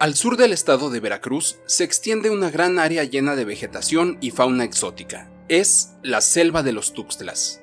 Al 0.00 0.14
sur 0.14 0.36
del 0.36 0.52
estado 0.52 0.90
de 0.90 1.00
Veracruz 1.00 1.58
se 1.66 1.82
extiende 1.82 2.30
una 2.30 2.52
gran 2.52 2.78
área 2.78 3.02
llena 3.02 3.34
de 3.34 3.44
vegetación 3.44 4.16
y 4.20 4.30
fauna 4.30 4.62
exótica. 4.62 5.28
Es 5.48 5.94
la 6.04 6.20
selva 6.20 6.62
de 6.62 6.70
los 6.70 6.92
Tuxtlas. 6.92 7.62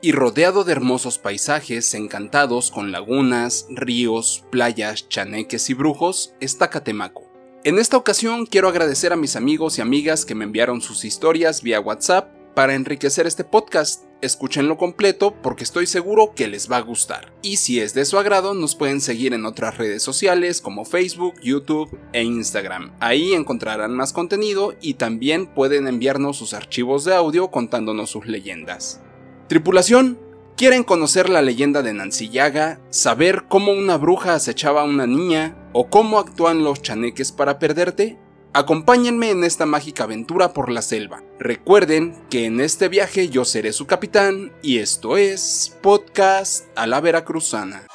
Y 0.00 0.10
rodeado 0.10 0.64
de 0.64 0.72
hermosos 0.72 1.18
paisajes 1.18 1.94
encantados 1.94 2.72
con 2.72 2.90
lagunas, 2.90 3.68
ríos, 3.70 4.44
playas, 4.50 5.08
chaneques 5.08 5.70
y 5.70 5.74
brujos, 5.74 6.34
está 6.40 6.70
Catemaco. 6.70 7.30
En 7.62 7.78
esta 7.78 7.96
ocasión 7.96 8.46
quiero 8.46 8.66
agradecer 8.66 9.12
a 9.12 9.16
mis 9.16 9.36
amigos 9.36 9.78
y 9.78 9.80
amigas 9.80 10.24
que 10.24 10.34
me 10.34 10.46
enviaron 10.46 10.80
sus 10.80 11.04
historias 11.04 11.62
vía 11.62 11.78
WhatsApp 11.78 12.34
para 12.56 12.74
enriquecer 12.74 13.28
este 13.28 13.44
podcast 13.44 14.06
escúchenlo 14.22 14.76
completo 14.76 15.34
porque 15.42 15.64
estoy 15.64 15.86
seguro 15.86 16.32
que 16.34 16.48
les 16.48 16.70
va 16.70 16.78
a 16.78 16.82
gustar. 16.82 17.32
Y 17.42 17.56
si 17.56 17.80
es 17.80 17.94
de 17.94 18.04
su 18.04 18.18
agrado, 18.18 18.54
nos 18.54 18.74
pueden 18.74 19.00
seguir 19.00 19.34
en 19.34 19.46
otras 19.46 19.78
redes 19.78 20.02
sociales 20.02 20.60
como 20.60 20.84
Facebook, 20.84 21.34
YouTube 21.42 21.98
e 22.12 22.22
Instagram. 22.22 22.92
Ahí 23.00 23.34
encontrarán 23.34 23.94
más 23.94 24.12
contenido 24.12 24.74
y 24.80 24.94
también 24.94 25.46
pueden 25.46 25.86
enviarnos 25.86 26.36
sus 26.36 26.54
archivos 26.54 27.04
de 27.04 27.14
audio 27.14 27.50
contándonos 27.50 28.10
sus 28.10 28.26
leyendas. 28.26 29.00
Tripulación, 29.48 30.18
¿quieren 30.56 30.84
conocer 30.84 31.28
la 31.28 31.42
leyenda 31.42 31.82
de 31.82 31.92
Nancy 31.92 32.28
Yaga? 32.28 32.80
¿Saber 32.90 33.44
cómo 33.48 33.72
una 33.72 33.96
bruja 33.96 34.34
acechaba 34.34 34.82
a 34.82 34.84
una 34.84 35.06
niña? 35.06 35.56
¿O 35.72 35.88
cómo 35.88 36.18
actúan 36.18 36.62
los 36.64 36.82
chaneques 36.82 37.32
para 37.32 37.58
perderte? 37.58 38.18
Acompáñenme 38.52 39.30
en 39.30 39.44
esta 39.44 39.64
mágica 39.64 40.04
aventura 40.04 40.52
por 40.52 40.72
la 40.72 40.82
selva. 40.82 41.22
Recuerden 41.38 42.20
que 42.30 42.46
en 42.46 42.60
este 42.60 42.88
viaje 42.88 43.28
yo 43.28 43.44
seré 43.44 43.72
su 43.72 43.86
capitán 43.86 44.50
y 44.60 44.78
esto 44.78 45.16
es 45.16 45.78
Podcast 45.80 46.66
a 46.74 46.88
la 46.88 47.00
Veracruzana. 47.00 47.86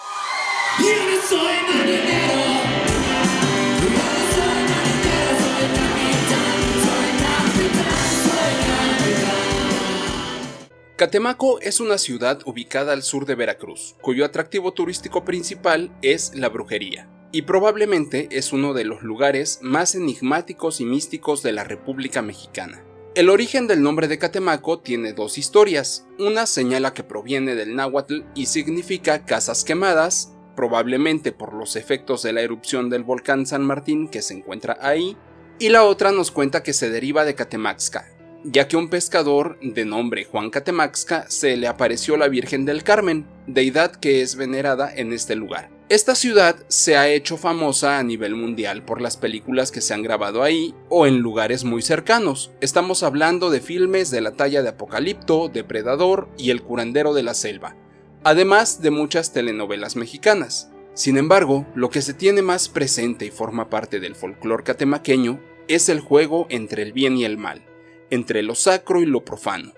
Catemaco 10.95 11.59
es 11.59 11.81
una 11.81 11.97
ciudad 11.97 12.39
ubicada 12.45 12.93
al 12.93 13.03
sur 13.03 13.25
de 13.25 13.35
Veracruz, 13.35 13.97
cuyo 13.99 14.23
atractivo 14.23 14.71
turístico 14.71 15.25
principal 15.25 15.91
es 16.01 16.33
la 16.33 16.47
brujería 16.47 17.09
y 17.35 17.41
probablemente 17.41 18.29
es 18.31 18.53
uno 18.53 18.73
de 18.73 18.85
los 18.85 19.03
lugares 19.03 19.59
más 19.61 19.93
enigmáticos 19.93 20.79
y 20.79 20.85
místicos 20.85 21.43
de 21.43 21.51
la 21.51 21.65
República 21.65 22.21
Mexicana. 22.21 22.85
El 23.13 23.29
origen 23.29 23.67
del 23.67 23.81
nombre 23.81 24.07
de 24.07 24.17
Catemaco 24.17 24.79
tiene 24.79 25.11
dos 25.11 25.37
historias. 25.37 26.07
Una 26.17 26.45
señala 26.45 26.93
que 26.93 27.03
proviene 27.03 27.55
del 27.55 27.75
náhuatl 27.75 28.21
y 28.35 28.45
significa 28.45 29.25
casas 29.25 29.65
quemadas, 29.65 30.33
probablemente 30.55 31.33
por 31.33 31.53
los 31.53 31.75
efectos 31.75 32.23
de 32.23 32.31
la 32.31 32.39
erupción 32.39 32.89
del 32.89 33.03
volcán 33.03 33.45
San 33.45 33.65
Martín 33.65 34.07
que 34.07 34.21
se 34.21 34.33
encuentra 34.33 34.77
ahí, 34.79 35.17
y 35.59 35.67
la 35.67 35.83
otra 35.83 36.13
nos 36.13 36.31
cuenta 36.31 36.63
que 36.63 36.71
se 36.71 36.89
deriva 36.89 37.25
de 37.25 37.35
Catemaxca, 37.35 38.07
ya 38.45 38.69
que 38.69 38.77
un 38.77 38.87
pescador 38.89 39.59
de 39.61 39.83
nombre 39.83 40.23
Juan 40.23 40.51
Catemaxca 40.51 41.29
se 41.29 41.57
le 41.57 41.67
apareció 41.67 42.15
la 42.15 42.29
Virgen 42.29 42.63
del 42.63 42.83
Carmen, 42.83 43.27
deidad 43.45 43.93
que 43.93 44.21
es 44.21 44.37
venerada 44.37 44.89
en 44.95 45.11
este 45.11 45.35
lugar. 45.35 45.74
Esta 45.87 46.15
ciudad 46.15 46.55
se 46.67 46.97
ha 46.97 47.09
hecho 47.09 47.37
famosa 47.37 47.99
a 47.99 48.03
nivel 48.03 48.33
mundial 48.33 48.83
por 48.83 49.01
las 49.01 49.17
películas 49.17 49.71
que 49.71 49.81
se 49.81 49.93
han 49.93 50.01
grabado 50.01 50.41
ahí 50.41 50.73
o 50.89 51.05
en 51.05 51.19
lugares 51.19 51.63
muy 51.63 51.83
cercanos. 51.83 52.49
Estamos 52.59 53.03
hablando 53.03 53.51
de 53.51 53.61
filmes 53.61 54.09
de 54.09 54.21
la 54.21 54.31
talla 54.31 54.63
de 54.63 54.69
Apocalipto, 54.69 55.47
Depredador 55.47 56.27
y 56.39 56.49
El 56.49 56.63
curandero 56.63 57.13
de 57.13 57.21
la 57.21 57.35
selva, 57.35 57.75
además 58.23 58.81
de 58.81 58.89
muchas 58.89 59.31
telenovelas 59.31 59.95
mexicanas. 59.95 60.71
Sin 60.95 61.19
embargo, 61.19 61.67
lo 61.75 61.91
que 61.91 62.01
se 62.01 62.15
tiene 62.15 62.41
más 62.41 62.67
presente 62.67 63.27
y 63.27 63.29
forma 63.29 63.69
parte 63.69 63.99
del 63.99 64.15
folclore 64.15 64.63
catemaqueño 64.63 65.39
es 65.67 65.87
el 65.89 65.99
juego 65.99 66.47
entre 66.49 66.81
el 66.81 66.93
bien 66.93 67.15
y 67.15 67.25
el 67.25 67.37
mal, 67.37 67.63
entre 68.09 68.41
lo 68.41 68.55
sacro 68.55 69.03
y 69.03 69.05
lo 69.05 69.23
profano 69.23 69.74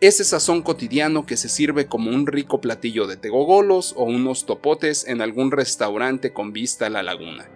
ese 0.00 0.24
sazón 0.24 0.62
cotidiano 0.62 1.26
que 1.26 1.36
se 1.36 1.50
sirve 1.50 1.86
como 1.86 2.10
un 2.10 2.26
rico 2.26 2.60
platillo 2.60 3.06
de 3.06 3.18
tegogolos 3.18 3.92
o 3.96 4.04
unos 4.04 4.46
topotes 4.46 5.06
en 5.06 5.20
algún 5.20 5.50
restaurante 5.50 6.32
con 6.32 6.52
vista 6.52 6.86
a 6.86 6.90
la 6.90 7.02
laguna. 7.02 7.50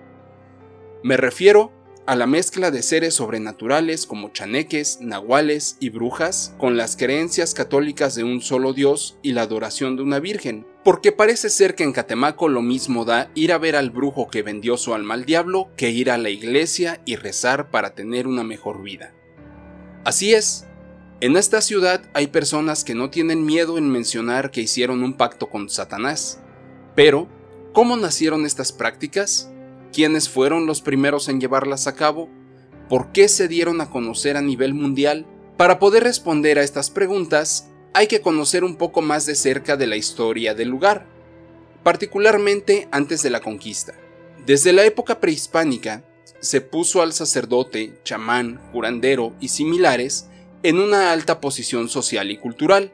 Me 1.03 1.17
refiero 1.17 1.73
a 2.07 2.17
la 2.17 2.27
mezcla 2.27 2.71
de 2.71 2.83
seres 2.83 3.15
sobrenaturales 3.15 4.05
como 4.05 4.29
chaneques, 4.29 5.01
nahuales 5.01 5.79
y 5.81 5.89
brujas 5.89 6.55
con 6.59 6.77
las 6.77 6.97
creencias 6.97 7.55
católicas 7.55 8.15
de 8.15 8.25
un 8.25 8.43
solo 8.43 8.75
Dios 8.75 9.17
y 9.23 9.33
la 9.33 9.43
adoración 9.43 9.97
de 9.97 10.03
una 10.03 10.21
virgen, 10.21 10.67
porque 10.85 11.13
parece 11.13 11.49
ser 11.49 11.75
que 11.75 11.85
en 11.85 11.93
Catemaco 11.93 12.49
lo 12.49 12.61
mismo 12.61 13.07
da 13.07 13.31
ir 13.35 13.53
a 13.53 13.59
ver 13.59 13.75
al 13.75 13.89
brujo 13.89 14.29
que 14.29 14.43
vendió 14.43 14.77
su 14.77 14.93
alma 14.93 15.15
al 15.15 15.25
diablo 15.25 15.71
que 15.79 15.91
ir 15.91 16.11
a 16.11 16.19
la 16.19 16.29
iglesia 16.29 17.01
y 17.07 17.17
rezar 17.17 17.71
para 17.71 17.95
tener 17.95 18.27
una 18.27 18.45
mejor 18.45 18.83
vida. 18.83 19.15
Así 20.05 20.35
es, 20.35 20.67
en 21.25 21.39
esta 21.39 21.63
ciudad 21.63 22.03
hay 22.13 22.27
personas 22.27 22.85
que 22.85 22.95
no 22.95 23.09
tienen 23.09 23.47
miedo 23.47 23.79
en 23.79 23.89
mencionar 23.89 24.51
que 24.51 24.61
hicieron 24.61 25.03
un 25.03 25.15
pacto 25.15 25.49
con 25.49 25.71
Satanás. 25.71 26.39
Pero, 26.95 27.29
¿cómo 27.73 27.97
nacieron 27.97 28.45
estas 28.45 28.73
prácticas? 28.73 29.51
¿Quiénes 29.91 30.29
fueron 30.29 30.67
los 30.67 30.83
primeros 30.83 31.31
en 31.31 31.41
llevarlas 31.41 31.87
a 31.87 31.95
cabo? 31.95 32.29
¿Por 32.91 33.11
qué 33.13 33.29
se 33.29 33.49
dieron 33.49 33.81
a 33.81 33.89
conocer 33.89 34.37
a 34.37 34.43
nivel 34.43 34.75
mundial? 34.75 35.25
Para 35.57 35.79
poder 35.79 36.03
responder 36.03 36.59
a 36.59 36.63
estas 36.63 36.91
preguntas, 36.91 37.71
hay 37.95 38.07
que 38.07 38.21
conocer 38.21 38.63
un 38.63 38.77
poco 38.77 39.01
más 39.01 39.25
de 39.25 39.35
cerca 39.35 39.79
de 39.79 39.87
la 39.87 39.97
historia 39.97 40.53
del 40.53 40.69
lugar, 40.69 41.07
particularmente 41.83 42.87
antes 42.91 43.23
de 43.23 43.31
la 43.31 43.41
conquista. 43.41 43.95
Desde 44.45 44.75
la 44.75 44.85
época 44.85 45.21
prehispánica, 45.21 46.05
se 46.41 46.61
puso 46.61 47.01
al 47.01 47.15
sacerdote, 47.15 47.95
chamán, 48.05 48.61
curandero 48.73 49.33
y 49.41 49.49
similares 49.49 50.29
en 50.65 50.81
una 50.81 51.13
alta 51.13 51.43
posición 51.43 51.91
social 51.91 52.31
y 52.31 52.39
cultural. 52.39 52.91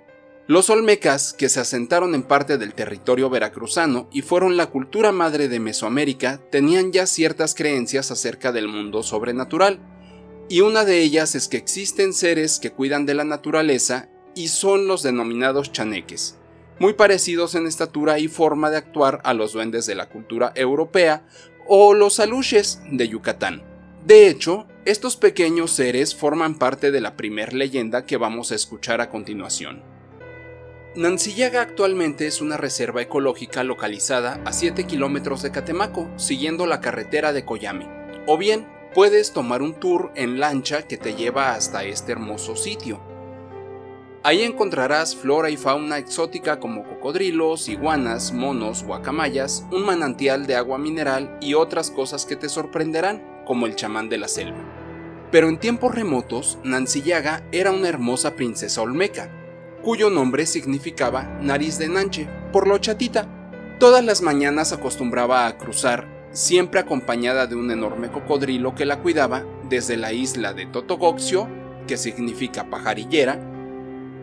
Los 0.49 0.71
olmecas, 0.71 1.33
que 1.33 1.49
se 1.49 1.61
asentaron 1.61 2.17
en 2.17 2.25
parte 2.25 2.59
del 2.59 2.75
territorio 2.75 3.31
veracruzano 3.31 4.09
y 4.11 4.23
fueron 4.23 4.57
la 4.57 4.67
cultura 4.67 5.13
madre 5.13 5.47
de 5.49 5.61
Mesoamérica, 5.61 6.41
tenían 6.51 6.91
ya 6.91 7.07
ciertas 7.07 7.55
creencias 7.55 8.11
acerca 8.11 8.51
del 8.51 8.67
mundo 8.67 9.05
sobrenatural, 9.05 9.79
y 10.49 10.63
una 10.63 10.85
de 10.85 11.01
ellas 11.01 11.37
es 11.37 11.47
que 11.47 11.59
existen 11.59 12.13
seres 12.13 12.59
que 12.59 12.73
cuidan 12.73 13.07
de 13.07 13.15
la 13.15 13.23
naturaleza 13.23 14.09
y 14.35 14.49
son 14.49 14.89
los 14.89 15.05
denominados 15.05 15.71
chaneques, 15.71 16.39
muy 16.81 16.95
parecidos 16.95 17.55
en 17.55 17.69
estatura 17.69 18.19
y 18.19 18.27
forma 18.27 18.71
de 18.71 18.79
actuar 18.79 19.21
a 19.23 19.33
los 19.33 19.53
duendes 19.53 19.87
de 19.87 19.95
la 19.95 20.09
cultura 20.09 20.53
europea 20.57 21.25
o 21.69 21.95
los 21.95 22.19
aluches 22.19 22.81
de 22.91 23.07
Yucatán. 23.07 23.70
De 24.05 24.29
hecho, 24.29 24.67
estos 24.87 25.17
pequeños 25.17 25.73
seres 25.73 26.15
forman 26.15 26.55
parte 26.55 26.91
de 26.91 27.03
la 27.03 27.17
primer 27.17 27.53
leyenda 27.53 28.07
que 28.07 28.17
vamos 28.17 28.51
a 28.51 28.55
escuchar 28.55 29.03
a 29.03 29.11
continuación. 29.11 29.83
Nancillaga 30.97 31.61
actualmente 31.61 32.27
es 32.27 32.41
una 32.41 32.57
reserva 32.57 33.03
ecológica 33.03 33.63
localizada 33.63 34.41
a 34.47 34.55
7 34.55 34.85
kilómetros 34.85 35.43
de 35.43 35.51
Catemaco, 35.51 36.11
siguiendo 36.17 36.67
la 36.67 36.81
carretera 36.81 37.35
de 37.35 37.45
Coyame. 37.45 37.89
O 38.27 38.39
bien, 38.39 38.67
puedes 38.95 39.33
tomar 39.33 39.61
un 39.61 39.75
tour 39.75 40.11
en 40.17 40.41
lancha 40.41 40.89
que 40.89 40.97
te 40.97 41.15
lleva 41.15 41.53
hasta 41.53 41.85
este 41.85 42.13
hermoso 42.13 42.57
sitio. 42.57 43.01
Ahí 44.23 44.43
encontrarás 44.43 45.15
flora 45.15 45.51
y 45.51 45.59
fauna 45.59 45.99
exótica 45.99 46.59
como 46.59 46.85
cocodrilos, 46.85 47.69
iguanas, 47.69 48.33
monos, 48.33 48.83
guacamayas, 48.83 49.67
un 49.71 49.85
manantial 49.85 50.47
de 50.47 50.57
agua 50.57 50.79
mineral 50.79 51.39
y 51.41 51.55
otras 51.55 51.91
cosas 51.91 52.27
que 52.27 52.37
te 52.37 52.49
sorprenderán 52.49 53.30
como 53.51 53.67
el 53.67 53.75
chamán 53.75 54.09
de 54.09 54.17
la 54.17 54.29
selva. 54.29 54.61
Pero 55.33 55.49
en 55.49 55.59
tiempos 55.59 55.93
remotos, 55.93 56.61
Nancillaga 56.63 57.43
era 57.51 57.73
una 57.73 57.89
hermosa 57.89 58.37
princesa 58.37 58.81
olmeca, 58.81 59.29
cuyo 59.83 60.09
nombre 60.09 60.47
significaba 60.47 61.25
nariz 61.43 61.77
de 61.77 61.89
Nanche, 61.89 62.29
por 62.53 62.69
lo 62.69 62.79
chatita. 62.79 63.27
Todas 63.81 64.05
las 64.05 64.23
mañanas 64.23 64.73
acostumbraba 64.73 65.49
a 65.49 65.59
cruzar, 65.59 66.07
siempre 66.31 66.79
acompañada 66.79 67.49
de 67.49 67.57
un 67.57 67.73
enorme 67.73 68.13
cocodrilo 68.13 68.77
que 68.77 68.87
la 68.87 69.01
cuidaba, 69.01 69.45
desde 69.69 69.97
la 69.97 70.13
isla 70.13 70.53
de 70.53 70.67
Totogoxio, 70.67 71.49
que 71.89 71.97
significa 71.97 72.71
pajarillera, 72.71 73.41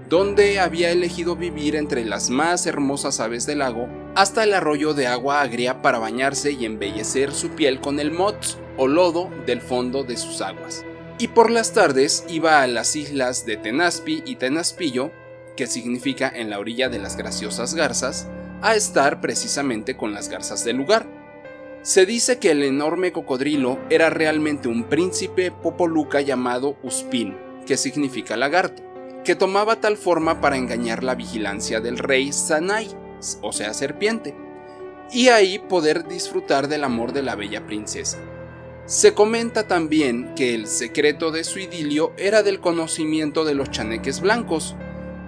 donde 0.08 0.62
había 0.62 0.90
elegido 0.92 1.36
vivir 1.36 1.76
entre 1.76 2.06
las 2.06 2.30
más 2.30 2.66
hermosas 2.66 3.20
aves 3.20 3.46
del 3.46 3.60
lago, 3.60 3.90
hasta 4.16 4.46
el 4.46 4.54
arroyo 4.54 4.94
de 4.94 5.08
agua 5.08 5.42
agria 5.42 5.82
para 5.82 6.00
bañarse 6.00 6.54
y 6.54 6.64
embellecer 6.64 7.34
su 7.34 7.50
piel 7.50 7.82
con 7.82 8.00
el 8.00 8.12
moz 8.12 8.58
o 8.78 8.88
lodo 8.88 9.30
del 9.46 9.62
fondo 9.62 10.04
de 10.04 10.18
sus 10.18 10.42
aguas. 10.42 10.86
Y 11.20 11.30
por 11.30 11.50
las 11.50 11.74
tardes 11.74 12.24
iba 12.30 12.62
a 12.62 12.68
las 12.68 12.96
islas 12.96 13.46
de 13.46 13.58
Tenaspi 13.58 14.24
y 14.26 14.36
Tenaspillo, 14.36 15.12
que 15.56 15.68
significa 15.68 16.32
en 16.34 16.50
la 16.50 16.60
orilla 16.60 16.90
de 16.90 17.00
las 17.00 17.18
graciosas 17.18 17.74
garzas, 17.74 18.28
a 18.62 18.76
estar 18.76 19.20
precisamente 19.20 19.98
con 19.98 20.14
las 20.14 20.30
garzas 20.30 20.64
del 20.64 20.78
lugar. 20.78 21.08
Se 21.82 22.06
dice 22.06 22.38
que 22.38 22.52
el 22.52 22.64
enorme 22.64 23.12
cocodrilo 23.12 23.80
era 23.90 24.10
realmente 24.10 24.68
un 24.68 24.84
príncipe 24.84 25.52
popoluca 25.52 26.22
llamado 26.22 26.78
Uspin, 26.84 27.36
que 27.66 27.78
significa 27.78 28.38
lagarto 28.38 28.88
que 29.28 29.36
tomaba 29.36 29.82
tal 29.82 29.98
forma 29.98 30.40
para 30.40 30.56
engañar 30.56 31.04
la 31.04 31.14
vigilancia 31.14 31.82
del 31.82 31.98
rey 31.98 32.32
Sanai, 32.32 32.88
o 33.42 33.52
sea 33.52 33.74
serpiente, 33.74 34.34
y 35.12 35.28
ahí 35.28 35.60
poder 35.60 36.08
disfrutar 36.08 36.70
del 36.70 36.86
amor 36.86 37.12
de 37.12 37.24
la 37.24 37.36
bella 37.36 37.66
princesa. 37.66 38.20
Se 38.88 39.14
comenta 39.14 39.68
también 39.68 40.34
que 40.34 40.56
el 40.56 40.66
secreto 40.66 41.32
de 41.32 41.44
su 41.44 41.60
idilio 41.60 42.14
era 42.16 42.42
del 42.42 42.62
conocimiento 42.62 43.44
de 43.44 43.54
los 43.54 43.70
chaneques 43.70 44.22
blancos, 44.22 44.78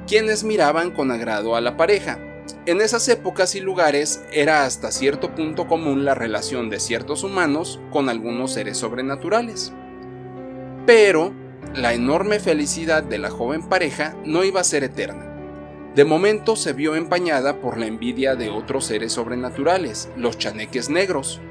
quienes 0.07 0.45
miraban 0.45 0.91
con 0.91 1.11
agrado 1.11 1.57
a 1.57 1.61
la 1.61 1.75
pareja. 1.75 2.19
En 2.65 2.79
esas 2.79 3.09
épocas 3.09 3.55
y 3.55 3.59
lugares 3.59 4.23
era 4.31 4.63
hasta 4.63 4.93
cierto 4.93 5.35
punto 5.35 5.67
común 5.67 6.05
la 6.05 6.15
relación 6.15 6.69
de 6.69 6.79
ciertos 6.79 7.25
humanos 7.25 7.81
con 7.91 8.07
algunos 8.07 8.53
seres 8.53 8.77
sobrenaturales. 8.77 9.73
Pero 10.85 11.33
la 11.75 11.93
enorme 11.93 12.39
felicidad 12.39 13.03
de 13.03 13.17
la 13.17 13.29
joven 13.29 13.67
pareja 13.67 14.15
no 14.23 14.45
iba 14.45 14.61
a 14.61 14.63
ser 14.63 14.85
eterna. 14.85 15.35
De 15.95 16.05
momento 16.05 16.55
se 16.55 16.71
vio 16.71 16.95
empañada 16.95 17.59
por 17.59 17.77
la 17.77 17.87
envidia 17.87 18.37
de 18.37 18.49
otros 18.49 18.85
seres 18.85 19.11
sobrenaturales, 19.11 20.07
los 20.15 20.37
chaneques 20.37 20.89
negros, 20.89 21.41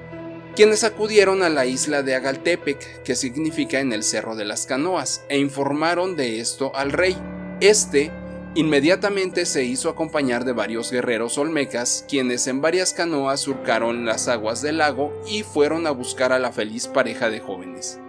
quienes 0.58 0.82
acudieron 0.82 1.44
a 1.44 1.50
la 1.50 1.66
isla 1.66 2.02
de 2.02 2.16
Agaltepec, 2.16 3.04
que 3.04 3.14
significa 3.14 3.78
en 3.78 3.92
el 3.92 4.02
Cerro 4.02 4.34
de 4.34 4.44
las 4.44 4.66
Canoas, 4.66 5.22
e 5.28 5.38
informaron 5.38 6.16
de 6.16 6.40
esto 6.40 6.74
al 6.74 6.90
rey. 6.90 7.16
Este 7.60 8.10
inmediatamente 8.56 9.46
se 9.46 9.62
hizo 9.62 9.88
acompañar 9.88 10.44
de 10.44 10.50
varios 10.50 10.90
guerreros 10.90 11.38
olmecas, 11.38 12.04
quienes 12.08 12.48
en 12.48 12.60
varias 12.60 12.92
canoas 12.92 13.38
surcaron 13.38 14.04
las 14.04 14.26
aguas 14.26 14.60
del 14.60 14.78
lago 14.78 15.12
y 15.28 15.44
fueron 15.44 15.86
a 15.86 15.92
buscar 15.92 16.32
a 16.32 16.40
la 16.40 16.50
feliz 16.50 16.88
pareja 16.88 17.30
de 17.30 17.38
jóvenes. 17.38 18.00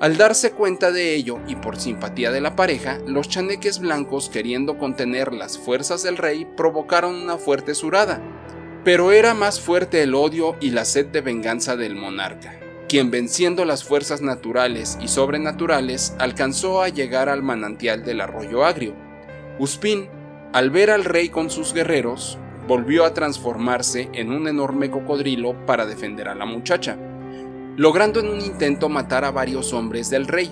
Al 0.00 0.16
darse 0.16 0.52
cuenta 0.52 0.92
de 0.92 1.14
ello 1.14 1.40
y 1.46 1.56
por 1.56 1.78
simpatía 1.78 2.30
de 2.30 2.40
la 2.40 2.56
pareja, 2.56 3.00
los 3.06 3.28
chaneques 3.28 3.80
blancos, 3.80 4.30
queriendo 4.30 4.78
contener 4.78 5.34
las 5.34 5.58
fuerzas 5.58 6.02
del 6.02 6.16
rey, 6.16 6.46
provocaron 6.56 7.14
una 7.16 7.36
fuerte 7.36 7.74
surada. 7.74 8.22
Pero 8.86 9.10
era 9.10 9.34
más 9.34 9.60
fuerte 9.60 10.04
el 10.04 10.14
odio 10.14 10.54
y 10.60 10.70
la 10.70 10.84
sed 10.84 11.06
de 11.06 11.20
venganza 11.20 11.74
del 11.74 11.96
monarca, 11.96 12.56
quien 12.88 13.10
venciendo 13.10 13.64
las 13.64 13.82
fuerzas 13.82 14.22
naturales 14.22 14.96
y 15.00 15.08
sobrenaturales 15.08 16.14
alcanzó 16.20 16.82
a 16.82 16.88
llegar 16.88 17.28
al 17.28 17.42
manantial 17.42 18.04
del 18.04 18.20
arroyo 18.20 18.64
agrio. 18.64 18.94
Uspín, 19.58 20.08
al 20.52 20.70
ver 20.70 20.92
al 20.92 21.04
rey 21.04 21.30
con 21.30 21.50
sus 21.50 21.74
guerreros, 21.74 22.38
volvió 22.68 23.04
a 23.04 23.12
transformarse 23.12 24.08
en 24.12 24.30
un 24.30 24.46
enorme 24.46 24.88
cocodrilo 24.88 25.66
para 25.66 25.84
defender 25.84 26.28
a 26.28 26.36
la 26.36 26.46
muchacha 26.46 26.96
logrando 27.76 28.20
en 28.20 28.28
un 28.28 28.40
intento 28.40 28.88
matar 28.88 29.24
a 29.24 29.30
varios 29.32 29.72
hombres 29.72 30.08
del 30.10 30.26
rey, 30.26 30.50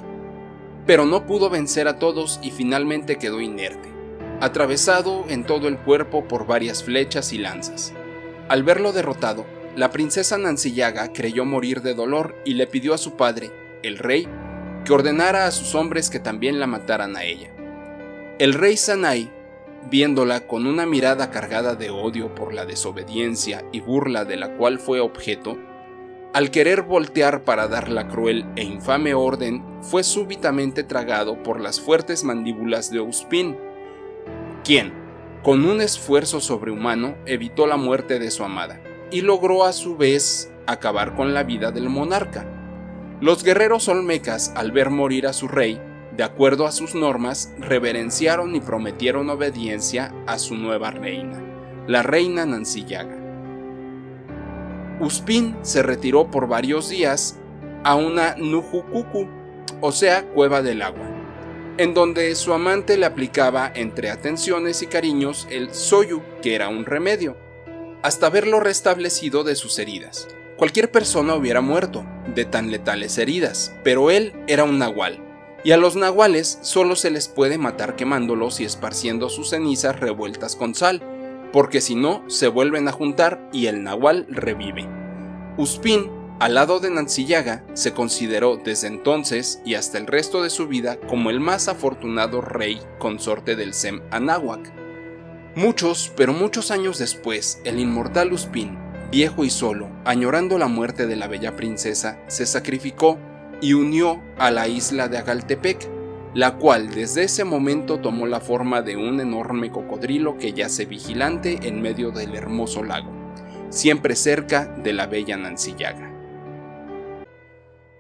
pero 0.87 1.07
no 1.07 1.25
pudo 1.25 1.49
vencer 1.49 1.89
a 1.89 1.99
todos 2.01 2.39
y 2.43 2.51
finalmente 2.51 3.17
quedó 3.17 3.41
inerte, 3.41 3.89
atravesado 4.41 5.25
en 5.29 5.45
todo 5.45 5.69
el 5.69 5.79
cuerpo 5.79 6.29
por 6.29 6.47
varias 6.47 6.85
flechas 6.85 7.33
y 7.33 7.39
lanzas. 7.39 7.95
Al 8.49 8.63
verlo 8.63 8.93
derrotado, 8.93 9.47
la 9.75 9.91
princesa 9.91 10.39
Nancillaga 10.39 11.13
creyó 11.13 11.45
morir 11.45 11.83
de 11.83 11.95
dolor 11.95 12.37
y 12.45 12.55
le 12.55 12.67
pidió 12.67 12.95
a 12.95 12.99
su 12.99 13.17
padre, 13.17 13.51
el 13.83 13.99
rey, 13.99 14.29
que 14.85 14.93
ordenara 14.93 15.47
a 15.47 15.51
sus 15.51 15.75
hombres 15.75 16.11
que 16.11 16.21
también 16.21 16.61
la 16.61 16.67
mataran 16.67 17.17
a 17.17 17.25
ella. 17.25 17.51
El 18.39 18.53
rey 18.53 18.77
Sanai, 18.77 19.31
viéndola 19.91 20.47
con 20.47 20.67
una 20.67 20.87
mirada 20.87 21.31
cargada 21.31 21.75
de 21.75 21.91
odio 21.91 22.35
por 22.35 22.53
la 22.53 22.67
desobediencia 22.67 23.65
y 23.73 23.81
burla 23.81 24.25
de 24.25 24.37
la 24.37 24.57
cual 24.57 24.79
fue 24.79 25.01
objeto, 25.01 25.59
al 26.35 26.51
querer 26.51 26.83
voltear 26.83 27.45
para 27.45 27.69
dar 27.69 27.89
la 27.89 28.09
cruel 28.09 28.45
e 28.57 28.65
infame 28.65 29.15
orden, 29.15 29.65
fue 29.83 30.03
súbitamente 30.03 30.83
tragado 30.83 31.43
por 31.43 31.61
las 31.61 31.81
fuertes 31.81 32.25
mandíbulas 32.25 32.91
de 32.91 32.99
Ospin, 32.99 33.57
quien, 34.65 35.04
con 35.45 35.67
un 35.67 35.83
esfuerzo 35.83 36.41
sobrehumano, 36.41 37.17
evitó 37.27 37.67
la 37.67 37.77
muerte 37.77 38.19
de 38.19 38.31
su 38.31 38.45
amada 38.45 38.81
y 39.11 39.21
logró 39.21 39.65
a 39.65 39.75
su 39.75 39.95
vez 39.95 40.51
acabar 40.67 41.15
con 41.15 41.35
la 41.35 41.43
vida 41.43 41.71
del 41.71 41.91
monarca. 41.91 42.47
Los 43.21 43.45
guerreros 43.45 43.89
olmecas, 43.89 44.55
al 44.57 44.73
ver 44.73 44.89
morir 44.89 45.27
a 45.27 45.35
su 45.35 45.47
rey, 45.47 45.79
de 46.17 46.25
acuerdo 46.25 46.67
a 46.67 46.73
sus 46.73 46.95
normas, 46.95 47.53
reverenciaron 47.59 48.57
y 48.57 48.61
prometieron 48.61 49.29
obediencia 49.29 50.15
a 50.27 50.39
su 50.39 50.57
nueva 50.57 50.91
reina, 50.91 51.43
la 51.87 52.03
reina 52.03 52.47
Nancillaga. 52.47 53.19
Uspin 54.99 55.59
se 55.61 55.83
retiró 55.83 56.31
por 56.31 56.49
varios 56.49 56.89
días 56.89 57.39
a 57.83 57.97
una 57.97 58.35
Nujucucu, 58.39 59.29
o 59.83 59.93
sea, 59.93 60.27
cueva 60.29 60.63
del 60.63 60.81
agua, 60.81 61.14
en 61.79 61.95
donde 61.95 62.35
su 62.35 62.53
amante 62.53 62.97
le 62.97 63.07
aplicaba 63.07 63.71
entre 63.75 64.11
atenciones 64.11 64.83
y 64.83 64.87
cariños 64.87 65.47
el 65.51 65.75
soyu, 65.75 66.23
que 66.43 66.55
era 66.55 66.69
un 66.69 66.85
remedio, 66.85 67.37
hasta 68.03 68.31
verlo 68.31 68.61
restablecido 68.61 69.45
de 69.45 69.57
sus 69.57 69.79
heridas. 69.79 70.29
Cualquier 70.57 70.91
persona 70.91 71.35
hubiera 71.35 71.61
muerto 71.61 72.05
de 72.35 72.45
tan 72.45 72.71
letales 72.71 73.19
heridas, 73.19 73.75
pero 73.83 74.11
él 74.11 74.33
era 74.47 74.65
un 74.65 74.79
nahual, 74.79 75.21
y 75.65 75.73
a 75.73 75.77
los 75.77 75.97
nahuales 75.97 76.59
solo 76.63 76.95
se 76.95 77.11
les 77.11 77.29
puede 77.29 77.59
matar 77.59 77.97
quemándolos 77.97 78.61
y 78.61 78.65
esparciendo 78.65 79.31
sus 79.31 79.51
cenizas 79.51 79.99
revueltas 79.99 80.55
con 80.55 80.75
sal, 80.75 81.03
porque 81.53 81.81
si 81.81 81.95
no, 81.95 82.29
se 82.29 82.49
vuelven 82.49 82.87
a 82.87 82.93
juntar 82.93 83.49
y 83.53 83.67
el 83.67 83.83
nahual 83.83 84.27
revive. 84.29 84.87
Uspin, 85.57 86.11
al 86.41 86.55
lado 86.55 86.81
de 86.81 86.91
Nancillaga, 86.91 87.65
se 87.75 87.93
consideró 87.93 88.57
desde 88.57 88.89
entonces 88.89 89.61
y 89.65 89.75
hasta 89.75 89.99
el 89.99 90.09
resto 90.09 90.43
de 90.43 90.51
su 90.51 90.67
vida 90.67 90.99
como 91.09 91.31
el 91.31 91.39
más 91.39 91.69
afortunado 91.69 92.41
rey 92.41 92.81
consorte 92.99 93.55
del 93.55 93.73
Sem 93.73 94.03
Anáhuac. 94.11 94.73
Muchos, 95.55 96.13
pero 96.17 96.33
muchos 96.33 96.73
años 96.73 96.99
después, 96.99 97.61
el 97.65 97.79
inmortal 97.79 98.33
Uspin, 98.33 98.77
viejo 99.13 99.45
y 99.45 99.51
solo, 99.51 99.89
añorando 100.05 100.59
la 100.59 100.67
muerte 100.67 101.07
de 101.07 101.15
la 101.15 101.29
bella 101.29 101.55
princesa, 101.55 102.19
se 102.27 102.47
sacrificó 102.47 103.17
y 103.61 103.75
unió 103.75 104.21
a 104.37 104.51
la 104.51 104.67
isla 104.67 105.07
de 105.07 105.19
Agaltepec, 105.19 105.89
la 106.35 106.57
cual 106.57 106.91
desde 106.91 107.23
ese 107.23 107.45
momento 107.45 108.01
tomó 108.01 108.27
la 108.27 108.41
forma 108.41 108.83
de 108.83 108.97
un 108.97 109.21
enorme 109.21 109.71
cocodrilo 109.71 110.37
que 110.37 110.53
yace 110.53 110.85
vigilante 110.85 111.61
en 111.63 111.81
medio 111.81 112.11
del 112.11 112.35
hermoso 112.35 112.83
lago, 112.83 113.13
siempre 113.71 114.17
cerca 114.17 114.67
de 114.67 114.93
la 114.93 115.07
bella 115.07 115.37
Nancillaga. 115.37 116.14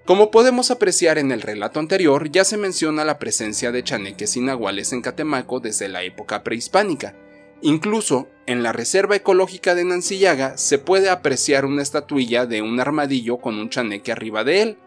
Como 0.06 0.30
podemos 0.30 0.70
apreciar 0.70 1.16
en 1.16 1.32
el 1.32 1.40
relato 1.40 1.80
anterior, 1.80 2.30
ya 2.30 2.44
se 2.44 2.58
menciona 2.58 3.06
la 3.06 3.18
presencia 3.18 3.72
de 3.72 3.82
chaneques 3.82 4.36
y 4.36 4.40
en 4.40 5.00
Catemaco 5.00 5.60
desde 5.60 5.88
la 5.88 6.02
época 6.02 6.42
prehispánica. 6.42 7.16
Incluso 7.62 8.28
en 8.44 8.62
la 8.62 8.72
reserva 8.72 9.16
ecológica 9.16 9.74
de 9.74 9.84
Nancillaga 9.84 10.58
se 10.58 10.78
puede 10.78 11.08
apreciar 11.08 11.64
una 11.64 11.80
estatuilla 11.80 12.44
de 12.44 12.60
un 12.60 12.80
armadillo 12.80 13.38
con 13.38 13.58
un 13.58 13.70
chaneque 13.70 14.12
arriba 14.12 14.44
de 14.44 14.60
él, 14.60 14.79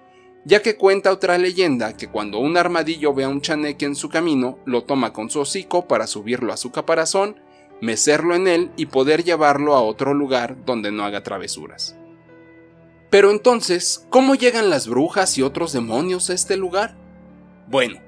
ya 0.46 0.62
que 0.62 0.76
cuenta 0.78 1.12
otra 1.12 1.40
leyenda 1.40 1.98
que 1.98 2.10
cuando 2.10 2.38
un 2.38 2.56
armadillo 2.56 3.16
ve 3.16 3.24
a 3.24 3.30
un 3.30 3.42
chaneque 3.42 3.86
en 3.86 3.96
su 3.96 4.10
camino, 4.10 4.60
lo 4.66 4.84
toma 4.84 5.14
con 5.14 5.32
su 5.32 5.40
hocico 5.40 5.88
para 5.88 6.06
subirlo 6.06 6.54
a 6.54 6.58
su 6.58 6.72
caparazón, 6.72 7.38
mecerlo 7.82 8.36
en 8.36 8.48
él 8.48 8.70
y 8.78 8.86
poder 8.86 9.24
llevarlo 9.24 9.74
a 9.74 9.82
otro 9.82 10.14
lugar 10.14 10.64
donde 10.64 10.92
no 10.92 11.04
haga 11.06 11.24
travesuras. 11.24 11.97
Pero 13.10 13.32
entonces, 13.32 14.06
¿cómo 14.10 14.36
llegan 14.36 14.70
las 14.70 14.88
brujas 14.88 15.38
y 15.38 15.42
otros 15.42 15.72
demonios 15.72 16.30
a 16.30 16.34
este 16.34 16.58
lugar? 16.58 16.98
Bueno, 17.68 18.02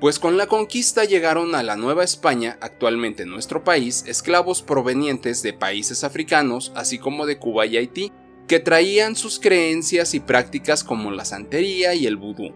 pues 0.00 0.18
con 0.18 0.36
la 0.36 0.46
conquista 0.46 1.04
llegaron 1.04 1.54
a 1.54 1.62
la 1.62 1.76
Nueva 1.76 2.04
España, 2.04 2.58
actualmente 2.60 3.26
nuestro 3.26 3.64
país, 3.64 4.02
esclavos 4.06 4.62
provenientes 4.62 5.42
de 5.42 5.52
países 5.52 6.04
africanos, 6.04 6.72
así 6.74 6.98
como 6.98 7.26
de 7.26 7.38
Cuba 7.38 7.66
y 7.66 7.76
Haití, 7.76 8.10
que 8.48 8.58
traían 8.60 9.14
sus 9.14 9.38
creencias 9.38 10.14
y 10.14 10.20
prácticas 10.20 10.82
como 10.82 11.12
la 11.12 11.24
santería 11.24 11.94
y 11.94 12.06
el 12.06 12.16
vudú, 12.16 12.52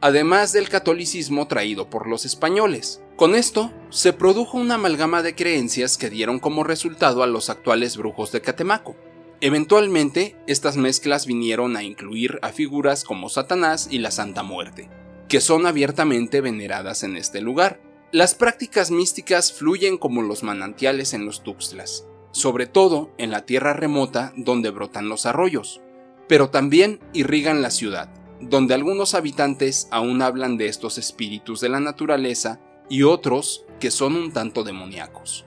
además 0.00 0.52
del 0.52 0.68
catolicismo 0.68 1.46
traído 1.46 1.88
por 1.88 2.08
los 2.08 2.24
españoles. 2.24 3.00
Con 3.14 3.36
esto, 3.36 3.70
se 3.90 4.12
produjo 4.12 4.58
una 4.58 4.74
amalgama 4.74 5.22
de 5.22 5.36
creencias 5.36 5.98
que 5.98 6.10
dieron 6.10 6.40
como 6.40 6.64
resultado 6.64 7.22
a 7.22 7.26
los 7.26 7.50
actuales 7.50 7.96
brujos 7.96 8.32
de 8.32 8.40
Catemaco. 8.40 8.96
Eventualmente, 9.40 10.34
estas 10.46 10.76
mezclas 10.76 11.26
vinieron 11.26 11.76
a 11.76 11.82
incluir 11.82 12.38
a 12.40 12.52
figuras 12.52 13.04
como 13.04 13.28
Satanás 13.28 13.88
y 13.90 13.98
la 13.98 14.10
Santa 14.10 14.42
Muerte, 14.42 14.88
que 15.28 15.42
son 15.42 15.66
abiertamente 15.66 16.40
veneradas 16.40 17.02
en 17.02 17.16
este 17.16 17.42
lugar. 17.42 17.80
Las 18.12 18.34
prácticas 18.34 18.90
místicas 18.90 19.52
fluyen 19.52 19.98
como 19.98 20.22
los 20.22 20.42
manantiales 20.42 21.12
en 21.12 21.26
los 21.26 21.42
Tuxtlas, 21.42 22.06
sobre 22.30 22.66
todo 22.66 23.10
en 23.18 23.30
la 23.30 23.44
tierra 23.44 23.74
remota 23.74 24.32
donde 24.36 24.70
brotan 24.70 25.10
los 25.10 25.26
arroyos, 25.26 25.82
pero 26.28 26.48
también 26.48 27.00
irrigan 27.12 27.60
la 27.60 27.70
ciudad, 27.70 28.08
donde 28.40 28.72
algunos 28.72 29.14
habitantes 29.14 29.86
aún 29.90 30.22
hablan 30.22 30.56
de 30.56 30.68
estos 30.68 30.96
espíritus 30.96 31.60
de 31.60 31.68
la 31.68 31.80
naturaleza 31.80 32.60
y 32.88 33.02
otros 33.02 33.66
que 33.80 33.90
son 33.90 34.16
un 34.16 34.32
tanto 34.32 34.64
demoníacos. 34.64 35.44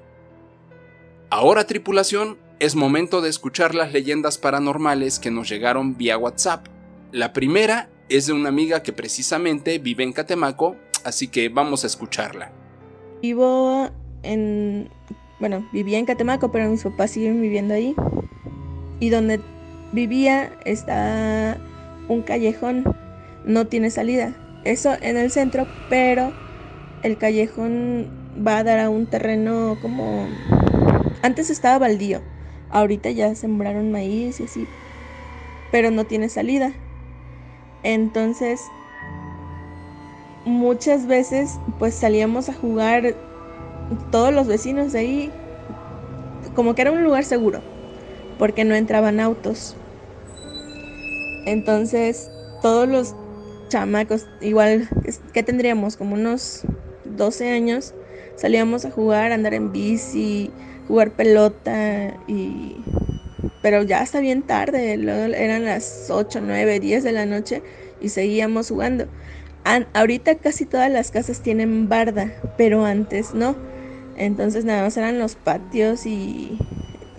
Ahora 1.32 1.66
tripulación, 1.66 2.38
es 2.60 2.76
momento 2.76 3.22
de 3.22 3.30
escuchar 3.30 3.74
las 3.74 3.94
leyendas 3.94 4.38
paranormales 4.38 5.20
que 5.20 5.32
nos 5.32 5.50
llegaron 5.50 5.98
vía 5.98 6.18
WhatsApp. 6.18 6.68
La 7.12 7.34
primera 7.34 7.90
es 8.10 8.28
de 8.28 8.34
una 8.34 8.50
amiga 8.50 8.84
que 8.84 8.92
precisamente 8.92 9.80
vive 9.80 10.04
en 10.04 10.14
Catemaco, 10.14 10.76
así 11.04 11.30
que 11.30 11.50
vamos 11.50 11.84
a 11.84 11.88
escucharla. 11.88 12.52
Vivo 13.22 13.90
en 14.24 14.90
bueno, 15.40 15.66
vivía 15.72 15.98
en 15.98 16.06
Catemaco, 16.06 16.52
pero 16.52 16.70
mis 16.70 16.84
papás 16.84 17.12
siguen 17.12 17.42
viviendo 17.42 17.74
ahí. 17.74 17.96
Y 19.00 19.10
donde 19.10 19.40
vivía 19.94 20.52
está 20.66 21.58
un 22.10 22.22
callejón, 22.24 22.84
no 23.46 23.68
tiene 23.68 23.90
salida. 23.90 24.36
Eso 24.66 24.94
en 25.02 25.16
el 25.16 25.32
centro, 25.32 25.66
pero 25.90 26.34
el 27.04 27.18
callejón 27.18 28.08
va 28.46 28.58
a 28.58 28.64
dar 28.64 28.80
a 28.80 28.90
un 28.90 29.06
terreno 29.08 29.78
como... 29.82 30.28
Antes 31.22 31.50
estaba 31.50 31.80
baldío, 31.80 32.22
ahorita 32.72 33.12
ya 33.12 33.34
sembraron 33.36 33.92
maíz 33.92 34.40
y 34.40 34.44
así, 34.44 34.68
pero 35.72 35.92
no 35.92 36.06
tiene 36.06 36.30
salida. 36.30 36.74
Entonces, 37.84 38.70
muchas 40.46 41.08
veces 41.08 41.60
pues 41.78 41.94
salíamos 41.94 42.50
a 42.50 42.54
jugar 42.54 43.16
todos 44.12 44.34
los 44.34 44.48
vecinos 44.48 44.92
de 44.94 45.00
ahí, 45.00 45.32
como 46.56 46.76
que 46.76 46.82
era 46.82 46.92
un 46.92 47.04
lugar 47.04 47.24
seguro, 47.24 47.62
porque 48.38 48.64
no 48.64 48.76
entraban 48.76 49.20
autos. 49.20 49.76
Entonces, 51.46 52.30
todos 52.62 52.88
los 52.88 53.16
chamacos, 53.70 54.26
igual 54.42 54.90
que 55.34 55.44
tendríamos 55.44 55.96
como 55.96 56.16
unos 56.16 56.64
12 57.06 57.50
años, 57.50 57.94
salíamos 58.40 58.86
a 58.86 58.92
jugar, 58.92 59.32
andar 59.32 59.54
en 59.54 59.72
bici, 59.72 60.52
jugar 60.88 61.12
pelota 61.12 62.14
y 62.28 62.78
pero 63.62 63.84
ya 63.84 64.02
está 64.02 64.22
bien 64.22 64.44
tarde, 64.44 64.94
eran 64.94 65.66
las 65.66 66.08
8, 66.10 66.40
9, 66.42 66.80
10 66.80 67.04
de 67.04 67.12
la 67.12 67.26
noche 67.26 67.62
y 68.00 68.10
seguíamos 68.10 68.70
jugando. 68.70 69.08
ahorita 69.94 70.36
casi 70.36 70.66
todas 70.66 70.90
las 70.90 71.12
casas 71.12 71.42
tienen 71.42 71.90
barda, 71.90 72.32
pero 72.58 72.86
antes 72.86 73.34
no. 73.34 73.56
Entonces 74.16 74.64
nada 74.64 74.84
más 74.84 74.96
eran 74.98 75.20
los 75.20 75.36
patios 75.36 76.06
y 76.06 76.58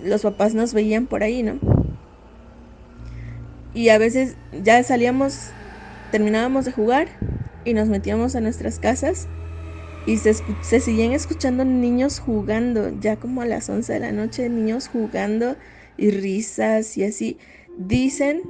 los 0.02 0.22
papás 0.22 0.54
nos 0.54 0.72
veían 0.72 1.06
por 1.06 1.22
ahí, 1.22 1.42
¿no? 1.42 1.58
Y 3.74 3.90
a 3.90 3.98
veces 3.98 4.36
ya 4.62 4.82
salíamos, 4.82 5.50
terminábamos 6.10 6.64
de 6.64 6.72
jugar 6.72 7.08
y 7.64 7.74
nos 7.74 7.88
metíamos 7.88 8.34
a 8.34 8.40
nuestras 8.40 8.78
casas 8.78 9.28
y 10.06 10.18
se, 10.18 10.34
se 10.62 10.80
siguen 10.80 11.12
escuchando 11.12 11.64
niños 11.64 12.18
jugando, 12.18 12.90
ya 13.00 13.16
como 13.16 13.42
a 13.42 13.46
las 13.46 13.68
11 13.68 13.92
de 13.92 14.00
la 14.00 14.12
noche, 14.12 14.48
niños 14.48 14.88
jugando 14.88 15.56
y 15.96 16.10
risas 16.10 16.96
y 16.96 17.04
así. 17.04 17.38
Dicen, 17.76 18.42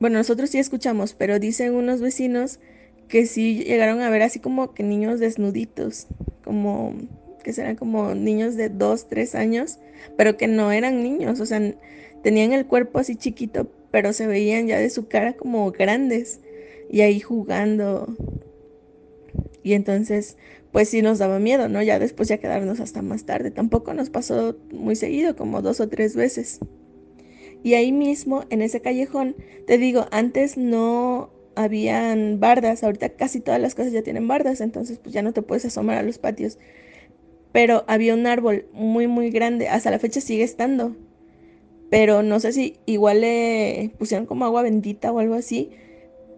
bueno, 0.00 0.18
nosotros 0.18 0.50
sí 0.50 0.58
escuchamos, 0.58 1.14
pero 1.14 1.38
dicen 1.38 1.74
unos 1.74 2.00
vecinos 2.00 2.58
que 3.08 3.26
sí 3.26 3.64
llegaron 3.64 4.00
a 4.00 4.10
ver 4.10 4.22
así 4.22 4.40
como 4.40 4.74
que 4.74 4.82
niños 4.82 5.20
desnuditos, 5.20 6.08
como 6.42 6.94
que 7.42 7.52
serán 7.52 7.76
como 7.76 8.14
niños 8.14 8.56
de 8.56 8.70
2, 8.70 9.08
3 9.08 9.34
años, 9.34 9.78
pero 10.16 10.36
que 10.36 10.48
no 10.48 10.72
eran 10.72 11.02
niños, 11.02 11.40
o 11.40 11.46
sea, 11.46 11.60
tenían 12.22 12.52
el 12.52 12.66
cuerpo 12.66 12.98
así 12.98 13.16
chiquito, 13.16 13.70
pero 13.90 14.12
se 14.12 14.26
veían 14.26 14.66
ya 14.66 14.78
de 14.78 14.90
su 14.90 15.06
cara 15.06 15.34
como 15.34 15.70
grandes 15.70 16.40
y 16.90 17.02
ahí 17.02 17.20
jugando. 17.20 18.16
Y 19.62 19.74
entonces, 19.74 20.36
pues 20.74 20.88
sí 20.88 21.02
nos 21.02 21.20
daba 21.20 21.38
miedo, 21.38 21.68
¿no? 21.68 21.80
Ya 21.82 22.00
después 22.00 22.28
ya 22.28 22.38
quedarnos 22.38 22.80
hasta 22.80 23.00
más 23.00 23.24
tarde. 23.24 23.52
Tampoco 23.52 23.94
nos 23.94 24.10
pasó 24.10 24.56
muy 24.72 24.96
seguido, 24.96 25.36
como 25.36 25.62
dos 25.62 25.78
o 25.78 25.88
tres 25.88 26.16
veces. 26.16 26.58
Y 27.62 27.74
ahí 27.74 27.92
mismo, 27.92 28.42
en 28.50 28.60
ese 28.60 28.80
callejón, 28.80 29.36
te 29.68 29.78
digo, 29.78 30.08
antes 30.10 30.58
no 30.58 31.30
habían 31.54 32.40
bardas, 32.40 32.82
ahorita 32.82 33.10
casi 33.10 33.38
todas 33.38 33.60
las 33.60 33.76
casas 33.76 33.92
ya 33.92 34.02
tienen 34.02 34.26
bardas, 34.26 34.60
entonces 34.60 34.98
pues 34.98 35.14
ya 35.14 35.22
no 35.22 35.32
te 35.32 35.42
puedes 35.42 35.64
asomar 35.64 35.96
a 35.96 36.02
los 36.02 36.18
patios. 36.18 36.58
Pero 37.52 37.84
había 37.86 38.12
un 38.12 38.26
árbol 38.26 38.66
muy, 38.72 39.06
muy 39.06 39.30
grande, 39.30 39.68
hasta 39.68 39.92
la 39.92 40.00
fecha 40.00 40.20
sigue 40.20 40.42
estando. 40.42 40.96
Pero 41.88 42.24
no 42.24 42.40
sé 42.40 42.52
si 42.52 42.80
igual 42.84 43.20
le 43.20 43.92
pusieron 43.96 44.26
como 44.26 44.44
agua 44.44 44.62
bendita 44.62 45.12
o 45.12 45.20
algo 45.20 45.34
así, 45.34 45.70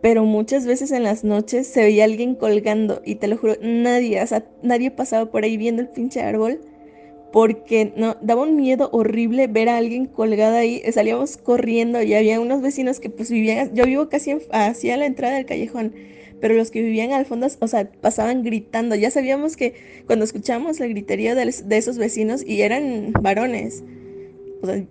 pero 0.06 0.24
muchas 0.24 0.66
veces 0.66 0.92
en 0.92 1.02
las 1.02 1.24
noches 1.24 1.66
se 1.66 1.82
veía 1.82 2.04
alguien 2.04 2.36
colgando 2.36 3.02
y 3.04 3.16
te 3.16 3.26
lo 3.26 3.36
juro, 3.36 3.54
nadie, 3.60 4.22
o 4.22 4.26
sea, 4.28 4.46
nadie 4.62 4.92
pasaba 4.92 5.32
por 5.32 5.42
ahí 5.42 5.56
viendo 5.56 5.82
el 5.82 5.88
pinche 5.88 6.22
árbol 6.22 6.60
porque 7.32 7.92
no 7.96 8.16
daba 8.22 8.42
un 8.42 8.54
miedo 8.54 8.88
horrible 8.92 9.48
ver 9.48 9.68
a 9.68 9.78
alguien 9.78 10.06
colgado 10.06 10.54
ahí, 10.54 10.80
salíamos 10.92 11.36
corriendo 11.36 12.00
y 12.02 12.14
había 12.14 12.38
unos 12.38 12.62
vecinos 12.62 13.00
que 13.00 13.10
pues 13.10 13.32
vivían, 13.32 13.74
yo 13.74 13.84
vivo 13.84 14.08
casi 14.08 14.38
hacia 14.52 14.96
la 14.96 15.06
entrada 15.06 15.34
del 15.34 15.44
callejón, 15.44 15.92
pero 16.40 16.54
los 16.54 16.70
que 16.70 16.82
vivían 16.82 17.10
al 17.10 17.26
fondo, 17.26 17.48
o 17.58 17.66
sea, 17.66 17.90
pasaban 17.90 18.44
gritando, 18.44 18.94
ya 18.94 19.10
sabíamos 19.10 19.56
que 19.56 19.74
cuando 20.06 20.24
escuchábamos 20.24 20.78
la 20.78 20.86
gritería 20.86 21.34
de, 21.34 21.52
de 21.64 21.76
esos 21.76 21.98
vecinos 21.98 22.44
y 22.46 22.60
eran 22.60 23.12
varones, 23.22 23.82
o 24.62 24.68
sea, 24.68 24.86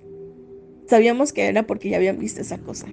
sabíamos 0.88 1.32
que 1.32 1.46
era 1.46 1.66
porque 1.66 1.88
ya 1.88 1.96
habían 1.96 2.20
visto 2.20 2.42
esa 2.42 2.58
cosa. 2.58 2.88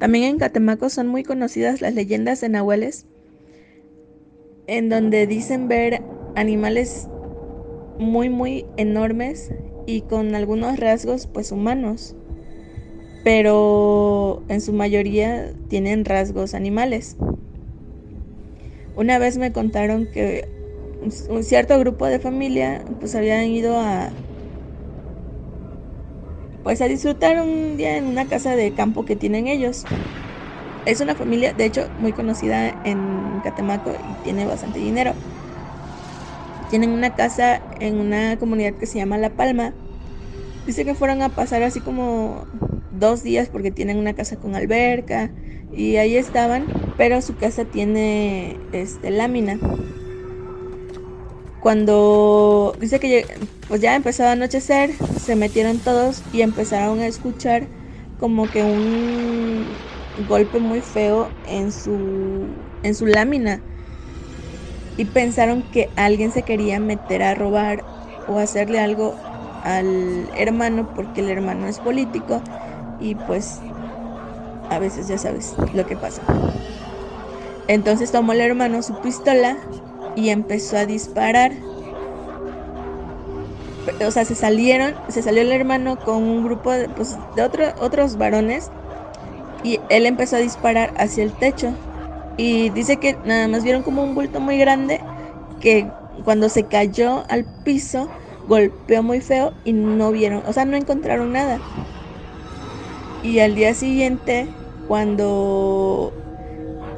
También 0.00 0.24
en 0.24 0.38
Catemaco 0.38 0.88
son 0.88 1.08
muy 1.08 1.24
conocidas 1.24 1.82
las 1.82 1.94
leyendas 1.94 2.40
de 2.40 2.48
nahuales, 2.48 3.04
en 4.66 4.88
donde 4.88 5.26
dicen 5.26 5.68
ver 5.68 6.00
animales 6.34 7.06
muy 7.98 8.30
muy 8.30 8.64
enormes 8.78 9.52
y 9.84 10.00
con 10.00 10.34
algunos 10.34 10.80
rasgos 10.80 11.26
pues 11.26 11.52
humanos, 11.52 12.16
pero 13.24 14.42
en 14.48 14.62
su 14.62 14.72
mayoría 14.72 15.52
tienen 15.68 16.06
rasgos 16.06 16.54
animales. 16.54 17.16
Una 18.96 19.18
vez 19.18 19.36
me 19.36 19.52
contaron 19.52 20.06
que 20.06 20.48
un 21.28 21.44
cierto 21.44 21.78
grupo 21.78 22.06
de 22.06 22.20
familia 22.20 22.82
pues 23.00 23.14
habían 23.14 23.44
ido 23.48 23.78
a 23.78 24.12
pues 26.62 26.80
a 26.80 26.88
disfrutar 26.88 27.40
un 27.40 27.76
día 27.76 27.96
en 27.96 28.06
una 28.06 28.28
casa 28.28 28.56
de 28.56 28.74
campo 28.74 29.04
que 29.04 29.16
tienen 29.16 29.46
ellos. 29.46 29.86
Es 30.84 31.00
una 31.00 31.14
familia, 31.14 31.52
de 31.54 31.66
hecho, 31.66 31.90
muy 31.98 32.12
conocida 32.12 32.74
en 32.84 33.40
Catemaco 33.42 33.92
y 34.02 34.14
tiene 34.22 34.46
bastante 34.46 34.78
dinero. 34.78 35.14
Tienen 36.68 36.90
una 36.90 37.14
casa 37.14 37.62
en 37.80 37.98
una 37.98 38.38
comunidad 38.38 38.74
que 38.74 38.86
se 38.86 38.98
llama 38.98 39.18
La 39.18 39.30
Palma. 39.36 39.74
Dice 40.66 40.84
que 40.84 40.94
fueron 40.94 41.22
a 41.22 41.34
pasar 41.34 41.62
así 41.62 41.80
como 41.80 42.46
dos 42.90 43.22
días 43.22 43.48
porque 43.48 43.70
tienen 43.70 43.96
una 43.98 44.14
casa 44.14 44.36
con 44.36 44.54
alberca 44.54 45.34
y 45.72 45.96
ahí 45.96 46.16
estaban, 46.16 46.66
pero 46.96 47.22
su 47.22 47.36
casa 47.36 47.64
tiene 47.64 48.60
este, 48.72 49.10
lámina. 49.10 49.58
Cuando 51.60 52.76
dice 52.80 53.00
que 53.00 53.26
pues 53.66 53.80
ya 53.80 53.94
empezó 53.94 54.24
a 54.24 54.32
anochecer, 54.32 54.92
se 55.18 55.36
metieron 55.36 55.80
todos 55.80 56.24
y 56.32 56.40
empezaron 56.42 57.00
a 57.00 57.06
escuchar 57.06 57.70
como 58.16 58.50
que 58.50 58.64
un 58.64 59.78
golpe 60.16 60.58
muy 60.58 60.82
feo 60.82 61.34
en 61.44 61.70
su 61.72 62.66
en 62.82 62.94
su 62.94 63.06
lámina 63.06 63.62
y 64.96 65.06
pensaron 65.06 65.62
que 65.64 65.92
alguien 65.96 66.30
se 66.32 66.44
quería 66.44 66.80
meter 66.80 67.22
a 67.22 67.34
robar 67.34 67.84
o 68.26 68.38
hacerle 68.38 68.78
algo 68.78 69.16
al 69.62 70.30
hermano 70.34 70.88
porque 70.94 71.20
el 71.20 71.30
hermano 71.30 71.66
es 71.68 71.80
político 71.80 72.42
y 72.98 73.14
pues 73.16 73.60
a 74.68 74.78
veces 74.78 75.06
ya 75.06 75.18
sabes 75.18 75.54
lo 75.74 75.86
que 75.86 75.96
pasa. 75.96 76.22
Entonces 77.66 78.10
tomó 78.10 78.32
el 78.32 78.40
hermano 78.40 78.82
su 78.82 78.96
pistola 78.96 79.58
y 80.16 80.30
empezó 80.30 80.76
a 80.76 80.86
disparar. 80.86 81.52
O 84.06 84.10
sea, 84.10 84.24
se 84.24 84.34
salieron, 84.34 84.94
se 85.08 85.22
salió 85.22 85.42
el 85.42 85.52
hermano 85.52 85.98
con 85.98 86.22
un 86.22 86.44
grupo 86.44 86.70
de, 86.70 86.88
pues, 86.88 87.16
de 87.34 87.42
otros 87.42 88.16
varones 88.16 88.70
y 89.62 89.80
él 89.88 90.06
empezó 90.06 90.36
a 90.36 90.40
disparar 90.40 90.92
hacia 90.96 91.24
el 91.24 91.32
techo. 91.32 91.74
Y 92.36 92.70
dice 92.70 92.98
que 92.98 93.16
nada 93.24 93.48
más 93.48 93.64
vieron 93.64 93.82
como 93.82 94.02
un 94.02 94.14
bulto 94.14 94.40
muy 94.40 94.58
grande 94.58 95.00
que 95.60 95.86
cuando 96.24 96.48
se 96.48 96.66
cayó 96.66 97.24
al 97.28 97.44
piso 97.64 98.08
golpeó 98.48 99.02
muy 99.02 99.20
feo 99.20 99.52
y 99.64 99.72
no 99.72 100.10
vieron, 100.10 100.42
o 100.46 100.52
sea, 100.52 100.64
no 100.64 100.76
encontraron 100.76 101.32
nada. 101.32 101.60
Y 103.22 103.40
al 103.40 103.54
día 103.54 103.74
siguiente, 103.74 104.48
cuando 104.88 106.12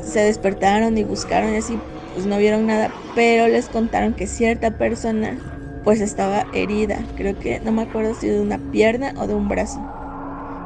se 0.01 0.21
despertaron 0.21 0.97
y 0.97 1.05
buscaron 1.05 1.53
y 1.53 1.57
así, 1.57 1.79
pues 2.13 2.27
no 2.27 2.39
vieron 2.39 2.67
nada, 2.67 2.99
pero 3.13 3.49
les 3.49 3.69
contaron 3.69 4.15
que 4.15 4.27
cierta 4.27 4.77
persona 4.77 5.43
pues 5.83 6.01
estaba 6.01 6.49
herida, 6.53 7.11
creo 7.15 7.39
que 7.39 7.61
no 7.63 7.73
me 7.73 7.83
acuerdo 7.83 8.15
si 8.15 8.29
de 8.29 8.41
una 8.41 8.59
pierna 8.71 9.13
o 9.17 9.27
de 9.27 9.35
un 9.35 9.49
brazo, 9.49 9.87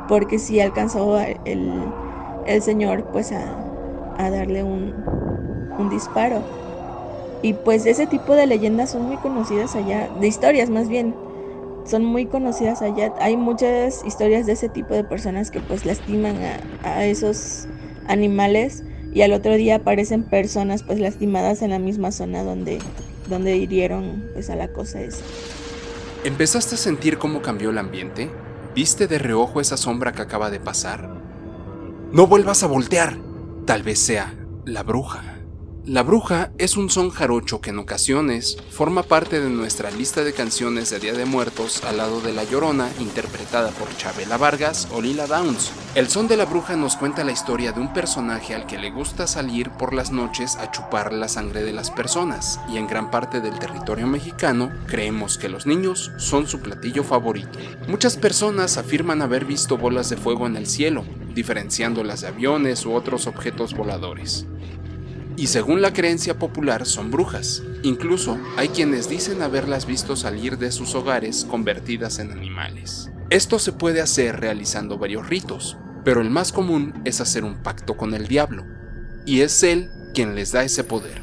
porque 0.07 0.39
sí 0.39 0.61
alcanzó 0.61 1.19
el, 1.45 1.97
el 2.45 2.63
señor 2.63 3.09
pues 3.11 3.33
a, 3.33 3.73
a 4.15 4.31
darle 4.31 4.63
un, 4.65 5.09
un 5.77 5.89
disparo. 5.89 6.51
Y 7.43 7.55
pues 7.55 7.87
ese 7.87 8.07
tipo 8.07 8.35
de 8.35 8.47
leyendas 8.47 8.91
son 8.91 9.05
muy 9.05 9.19
conocidas 9.19 9.77
allá, 9.77 10.09
de 10.11 10.27
historias 10.29 10.71
más 10.71 10.89
bien, 10.89 11.21
son 11.85 12.05
muy 12.05 12.29
conocidas 12.29 12.83
allá. 12.83 13.15
Hay 13.21 13.37
muchas 13.37 14.05
historias 14.05 14.47
de 14.47 14.53
ese 14.55 14.71
tipo 14.71 14.95
de 14.95 15.05
personas 15.05 15.51
que 15.51 15.61
pues 15.63 15.85
lastiman 15.87 16.43
a, 16.43 16.61
a 16.83 17.07
esos 17.07 17.71
animales 18.05 18.85
y 19.17 19.23
al 19.23 19.33
otro 19.33 19.55
día 19.55 19.77
aparecen 19.77 20.25
personas 20.25 20.83
pues 20.83 21.01
lastimadas 21.01 21.63
en 21.63 21.71
la 21.71 21.79
misma 21.79 22.13
zona 22.13 22.43
donde, 22.43 22.81
donde 23.31 23.57
hirieron 23.57 24.29
pues 24.35 24.51
a 24.51 24.57
la 24.57 24.69
cosa 24.75 25.01
esa. 25.01 25.25
¿Empezaste 26.23 26.75
a 26.75 26.79
sentir 26.79 27.17
cómo 27.17 27.41
cambió 27.41 27.71
el 27.71 27.79
ambiente? 27.79 28.31
¿Viste 28.75 29.07
de 29.07 29.19
reojo 29.19 29.63
esa 29.63 29.79
sombra 29.79 30.13
que 30.13 30.21
acaba 30.21 30.51
de 30.51 30.61
pasar? 30.61 31.09
No 32.13 32.27
vuelvas 32.27 32.63
a 32.63 32.67
voltear. 32.67 33.17
Tal 33.65 33.83
vez 33.83 34.01
sea 34.01 34.35
la 34.67 34.83
bruja. 34.83 35.36
La 35.87 36.03
bruja 36.03 36.51
es 36.59 36.77
un 36.77 36.91
son 36.91 37.11
jarocho 37.11 37.61
que 37.61 37.71
en 37.71 37.79
ocasiones 37.79 38.57
forma 38.71 39.05
parte 39.05 39.39
de 39.39 39.49
nuestra 39.49 39.93
lista 39.93 40.25
de 40.25 40.33
canciones 40.33 40.91
de 40.91 40.99
Día 40.99 41.13
de 41.13 41.27
Muertos 41.27 41.85
al 41.85 41.99
lado 41.99 42.21
de 42.21 42.33
La 42.33 42.43
Llorona, 42.43 42.91
interpretada 42.99 43.71
por 43.71 43.97
Chabela 43.97 44.37
Vargas 44.37 44.89
o 44.93 45.01
Lila 45.01 45.29
Downs. 45.29 45.71
El 45.95 46.09
son 46.09 46.27
de 46.27 46.37
la 46.37 46.45
bruja 46.45 46.75
nos 46.75 46.97
cuenta 46.97 47.23
la 47.23 47.31
historia 47.31 47.71
de 47.71 47.81
un 47.81 47.93
personaje 47.93 48.53
al 48.53 48.67
que 48.67 48.79
le 48.79 48.91
gusta 48.91 49.29
salir 49.29 49.71
por 49.79 49.95
las 49.95 50.11
noches 50.11 50.57
a 50.57 50.73
chupar 50.73 51.13
la 51.13 51.29
sangre 51.29 51.63
de 51.63 51.73
las 51.73 51.93
personas, 51.93 52.59
y 52.69 52.79
en 52.79 52.89
gran 52.89 53.13
parte 53.13 53.41
del 53.41 53.61
territorio 53.61 54.09
mexicano 54.09 54.73
creemos 54.89 55.39
que 55.39 55.49
los 55.49 55.67
niños 55.67 56.11
son 56.17 56.49
su 56.49 56.59
platillo 56.59 57.05
favorito. 57.05 57.61
Muchas 57.87 58.17
personas 58.17 58.77
afirman 58.77 59.23
haber 59.23 59.45
visto 59.45 59.79
bolas 59.79 60.11
de 60.11 60.17
fuego 60.17 60.49
en 60.49 60.57
el 60.57 60.67
cielo, 60.67 61.05
diferenciándolas 61.33 62.23
de 62.23 62.27
aviones 62.27 62.85
u 62.87 62.93
otros 62.93 63.29
objetos 63.29 63.73
voladores 63.73 64.47
y 65.37 65.49
según 65.49 65.83
la 65.83 65.93
creencia 65.93 66.39
popular 66.39 66.87
son 66.87 67.11
brujas. 67.11 67.63
Incluso 67.83 68.39
hay 68.57 68.69
quienes 68.69 69.09
dicen 69.09 69.43
haberlas 69.43 69.87
visto 69.87 70.17
salir 70.17 70.59
de 70.59 70.73
sus 70.73 70.95
hogares 70.95 71.47
convertidas 71.49 72.19
en 72.19 72.33
animales. 72.33 73.11
Esto 73.29 73.59
se 73.59 73.73
puede 73.73 74.01
hacer 74.01 74.41
realizando 74.41 74.99
varios 74.99 75.29
ritos, 75.29 75.77
pero 76.05 76.21
el 76.21 76.31
más 76.31 76.53
común 76.53 76.95
es 77.05 77.21
hacer 77.21 77.45
un 77.45 77.63
pacto 77.63 77.97
con 77.97 78.15
el 78.15 78.29
diablo, 78.29 78.65
y 79.27 79.41
es 79.41 79.63
él 79.63 79.91
quien 80.15 80.35
les 80.35 80.53
da 80.53 80.65
ese 80.65 80.85
poder. 80.85 81.21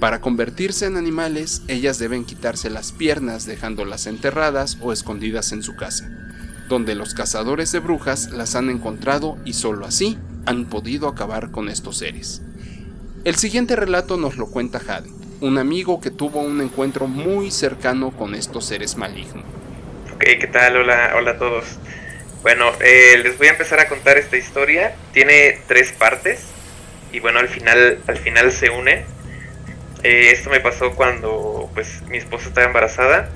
Para 0.00 0.20
convertirse 0.20 0.86
en 0.86 0.96
animales, 0.96 1.62
ellas 1.68 1.98
deben 1.98 2.24
quitarse 2.24 2.70
las 2.70 2.92
piernas 2.92 3.46
dejándolas 3.46 4.06
enterradas 4.06 4.78
o 4.80 4.92
escondidas 4.92 5.52
en 5.52 5.62
su 5.62 5.76
casa, 5.76 6.10
donde 6.68 6.94
los 6.94 7.14
cazadores 7.14 7.70
de 7.72 7.78
brujas 7.78 8.30
las 8.30 8.54
han 8.54 8.70
encontrado 8.70 9.38
y 9.44 9.52
solo 9.52 9.86
así 9.86 10.18
han 10.46 10.66
podido 10.66 11.08
acabar 11.08 11.50
con 11.50 11.68
estos 11.68 11.98
seres. 11.98 12.42
El 13.24 13.36
siguiente 13.36 13.74
relato 13.74 14.18
nos 14.18 14.36
lo 14.36 14.48
cuenta 14.48 14.80
Jade, 14.80 15.08
un 15.40 15.56
amigo 15.56 15.98
que 15.98 16.10
tuvo 16.10 16.40
un 16.40 16.60
encuentro 16.60 17.06
muy 17.06 17.50
cercano 17.50 18.10
con 18.10 18.34
estos 18.34 18.66
seres 18.66 18.98
malignos. 18.98 19.46
Ok, 20.14 20.24
¿qué 20.38 20.46
tal? 20.46 20.76
Hola, 20.76 21.14
hola 21.16 21.30
a 21.30 21.38
todos. 21.38 21.64
Bueno, 22.42 22.70
eh, 22.80 23.18
les 23.22 23.38
voy 23.38 23.46
a 23.46 23.52
empezar 23.52 23.80
a 23.80 23.88
contar 23.88 24.18
esta 24.18 24.36
historia. 24.36 24.94
Tiene 25.14 25.58
tres 25.66 25.92
partes 25.92 26.44
y 27.12 27.20
bueno, 27.20 27.38
al 27.38 27.48
final, 27.48 27.98
al 28.06 28.18
final 28.18 28.52
se 28.52 28.68
une. 28.68 29.06
Eh, 30.02 30.30
esto 30.30 30.50
me 30.50 30.60
pasó 30.60 30.94
cuando 30.94 31.70
pues 31.72 32.02
mi 32.10 32.18
esposa 32.18 32.48
estaba 32.48 32.66
embarazada 32.66 33.30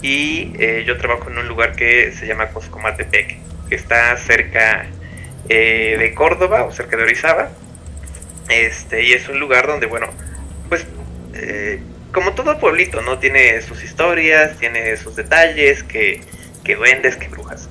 y 0.00 0.54
eh, 0.58 0.84
yo 0.86 0.96
trabajo 0.96 1.28
en 1.28 1.36
un 1.36 1.46
lugar 1.46 1.76
que 1.76 2.10
se 2.12 2.26
llama 2.26 2.48
Coscomatepec, 2.48 3.36
que 3.68 3.74
está 3.74 4.16
cerca 4.16 4.86
de 5.46 6.12
Córdoba 6.16 6.64
o 6.64 6.72
cerca 6.72 6.96
de 6.96 7.02
Orizaba. 7.02 7.50
Este, 8.48 9.02
y 9.02 9.12
es 9.12 9.28
un 9.28 9.40
lugar 9.40 9.66
donde, 9.66 9.86
bueno, 9.86 10.08
pues 10.68 10.86
eh, 11.34 11.80
como 12.12 12.34
todo 12.34 12.58
pueblito, 12.58 13.02
¿no? 13.02 13.18
Tiene 13.18 13.60
sus 13.62 13.82
historias, 13.82 14.56
tiene 14.58 14.96
sus 14.96 15.16
detalles, 15.16 15.82
que, 15.82 16.20
que 16.64 16.76
duendes, 16.76 17.16
que 17.16 17.28
brujas. 17.28 17.68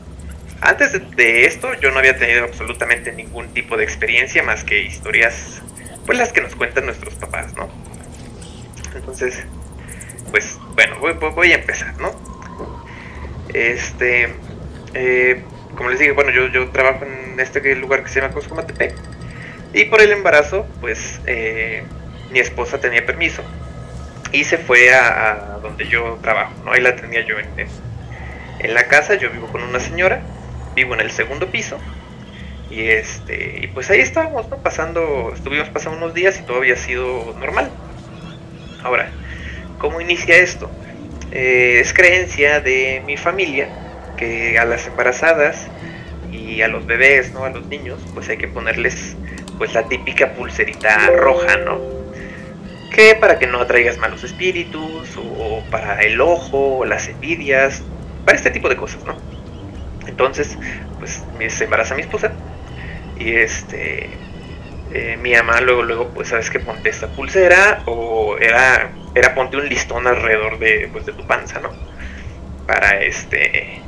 Antes 0.61 0.93
de, 1.15 1.45
esto 1.45 1.73
yo 1.75 1.91
no 1.91 1.99
había 1.99 2.17
tenido 2.17 2.43
absolutamente 2.43 3.11
ningún 3.11 3.53
tipo 3.53 3.77
de 3.77 3.83
experiencia 3.83 4.43
más 4.43 4.63
que 4.63 4.81
historias, 4.81 5.61
pues 6.05 6.17
las 6.17 6.31
que 6.31 6.41
nos 6.41 6.55
cuentan 6.55 6.85
nuestros 6.85 7.15
papás, 7.15 7.55
¿no? 7.55 7.69
Entonces, 8.95 9.43
pues 10.31 10.57
bueno, 10.75 10.97
voy, 10.99 11.51
a 11.51 11.55
empezar, 11.55 11.95
¿no? 11.99 12.11
Este, 13.53 14.29
eh, 14.93 15.43
como 15.75 15.89
les 15.89 15.99
dije, 15.99 16.11
bueno, 16.11 16.31
yo, 16.31 16.47
yo 16.47 16.69
trabajo 16.69 17.05
en 17.05 17.39
este 17.39 17.75
lugar 17.75 18.03
que 18.03 18.09
se 18.09 18.21
llama 18.21 18.33
Coscomatepec 18.33 18.95
y 19.75 19.85
por 19.85 20.01
el 20.01 20.11
embarazo, 20.13 20.65
pues 20.79 21.19
eh, 21.27 21.83
mi 22.31 22.39
esposa 22.39 22.79
tenía 22.79 23.05
permiso 23.05 23.43
y 24.31 24.45
se 24.45 24.57
fue 24.57 24.93
a, 24.93 25.59
donde 25.61 25.85
yo 25.87 26.17
trabajo, 26.21 26.53
¿no? 26.63 26.71
Ahí 26.71 26.81
la 26.81 26.95
tenía 26.95 27.25
yo 27.25 27.37
en, 27.37 27.67
en, 28.59 28.73
la 28.73 28.87
casa, 28.87 29.15
yo 29.15 29.29
vivo 29.29 29.47
con 29.47 29.61
una 29.61 29.81
señora, 29.81 30.21
vivo 30.75 30.93
en 30.93 31.01
el 31.01 31.11
segundo 31.11 31.51
piso 31.51 31.77
y 32.69 32.87
este 32.87 33.59
y 33.63 33.67
pues 33.67 33.89
ahí 33.89 33.99
estábamos, 33.99 34.49
¿no? 34.49 34.57
Pasando, 34.57 35.33
estuvimos 35.35 35.67
pasando 35.67 35.97
unos 35.97 36.13
días 36.13 36.39
y 36.39 36.43
todo 36.43 36.57
había 36.59 36.77
sido 36.77 37.35
normal. 37.37 37.69
Ahora, 38.81 39.09
¿cómo 39.77 39.99
inicia 39.99 40.37
esto? 40.37 40.71
Eh, 41.33 41.79
es 41.81 41.93
creencia 41.93 42.61
de 42.61 43.03
mi 43.05 43.17
familia 43.17 43.67
que 44.15 44.57
a 44.57 44.63
las 44.63 44.87
embarazadas 44.87 45.67
y 46.31 46.61
a 46.61 46.69
los 46.69 46.85
bebés, 46.85 47.33
¿no? 47.33 47.43
A 47.43 47.49
los 47.49 47.65
niños, 47.65 47.99
pues 48.13 48.29
hay 48.29 48.37
que 48.37 48.47
ponerles 48.47 49.17
pues 49.57 49.73
la 49.73 49.83
típica 49.83 50.33
pulserita 50.33 51.07
roja, 51.17 51.57
¿no? 51.57 51.79
Que 52.93 53.15
para 53.15 53.39
que 53.39 53.47
no 53.47 53.59
atraigas 53.59 53.97
malos 53.97 54.23
espíritus, 54.23 55.17
o, 55.17 55.63
para 55.69 56.01
el 56.01 56.19
ojo, 56.21 56.77
o 56.79 56.85
las 56.85 57.07
envidias, 57.07 57.83
para 58.25 58.37
este 58.37 58.51
tipo 58.51 58.69
de 58.69 58.77
cosas, 58.77 59.03
¿no? 59.05 59.15
Entonces, 60.07 60.57
pues 60.99 61.23
se 61.49 61.63
embaraza 61.65 61.95
mi 61.95 62.01
esposa 62.01 62.31
y 63.17 63.35
este 63.35 64.09
eh, 64.91 65.17
mi 65.21 65.33
mamá 65.33 65.61
luego 65.61 65.83
luego 65.83 66.09
pues 66.09 66.29
sabes 66.29 66.49
que 66.49 66.59
ponte 66.59 66.89
esta 66.89 67.07
pulsera 67.07 67.81
o 67.85 68.37
era 68.39 68.91
era 69.13 69.33
ponte 69.33 69.57
un 69.57 69.67
listón 69.67 70.07
alrededor 70.07 70.59
de 70.59 70.89
pues 70.91 71.05
de 71.05 71.13
tu 71.13 71.25
panza, 71.25 71.59
¿no? 71.59 71.69
Para 72.67 73.01
este 73.01 73.81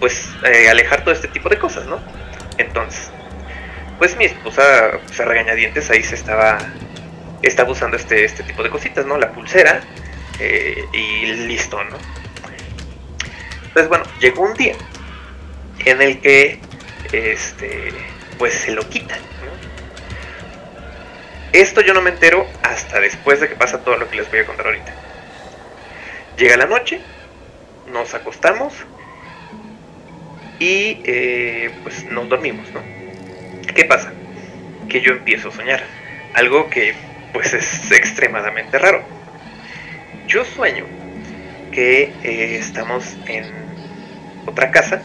pues 0.00 0.28
eh, 0.44 0.68
alejar 0.68 1.02
todo 1.02 1.12
este 1.12 1.28
tipo 1.28 1.48
de 1.48 1.58
cosas, 1.58 1.86
¿no? 1.86 1.98
Entonces, 2.58 3.10
pues 3.98 4.16
mi 4.16 4.24
esposa, 4.24 5.00
pues 5.06 5.18
a 5.20 5.24
regañadientes, 5.24 5.90
ahí 5.90 6.02
se 6.02 6.14
estaba, 6.14 6.58
estaba 7.42 7.70
usando 7.70 7.96
este, 7.96 8.24
este 8.24 8.42
tipo 8.42 8.62
de 8.62 8.70
cositas, 8.70 9.06
¿no? 9.06 9.16
La 9.16 9.32
pulsera 9.32 9.80
eh, 10.38 10.84
y 10.92 11.26
listo, 11.46 11.82
¿no? 11.84 11.96
Entonces, 13.62 13.88
bueno, 13.88 14.04
llegó 14.20 14.42
un 14.42 14.54
día 14.54 14.74
en 15.84 16.02
el 16.02 16.20
que, 16.20 16.60
este, 17.12 17.92
pues 18.38 18.54
se 18.54 18.72
lo 18.72 18.88
quitan, 18.88 19.20
Esto 21.52 21.80
yo 21.80 21.94
no 21.94 22.02
me 22.02 22.10
entero 22.10 22.46
hasta 22.62 23.00
después 23.00 23.40
de 23.40 23.48
que 23.48 23.54
pasa 23.54 23.82
todo 23.82 23.96
lo 23.96 24.08
que 24.10 24.16
les 24.16 24.30
voy 24.30 24.40
a 24.40 24.46
contar 24.46 24.66
ahorita. 24.66 24.94
Llega 26.36 26.56
la 26.56 26.66
noche, 26.66 27.00
nos 27.86 28.12
acostamos 28.14 28.74
y 30.58 31.00
eh, 31.04 31.70
pues 31.82 32.04
nos 32.04 32.28
dormimos, 32.28 32.68
¿no? 32.70 32.95
¿Qué 33.76 33.84
pasa? 33.84 34.10
Que 34.88 35.02
yo 35.02 35.12
empiezo 35.12 35.50
a 35.50 35.52
soñar. 35.52 35.82
Algo 36.32 36.70
que 36.70 36.94
pues 37.34 37.52
es 37.52 37.90
extremadamente 37.92 38.78
raro. 38.78 39.04
Yo 40.26 40.46
sueño 40.46 40.86
que 41.72 42.04
eh, 42.24 42.56
estamos 42.58 43.18
en 43.26 43.44
otra 44.46 44.70
casa 44.70 45.02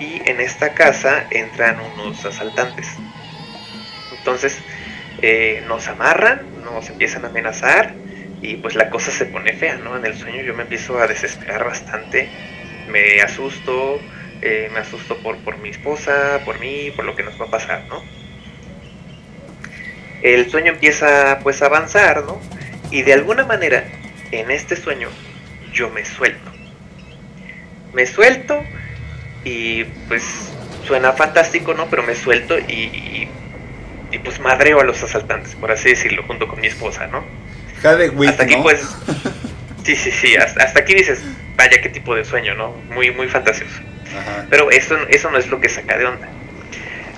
y 0.00 0.28
en 0.28 0.40
esta 0.40 0.74
casa 0.74 1.24
entran 1.30 1.76
unos 1.94 2.24
asaltantes. 2.24 2.88
Entonces 4.18 4.58
eh, 5.22 5.62
nos 5.68 5.86
amarran, 5.86 6.42
nos 6.64 6.90
empiezan 6.90 7.24
a 7.24 7.28
amenazar 7.28 7.94
y 8.40 8.56
pues 8.56 8.74
la 8.74 8.90
cosa 8.90 9.12
se 9.12 9.26
pone 9.26 9.52
fea, 9.52 9.76
¿no? 9.76 9.96
En 9.96 10.04
el 10.04 10.16
sueño 10.16 10.42
yo 10.42 10.52
me 10.52 10.64
empiezo 10.64 10.98
a 10.98 11.06
desesperar 11.06 11.64
bastante, 11.64 12.28
me 12.88 13.22
asusto, 13.22 14.00
eh, 14.42 14.68
me 14.72 14.80
asusto 14.80 15.16
por, 15.18 15.38
por 15.38 15.58
mi 15.58 15.68
esposa, 15.68 16.40
por 16.44 16.58
mí, 16.58 16.92
por 16.94 17.04
lo 17.04 17.14
que 17.14 17.22
nos 17.22 17.40
va 17.40 17.46
a 17.46 17.50
pasar, 17.50 17.84
¿no? 17.88 18.02
El 20.22 20.50
sueño 20.50 20.72
empieza 20.72 21.38
pues 21.42 21.62
a 21.62 21.66
avanzar, 21.66 22.24
¿no? 22.24 22.40
Y 22.90 23.02
de 23.02 23.12
alguna 23.12 23.44
manera, 23.44 23.84
en 24.32 24.50
este 24.50 24.76
sueño, 24.76 25.08
yo 25.72 25.90
me 25.90 26.04
suelto. 26.04 26.50
Me 27.92 28.06
suelto 28.06 28.62
y 29.44 29.84
pues 30.08 30.52
suena 30.86 31.12
fantástico, 31.12 31.74
¿no? 31.74 31.88
Pero 31.88 32.02
me 32.02 32.14
suelto 32.14 32.58
y, 32.58 33.28
y, 34.12 34.18
pues 34.24 34.40
madreo 34.40 34.80
a 34.80 34.84
los 34.84 35.02
asaltantes, 35.02 35.54
por 35.54 35.72
así 35.72 35.90
decirlo, 35.90 36.22
junto 36.24 36.46
con 36.46 36.60
mi 36.60 36.66
esposa, 36.66 37.06
¿no? 37.06 37.24
hasta 38.28 38.44
aquí 38.44 38.56
pues... 38.62 38.82
Sí, 39.84 39.96
sí, 39.96 40.12
sí, 40.12 40.36
hasta, 40.36 40.62
hasta 40.62 40.78
aquí 40.78 40.94
dices, 40.94 41.24
vaya 41.56 41.80
qué 41.80 41.88
tipo 41.88 42.14
de 42.14 42.24
sueño, 42.24 42.54
¿no? 42.54 42.70
Muy, 42.94 43.10
muy 43.10 43.26
fantasioso. 43.26 43.80
Pero 44.50 44.70
eso, 44.70 44.96
eso 45.08 45.30
no 45.30 45.38
es 45.38 45.48
lo 45.48 45.60
que 45.60 45.68
saca 45.68 45.96
de 45.96 46.06
onda. 46.06 46.28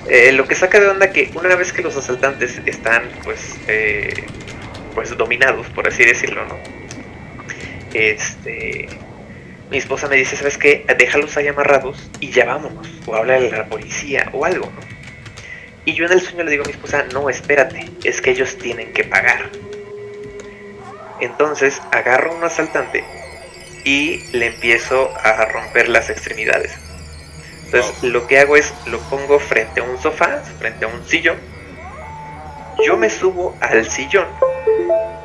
Eh, 0.09 0.33
lo 0.33 0.47
que 0.47 0.55
saca 0.55 0.81
de 0.81 0.89
onda 0.89 1.11
que 1.11 1.31
una 1.35 1.57
vez 1.57 1.73
que 1.73 1.83
los 1.83 1.97
asaltantes 1.97 2.61
están 2.67 3.05
pues 3.23 3.57
eh, 3.69 4.27
pues 4.95 5.17
dominados 5.17 5.67
por 5.69 5.89
así 5.89 6.05
decirlo 6.05 6.45
no 6.45 6.59
este 7.95 8.87
mi 9.71 9.79
esposa 9.79 10.07
me 10.07 10.17
dice 10.17 10.37
sabes 10.37 10.59
qué 10.59 10.85
déjalos 10.99 11.39
ahí 11.39 11.49
amarrados 11.49 12.11
y 12.21 12.31
ya 12.33 12.45
vámonos 12.45 12.87
o 13.07 13.17
habla 13.17 13.37
a 13.37 13.41
la 13.41 13.65
policía 13.65 14.29
o 14.35 14.45
algo 14.45 14.71
y 15.87 15.95
yo 15.95 16.05
en 16.05 16.13
el 16.13 16.21
sueño 16.21 16.45
le 16.45 16.51
digo 16.51 16.65
a 16.65 16.67
mi 16.67 16.75
esposa 16.75 17.07
no 17.15 17.31
espérate 17.31 17.87
es 18.05 18.21
que 18.21 18.33
ellos 18.33 18.59
tienen 18.59 18.93
que 18.93 19.05
pagar 19.05 19.49
entonces 21.19 21.81
agarro 21.91 22.33
a 22.33 22.35
un 22.35 22.45
asaltante 22.45 23.05
y 23.85 24.23
le 24.33 24.47
empiezo 24.47 25.11
a 25.17 25.45
romper 25.47 25.89
las 25.89 26.11
extremidades. 26.11 26.73
Entonces 27.75 28.05
lo 28.05 28.27
que 28.27 28.39
hago 28.39 28.57
es 28.57 28.73
lo 28.87 28.99
pongo 29.01 29.39
frente 29.39 29.81
a 29.81 29.85
un 29.85 30.01
sofá, 30.01 30.43
frente 30.59 30.85
a 30.85 30.89
un 30.89 31.05
sillón. 31.05 31.37
Yo 32.85 32.97
me 32.97 33.11
subo 33.11 33.57
al 33.61 33.89
sillón 33.91 34.27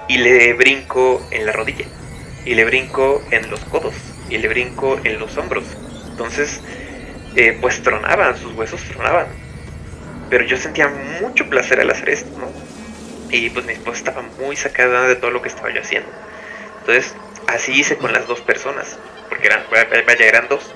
y 0.08 0.18
le 0.18 0.54
brinco 0.54 1.22
en 1.32 1.46
la 1.46 1.52
rodilla, 1.52 1.86
y 2.46 2.56
le 2.56 2.66
brinco 2.66 3.24
en 3.32 3.50
los 3.50 3.60
codos, 3.66 3.94
y 4.30 4.38
le 4.38 4.48
brinco 4.48 5.00
en 5.04 5.20
los 5.20 5.38
hombros. 5.38 5.66
Entonces, 6.10 6.62
eh, 7.36 7.58
pues 7.62 7.82
tronaban, 7.84 8.38
sus 8.38 8.54
huesos 8.54 8.82
tronaban. 8.84 9.28
Pero 10.30 10.46
yo 10.46 10.58
sentía 10.58 10.88
mucho 11.22 11.50
placer 11.50 11.80
al 11.80 11.90
hacer 11.90 12.10
esto, 12.10 12.30
¿no? 12.38 12.48
Y 13.32 13.50
pues 13.52 13.66
mi 13.66 13.74
esposa 13.74 13.98
estaba 14.00 14.22
muy 14.40 14.56
sacada 14.56 15.08
de 15.08 15.16
todo 15.16 15.32
lo 15.32 15.42
que 15.42 15.50
estaba 15.50 15.72
yo 15.72 15.82
haciendo. 15.82 16.10
Entonces, 16.80 17.16
así 17.48 17.72
hice 17.74 17.98
con 17.98 18.12
las 18.12 18.28
dos 18.28 18.42
personas, 18.42 18.98
porque 19.28 19.48
eran, 19.48 19.64
vaya, 19.72 20.26
eran 20.26 20.48
dos. 20.50 20.74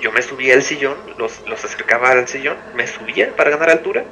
Yo 0.00 0.12
me 0.12 0.22
subía 0.22 0.54
al 0.54 0.62
sillón, 0.62 0.96
los, 1.18 1.40
los 1.48 1.64
acercaba 1.64 2.10
al 2.10 2.28
sillón, 2.28 2.56
me 2.74 2.86
subía 2.86 3.34
para 3.36 3.50
ganar 3.50 3.70
altura 3.70 4.04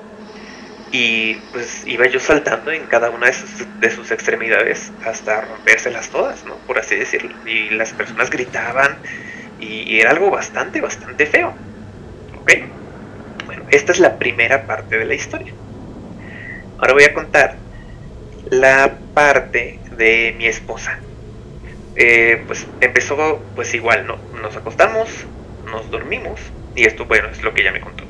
y 0.93 1.35
pues 1.53 1.87
iba 1.87 2.07
yo 2.07 2.21
saltando 2.21 2.71
en 2.71 2.87
cada 2.87 3.11
una 3.11 3.27
de 3.27 3.33
sus, 3.33 3.51
de 3.81 3.91
sus 3.91 4.11
extremidades 4.11 4.93
hasta 5.05 5.43
rompérselas 5.43 6.09
todas, 6.11 6.45
¿no? 6.45 6.57
Por 6.67 6.79
así 6.79 6.97
decirlo. 6.97 7.35
Y 7.47 7.71
las 7.71 7.93
personas 7.93 8.31
gritaban 8.31 8.97
y, 9.61 9.99
era 10.01 10.11
algo 10.11 10.31
bastante, 10.31 10.81
bastante 10.81 11.27
feo. 11.27 11.53
¿Ok? 12.41 12.53
Bueno, 13.47 13.65
esta 13.71 13.93
es 13.93 13.99
la 13.99 14.19
primera 14.19 14.67
parte 14.67 14.99
de 14.99 15.05
la 15.05 15.15
historia. 15.15 15.53
Ahora 16.79 16.93
voy 16.93 17.05
a 17.05 17.15
contar 17.15 17.57
la 18.51 18.99
parte 19.13 19.81
de 19.97 20.35
mi 20.39 20.47
esposa. 20.47 20.99
Eh, 21.97 22.43
pues 22.47 22.67
empezó 22.81 23.43
pues 23.55 23.75
igual, 23.75 24.07
¿no? 24.07 24.19
Nos 24.41 24.57
acostamos, 24.57 25.09
nos 25.77 25.91
dormimos 25.91 26.41
y 26.75 26.85
esto, 26.85 27.05
bueno, 27.05 27.29
es 27.29 27.43
lo 27.43 27.53
que 27.53 27.61
ella 27.61 27.73
me 27.73 27.81
contó. 27.81 28.05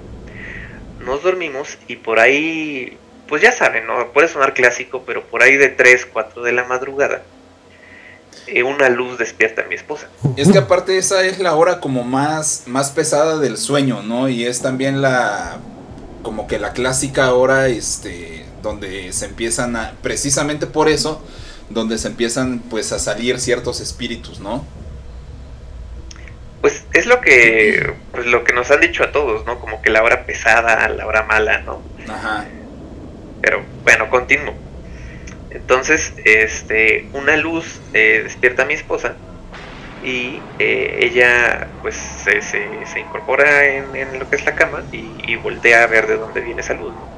Nos 1.04 1.22
dormimos 1.22 1.78
y 1.88 1.96
por 1.96 2.20
ahí, 2.20 2.96
pues 3.28 3.42
ya 3.42 3.52
saben, 3.52 3.86
¿no? 3.86 4.12
Puede 4.12 4.28
sonar 4.28 4.54
clásico, 4.54 5.02
pero 5.04 5.24
por 5.24 5.42
ahí 5.42 5.56
de 5.56 5.68
3, 5.68 6.06
4 6.12 6.42
de 6.42 6.52
la 6.52 6.64
madrugada, 6.64 7.22
eh, 8.46 8.62
una 8.62 8.88
luz 8.88 9.18
despierta 9.18 9.62
a 9.62 9.64
mi 9.66 9.74
esposa. 9.74 10.08
Es 10.36 10.50
que 10.50 10.58
aparte 10.58 10.96
esa 10.96 11.24
es 11.24 11.40
la 11.40 11.54
hora 11.54 11.80
como 11.80 12.04
más, 12.04 12.64
más 12.66 12.90
pesada 12.90 13.38
del 13.38 13.56
sueño, 13.56 14.02
¿no? 14.02 14.28
Y 14.28 14.44
es 14.44 14.62
también 14.62 15.02
la, 15.02 15.58
como 16.22 16.46
que 16.46 16.58
la 16.58 16.72
clásica 16.72 17.34
hora, 17.34 17.66
este, 17.66 18.44
donde 18.62 19.12
se 19.12 19.26
empiezan 19.26 19.74
a, 19.74 19.94
precisamente 20.02 20.66
por 20.66 20.88
eso, 20.88 21.20
donde 21.68 21.98
se 21.98 22.08
empiezan 22.08 22.60
pues 22.60 22.92
a 22.92 23.00
salir 23.00 23.40
ciertos 23.40 23.80
espíritus, 23.80 24.38
¿no? 24.38 24.64
Pues 26.60 26.84
es 26.94 27.06
lo 27.06 27.20
que 27.20 27.92
pues 28.12 28.26
lo 28.26 28.44
que 28.44 28.52
nos 28.52 28.70
han 28.70 28.80
dicho 28.80 29.04
a 29.04 29.12
todos, 29.12 29.44
¿no? 29.46 29.58
Como 29.60 29.82
que 29.82 29.90
la 29.90 30.02
hora 30.02 30.24
pesada, 30.24 30.88
la 30.88 31.06
hora 31.06 31.22
mala, 31.22 31.58
¿no? 31.58 31.82
Ajá. 32.08 32.44
Pero 33.42 33.62
bueno, 33.84 34.10
continúo. 34.10 34.54
Entonces, 35.50 36.12
este, 36.24 37.08
una 37.12 37.36
luz 37.36 37.80
eh, 37.94 38.20
despierta 38.24 38.62
a 38.62 38.66
mi 38.66 38.74
esposa 38.74 39.14
y 40.04 40.40
eh, 40.58 40.98
ella 41.00 41.68
pues 41.82 41.96
se, 41.96 42.42
se, 42.42 42.60
incorpora 42.98 43.66
en, 43.66 44.18
lo 44.18 44.28
que 44.28 44.36
es 44.36 44.44
la 44.44 44.54
cama 44.54 44.82
y, 44.92 45.08
y, 45.26 45.36
voltea 45.36 45.82
a 45.82 45.86
ver 45.86 46.06
de 46.06 46.16
dónde 46.16 46.40
viene 46.40 46.60
esa 46.60 46.74
luz. 46.74 46.92
¿no? 46.92 47.16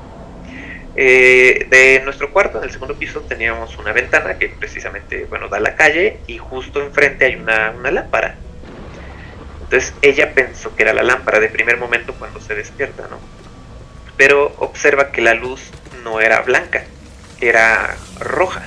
Eh, 1.00 1.68
de 1.70 2.00
nuestro 2.04 2.32
cuarto, 2.32 2.58
en 2.58 2.64
el 2.64 2.72
segundo 2.72 2.96
piso, 2.96 3.20
teníamos 3.20 3.78
una 3.78 3.92
ventana 3.92 4.36
que 4.36 4.48
precisamente, 4.48 5.26
bueno, 5.26 5.46
da 5.46 5.58
a 5.58 5.60
la 5.60 5.76
calle 5.76 6.16
y 6.26 6.38
justo 6.38 6.82
enfrente 6.82 7.26
hay 7.26 7.36
una, 7.36 7.72
lámpara. 7.92 8.34
Entonces 9.68 9.92
ella 10.00 10.32
pensó 10.32 10.74
que 10.74 10.82
era 10.82 10.94
la 10.94 11.02
lámpara 11.02 11.40
de 11.40 11.50
primer 11.50 11.76
momento 11.76 12.14
cuando 12.14 12.40
se 12.40 12.54
despierta, 12.54 13.06
¿no? 13.10 13.18
Pero 14.16 14.54
observa 14.56 15.12
que 15.12 15.20
la 15.20 15.34
luz 15.34 15.60
no 16.02 16.22
era 16.22 16.40
blanca, 16.40 16.84
era 17.38 17.94
roja. 18.18 18.62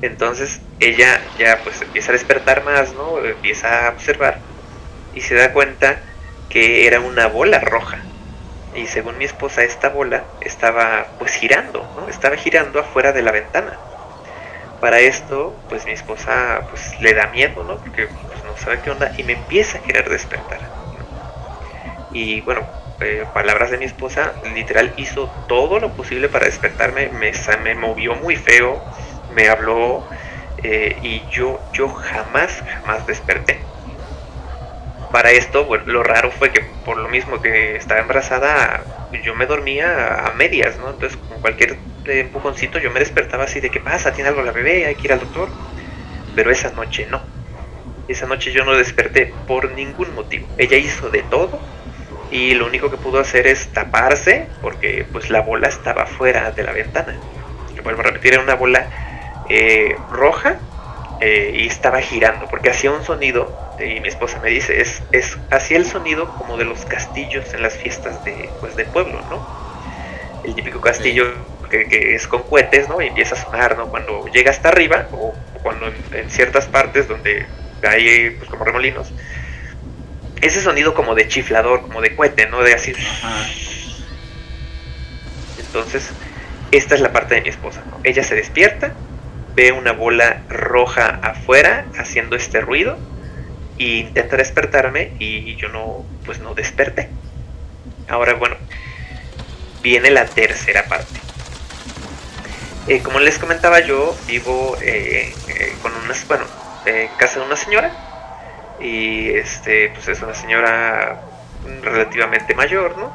Entonces 0.00 0.60
ella 0.80 1.20
ya 1.38 1.60
pues 1.62 1.82
empieza 1.82 2.10
a 2.10 2.14
despertar 2.14 2.64
más, 2.64 2.94
¿no? 2.94 3.22
Empieza 3.22 3.86
a 3.86 3.90
observar 3.90 4.38
y 5.14 5.20
se 5.20 5.34
da 5.34 5.52
cuenta 5.52 6.00
que 6.48 6.86
era 6.86 7.00
una 7.00 7.26
bola 7.26 7.60
roja 7.60 7.98
y 8.74 8.86
según 8.86 9.18
mi 9.18 9.24
esposa 9.24 9.62
esta 9.62 9.90
bola 9.90 10.24
estaba 10.40 11.08
pues 11.18 11.32
girando, 11.34 11.86
¿no? 11.94 12.08
Estaba 12.08 12.36
girando 12.36 12.80
afuera 12.80 13.12
de 13.12 13.22
la 13.22 13.32
ventana. 13.32 13.78
Para 14.80 14.98
esto, 15.00 15.54
pues 15.68 15.84
mi 15.84 15.92
esposa 15.92 16.62
pues 16.70 16.98
le 17.00 17.12
da 17.12 17.26
miedo, 17.28 17.62
¿no? 17.64 17.76
Porque 17.76 18.08
pues, 18.58 18.66
no 18.66 18.72
sabe 18.72 18.80
qué 18.82 18.90
onda 18.90 19.12
y 19.16 19.22
me 19.22 19.34
empieza 19.34 19.78
a 19.78 19.82
querer 19.82 20.08
despertar. 20.08 20.60
Y 22.12 22.40
bueno, 22.40 22.66
eh, 23.00 23.24
palabras 23.32 23.70
de 23.70 23.78
mi 23.78 23.84
esposa, 23.84 24.32
literal 24.54 24.92
hizo 24.96 25.30
todo 25.46 25.78
lo 25.78 25.90
posible 25.92 26.28
para 26.28 26.46
despertarme, 26.46 27.10
me, 27.10 27.32
me 27.62 27.74
movió 27.74 28.14
muy 28.16 28.36
feo, 28.36 28.82
me 29.34 29.48
habló 29.48 30.04
eh, 30.62 30.96
y 31.02 31.22
yo, 31.30 31.60
yo 31.72 31.88
jamás, 31.88 32.62
jamás 32.66 33.06
desperté 33.06 33.60
para 35.12 35.30
esto, 35.30 35.64
bueno, 35.64 35.84
lo 35.86 36.02
raro 36.02 36.30
fue 36.30 36.50
que 36.50 36.62
por 36.84 36.98
lo 36.98 37.08
mismo 37.08 37.40
que 37.40 37.76
estaba 37.76 38.00
embarazada, 38.00 38.82
yo 39.24 39.34
me 39.34 39.46
dormía 39.46 40.26
a 40.26 40.34
medias, 40.34 40.76
¿no? 40.78 40.90
Entonces, 40.90 41.18
con 41.28 41.40
cualquier 41.40 41.78
empujoncito, 42.04 42.78
yo 42.78 42.90
me 42.90 43.00
despertaba 43.00 43.44
así 43.44 43.60
de 43.60 43.70
que 43.70 43.80
pasa, 43.80 44.12
tiene 44.12 44.28
algo 44.28 44.42
la 44.42 44.52
bebé, 44.52 44.86
hay 44.86 44.94
que 44.94 45.06
ir 45.06 45.12
al 45.12 45.20
doctor. 45.20 45.48
Pero 46.34 46.50
esa 46.50 46.70
noche 46.72 47.06
no. 47.10 47.37
Esa 48.08 48.26
noche 48.26 48.52
yo 48.52 48.64
no 48.64 48.74
desperté 48.74 49.32
por 49.46 49.72
ningún 49.72 50.14
motivo. 50.14 50.48
Ella 50.56 50.76
hizo 50.76 51.10
de 51.10 51.22
todo 51.22 51.60
y 52.30 52.54
lo 52.54 52.66
único 52.66 52.90
que 52.90 52.96
pudo 52.96 53.20
hacer 53.20 53.46
es 53.46 53.68
taparse 53.68 54.48
porque 54.60 55.06
pues 55.12 55.30
la 55.30 55.40
bola 55.40 55.68
estaba 55.68 56.06
fuera 56.06 56.50
de 56.50 56.62
la 56.62 56.72
ventana. 56.72 57.14
vuelvo 57.82 58.00
a 58.00 58.04
repetir, 58.04 58.34
era 58.34 58.42
una 58.42 58.54
bola 58.54 58.88
eh, 59.48 59.96
roja 60.10 60.58
eh, 61.20 61.52
y 61.54 61.66
estaba 61.66 62.00
girando 62.00 62.46
porque 62.48 62.70
hacía 62.70 62.90
un 62.90 63.04
sonido 63.04 63.68
y 63.78 64.00
mi 64.00 64.08
esposa 64.08 64.40
me 64.40 64.50
dice, 64.50 64.80
es, 64.80 65.02
es 65.12 65.38
hacía 65.50 65.78
el 65.78 65.86
sonido 65.86 66.28
como 66.36 66.56
de 66.56 66.64
los 66.64 66.84
castillos 66.84 67.54
en 67.54 67.62
las 67.62 67.74
fiestas 67.74 68.24
de, 68.24 68.48
pues, 68.60 68.76
de 68.76 68.84
pueblo, 68.84 69.20
¿no? 69.30 69.46
El 70.44 70.54
típico 70.54 70.80
castillo 70.80 71.32
que, 71.68 72.14
es 72.14 72.26
con 72.26 72.42
cohetes, 72.42 72.88
¿no? 72.88 73.00
Y 73.00 73.08
empieza 73.08 73.34
a 73.34 73.38
sonar, 73.38 73.76
¿no? 73.76 73.88
Cuando 73.88 74.26
llega 74.26 74.50
hasta 74.50 74.68
arriba, 74.68 75.06
o, 75.12 75.34
cuando 75.62 75.86
en, 76.12 76.30
ciertas 76.30 76.66
partes 76.66 77.08
donde 77.08 77.46
hay, 77.82 78.30
pues, 78.30 78.50
como 78.50 78.64
remolinos, 78.64 79.12
ese 80.40 80.62
sonido 80.62 80.94
como 80.94 81.14
de 81.14 81.28
chiflador, 81.28 81.82
como 81.82 82.00
de 82.00 82.14
cohete, 82.14 82.46
¿no? 82.48 82.62
De 82.62 82.74
así... 82.74 82.92
Entonces, 85.58 86.10
esta 86.70 86.94
es 86.94 87.00
la 87.00 87.12
parte 87.12 87.34
de 87.34 87.42
mi 87.42 87.48
esposa, 87.48 87.82
¿no? 87.90 87.98
Ella 88.04 88.22
se 88.22 88.34
despierta, 88.34 88.94
ve 89.54 89.72
una 89.72 89.92
bola 89.92 90.42
roja 90.48 91.20
afuera 91.22 91.86
haciendo 91.98 92.36
este 92.36 92.60
ruido 92.60 92.98
y 93.76 94.00
intenta 94.00 94.36
despertarme 94.36 95.12
y 95.18 95.56
yo 95.56 95.68
no, 95.68 96.04
pues 96.24 96.38
no 96.40 96.54
desperté. 96.54 97.08
Ahora, 98.08 98.34
bueno, 98.34 98.56
viene 99.82 100.10
la 100.10 100.24
tercera 100.24 100.84
parte. 100.84 101.20
Eh, 102.88 103.02
como 103.02 103.20
les 103.20 103.38
comentaba, 103.38 103.80
yo 103.80 104.16
vivo 104.26 104.78
eh, 104.80 105.34
eh, 105.48 105.74
con 105.82 105.92
una, 105.92 106.14
bueno, 106.26 106.44
casa 107.18 107.40
de 107.40 107.46
una 107.46 107.56
señora 107.56 107.90
y 108.80 109.30
este, 109.30 109.90
pues 109.90 110.08
es 110.08 110.22
una 110.22 110.34
señora 110.34 111.20
relativamente 111.82 112.54
mayor, 112.54 112.96
¿no? 112.96 113.12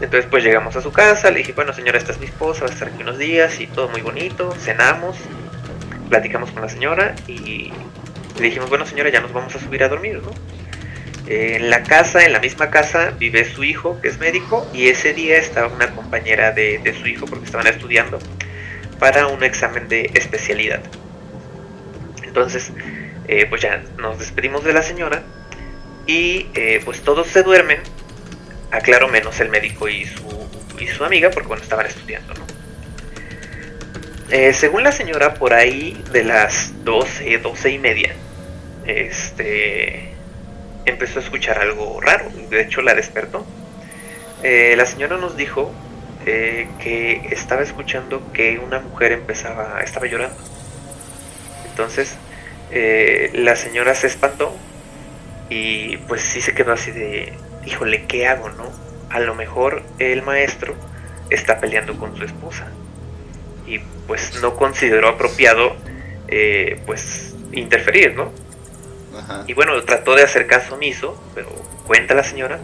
Entonces 0.00 0.26
pues 0.30 0.44
llegamos 0.44 0.76
a 0.76 0.80
su 0.80 0.92
casa, 0.92 1.30
le 1.30 1.38
dije, 1.38 1.52
bueno 1.52 1.72
señora, 1.72 1.98
esta 1.98 2.12
es 2.12 2.18
mi 2.18 2.26
esposa, 2.26 2.64
va 2.64 2.70
a 2.70 2.72
estar 2.72 2.88
aquí 2.88 3.02
unos 3.02 3.18
días 3.18 3.60
y 3.60 3.66
todo 3.66 3.88
muy 3.88 4.02
bonito, 4.02 4.52
cenamos, 4.52 5.16
platicamos 6.08 6.50
con 6.50 6.62
la 6.62 6.68
señora 6.68 7.14
y 7.26 7.72
le 8.38 8.42
dijimos, 8.42 8.68
bueno 8.68 8.86
señora, 8.86 9.10
ya 9.10 9.20
nos 9.20 9.32
vamos 9.32 9.54
a 9.54 9.60
subir 9.60 9.82
a 9.84 9.88
dormir, 9.88 10.20
¿no? 10.22 10.30
en 11.26 11.70
la 11.70 11.82
casa, 11.82 12.24
en 12.24 12.32
la 12.32 12.40
misma 12.40 12.70
casa, 12.70 13.12
vive 13.18 13.44
su 13.44 13.64
hijo, 13.64 14.00
que 14.00 14.08
es 14.08 14.18
médico, 14.18 14.68
y 14.72 14.88
ese 14.88 15.14
día 15.14 15.38
estaba 15.38 15.68
una 15.68 15.90
compañera 15.90 16.52
de, 16.52 16.94
su 17.00 17.06
hijo, 17.08 17.26
porque 17.26 17.46
estaban 17.46 17.66
estudiando, 17.66 18.18
para 18.98 19.26
un 19.26 19.42
examen 19.42 19.88
de 19.88 20.10
especialidad. 20.14 20.80
Entonces, 22.34 22.72
eh, 23.28 23.46
pues 23.48 23.62
ya 23.62 23.84
nos 23.96 24.18
despedimos 24.18 24.64
de 24.64 24.72
la 24.72 24.82
señora, 24.82 25.22
y 26.04 26.48
eh, 26.54 26.82
pues 26.84 27.00
todos 27.02 27.28
se 27.28 27.44
duermen, 27.44 27.78
aclaro 28.72 29.06
menos 29.06 29.38
el 29.38 29.50
médico 29.50 29.88
y 29.88 30.04
su, 30.04 30.48
y 30.80 30.88
su 30.88 31.04
amiga, 31.04 31.30
porque 31.30 31.46
bueno, 31.46 31.62
estaban 31.62 31.86
estudiando, 31.86 32.34
¿no? 32.34 32.44
Eh, 34.30 34.52
según 34.52 34.82
la 34.82 34.90
señora, 34.90 35.34
por 35.34 35.54
ahí 35.54 36.02
de 36.10 36.24
las 36.24 36.72
12, 36.82 37.38
12 37.38 37.70
y 37.70 37.78
media, 37.78 38.16
este, 38.84 40.10
empezó 40.86 41.20
a 41.20 41.22
escuchar 41.22 41.60
algo 41.60 42.00
raro. 42.00 42.30
De 42.50 42.62
hecho, 42.62 42.82
la 42.82 42.94
despertó. 42.94 43.46
La 44.42 44.86
señora 44.86 45.18
nos 45.18 45.36
dijo 45.36 45.72
que 46.24 47.28
estaba 47.30 47.62
escuchando 47.62 48.32
que 48.32 48.58
una 48.58 48.80
mujer 48.80 49.12
empezaba, 49.12 49.80
estaba 49.82 50.06
llorando. 50.06 50.36
Entonces, 51.74 52.16
eh, 52.76 53.30
la 53.34 53.54
señora 53.54 53.94
se 53.94 54.08
espantó 54.08 54.52
y 55.48 55.96
pues 56.08 56.22
sí 56.22 56.40
se 56.40 56.54
quedó 56.54 56.72
así 56.72 56.90
de, 56.90 57.32
híjole, 57.64 58.06
¿qué 58.06 58.26
hago, 58.26 58.48
no? 58.50 58.72
A 59.10 59.20
lo 59.20 59.36
mejor 59.36 59.84
el 60.00 60.22
maestro 60.22 60.74
está 61.30 61.60
peleando 61.60 61.96
con 61.96 62.16
su 62.16 62.24
esposa 62.24 62.66
y 63.64 63.78
pues 64.08 64.40
no 64.42 64.56
consideró 64.56 65.08
apropiado 65.08 65.76
eh, 66.26 66.80
pues 66.84 67.36
interferir, 67.52 68.16
¿no? 68.16 68.32
Y 69.46 69.52
bueno, 69.52 69.80
trató 69.84 70.16
de 70.16 70.24
hacer 70.24 70.48
caso 70.48 70.74
omiso, 70.74 71.22
pero 71.32 71.50
cuenta 71.86 72.14
la 72.14 72.24
señora 72.24 72.58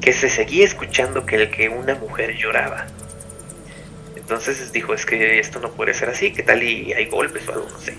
que 0.00 0.14
se 0.14 0.30
seguía 0.30 0.64
escuchando 0.64 1.26
que 1.26 1.36
el 1.36 1.50
que 1.50 1.68
una 1.68 1.94
mujer 1.94 2.34
lloraba. 2.34 2.86
Entonces 4.16 4.72
dijo, 4.72 4.94
es 4.94 5.04
que 5.04 5.38
esto 5.38 5.60
no 5.60 5.70
puede 5.72 5.92
ser 5.92 6.08
así, 6.08 6.32
¿qué 6.32 6.42
tal 6.42 6.62
y 6.62 6.94
hay 6.94 7.06
golpes 7.06 7.46
o 7.46 7.52
algo? 7.52 7.68
No 7.68 7.78
sé, 7.78 7.94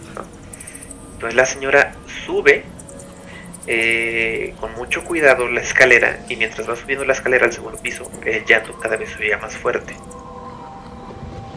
Entonces 1.20 1.36
la 1.36 1.46
señora 1.46 1.92
sube 2.26 2.64
eh, 3.68 4.56
con 4.58 4.74
mucho 4.76 5.04
cuidado 5.04 5.50
la 5.50 5.60
escalera 5.60 6.22
y 6.30 6.38
mientras 6.38 6.70
va 6.70 6.78
subiendo 6.78 7.04
la 7.04 7.12
escalera 7.12 7.46
al 7.46 7.52
segundo 7.52 7.78
piso, 7.78 8.10
el 8.24 8.46
llanto 8.46 8.80
cada 8.80 8.96
vez 8.96 9.10
se 9.10 9.24
oía 9.24 9.38
más 9.38 9.54
fuerte. 9.58 9.98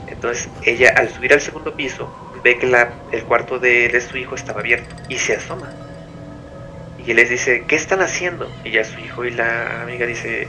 Entonces 0.09 0.49
ella 0.65 0.93
al 0.97 1.11
subir 1.11 1.33
al 1.33 1.41
segundo 1.41 1.77
piso 1.77 2.13
ve 2.43 2.59
que 2.59 2.67
el 3.13 3.23
cuarto 3.23 3.61
de, 3.61 4.01
su 4.01 4.17
hijo 4.17 4.35
estaba 4.35 4.59
abierto 4.59 4.97
y 5.09 5.19
se 5.19 5.37
asoma. 5.37 5.73
Y 7.07 7.15
les 7.15 7.31
dice, 7.31 7.63
¿qué 7.69 7.77
están 7.77 8.01
haciendo? 8.01 8.51
Y 8.65 8.73
ya 8.73 8.83
su 8.83 8.99
hijo 8.99 9.25
y 9.25 9.31
la 9.31 9.83
amiga 9.83 10.07
dice, 10.07 10.49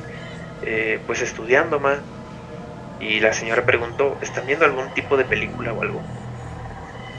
eh, 0.63 0.99
pues 1.05 1.21
estudiando, 1.21 1.79
ma. 1.79 1.99
Y 2.99 3.19
la 3.19 3.31
señora 3.31 3.63
preguntó, 3.63 4.17
¿están 4.23 4.47
viendo 4.47 4.65
algún 4.65 4.91
tipo 4.95 5.17
de 5.17 5.25
película 5.25 5.71
o 5.71 5.83
algo? 5.83 6.01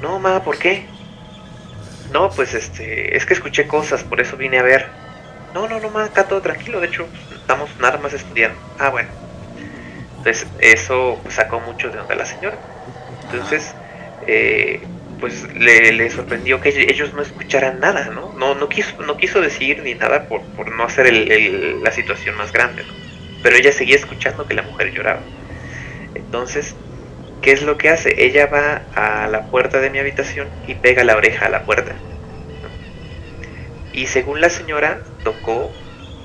No, 0.03 0.19
ma, 0.19 0.43
¿por 0.43 0.59
qué? 0.59 0.89
No, 2.12 2.31
pues 2.31 2.55
este, 2.55 3.17
es 3.17 3.27
que 3.27 3.35
escuché 3.35 3.67
cosas, 3.67 4.05
por 4.05 4.21
eso 4.21 4.37
vine 4.37 4.59
a 4.59 4.62
ver. 4.62 4.88
No, 5.53 5.69
no, 5.69 5.81
no, 5.81 5.90
ma, 5.90 6.05
acá 6.05 6.25
todo 6.27 6.40
tranquilo, 6.40 6.81
de 6.81 6.88
hecho, 6.88 7.07
estamos 7.35 7.71
nada 7.79 7.99
más 7.99 8.12
estudiando. 8.12 8.59
Ah, 8.79 8.90
bueno. 8.90 9.09
Entonces, 10.19 10.47
eso 10.59 11.21
sacó 11.29 11.61
mucho 11.61 11.90
de 11.90 11.99
onda 11.99 12.14
la 12.14 12.27
señora. 12.27 12.57
Entonces, 13.25 13.75
eh, 14.27 14.81
pues 15.21 15.47
le, 15.55 16.11
sorprendió 16.11 16.61
que 16.61 16.69
ellos 16.69 17.12
no 17.14 17.23
escucharan 17.23 17.81
nada, 17.81 18.07
¿no? 18.07 18.33
No, 18.33 18.55
no, 18.55 18.69
quiso, 18.69 19.01
no 19.03 19.17
quiso 19.17 19.40
decir 19.40 19.83
ni 19.83 19.95
nada 19.95 20.29
por, 20.29 20.43
por 20.43 20.71
no 20.71 20.85
hacer 20.85 21.12
la 21.12 21.90
situación 21.93 22.37
más 22.37 22.53
grande, 22.53 22.83
¿no? 22.83 22.93
Pero 23.43 23.57
ella 23.57 23.73
seguía 23.73 23.97
escuchando 23.97 24.47
que 24.47 24.55
la 24.55 24.62
mujer 24.62 24.93
lloraba. 24.93 25.21
Entonces, 26.14 26.75
¿qué 27.45 27.53
es 27.53 27.63
lo 27.63 27.77
que 27.77 27.91
hace? 27.91 28.25
Ella 28.25 28.47
va 28.47 28.81
a 28.95 29.29
la 29.29 29.43
puerta 29.51 29.79
de 29.79 29.91
mi 29.91 29.99
habitación 29.99 30.49
y 30.67 30.75
pega 30.77 31.05
la 31.05 31.15
oreja 31.15 31.45
a 31.45 31.51
la 31.51 31.65
puerta. 31.65 31.95
Y 33.93 34.07
según 34.07 34.41
la 34.41 34.49
señora, 34.49 35.03
tocó 35.23 35.71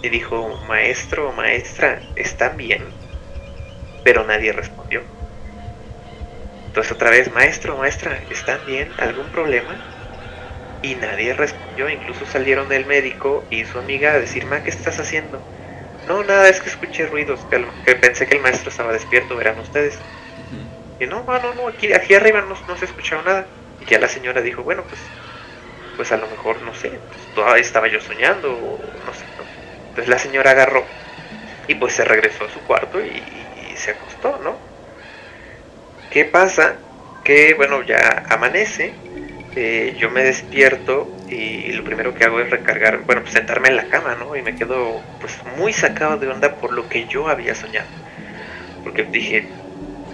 y 0.01 0.07
dijo, 0.07 0.57
maestro 0.69 1.33
maestra, 1.33 2.01
¿están 2.15 2.55
bien? 2.55 2.85
Pero 4.05 4.23
nadie 4.23 4.53
respondió. 4.53 5.01
Entonces 6.67 6.93
otra 6.93 7.09
vez, 7.09 7.29
maestro, 7.33 7.75
maestra, 7.75 8.17
¿están 8.31 8.59
bien? 8.65 8.89
¿Algún 8.97 9.27
problema? 9.27 9.75
Y 10.81 10.95
nadie 10.95 11.33
respondió, 11.33 11.89
incluso 11.89 12.25
salieron 12.27 12.71
el 12.71 12.85
médico 12.85 13.43
y 13.49 13.65
su 13.65 13.77
amiga 13.77 14.13
a 14.13 14.19
decir, 14.19 14.45
ma, 14.45 14.63
¿qué 14.63 14.69
estás 14.69 14.97
haciendo? 15.01 15.41
No, 16.07 16.23
nada, 16.23 16.47
es 16.47 16.61
que 16.61 16.69
escuché 16.69 17.07
ruidos, 17.07 17.41
que, 17.49 17.95
pensé 17.95 18.25
que 18.25 18.37
el 18.37 18.41
maestro 18.41 18.69
estaba 18.69 18.93
despierto, 18.93 19.35
verán 19.35 19.59
ustedes. 19.59 19.99
Y 20.99 21.05
no, 21.05 21.23
no, 21.23 21.53
no, 21.53 21.67
aquí, 21.67 21.93
aquí 21.93 22.13
arriba 22.13 22.41
no, 22.41 22.55
no 22.67 22.77
se 22.77 22.85
escuchaba 22.85 23.23
nada. 23.23 23.47
Y 23.81 23.85
ya 23.85 23.99
la 23.99 24.07
señora 24.07 24.41
dijo, 24.41 24.63
bueno, 24.63 24.83
pues, 24.83 24.99
pues 25.95 26.11
a 26.11 26.17
lo 26.17 26.27
mejor, 26.27 26.61
no 26.61 26.73
sé, 26.73 26.89
pues, 26.89 27.35
todavía 27.35 27.61
estaba 27.61 27.87
yo 27.87 28.01
soñando, 28.01 28.49
no 28.49 29.13
sé. 29.13 29.25
Entonces 29.89 30.07
la 30.07 30.19
señora 30.19 30.51
agarró 30.51 30.85
y 31.67 31.75
pues 31.75 31.93
se 31.93 32.05
regresó 32.05 32.45
a 32.45 32.49
su 32.49 32.59
cuarto 32.61 32.99
y 33.03 33.21
se 33.75 33.91
acostó, 33.91 34.39
¿no? 34.43 34.57
¿Qué 36.11 36.25
pasa? 36.25 36.75
Que 37.23 37.53
bueno, 37.53 37.83
ya 37.83 38.25
amanece, 38.29 38.93
eh, 39.55 39.95
yo 39.99 40.09
me 40.09 40.23
despierto 40.23 41.07
y 41.27 41.71
lo 41.73 41.83
primero 41.83 42.15
que 42.15 42.23
hago 42.23 42.39
es 42.39 42.49
recargar, 42.49 42.99
bueno, 42.99 43.21
pues 43.21 43.33
sentarme 43.33 43.69
en 43.69 43.75
la 43.75 43.85
cama, 43.89 44.15
¿no? 44.15 44.35
Y 44.35 44.41
me 44.41 44.55
quedo 44.55 45.01
pues 45.19 45.37
muy 45.57 45.71
sacado 45.71 46.17
de 46.17 46.27
onda 46.27 46.55
por 46.55 46.73
lo 46.73 46.89
que 46.89 47.07
yo 47.07 47.27
había 47.27 47.53
soñado. 47.53 47.87
Porque 48.83 49.03
dije, 49.03 49.47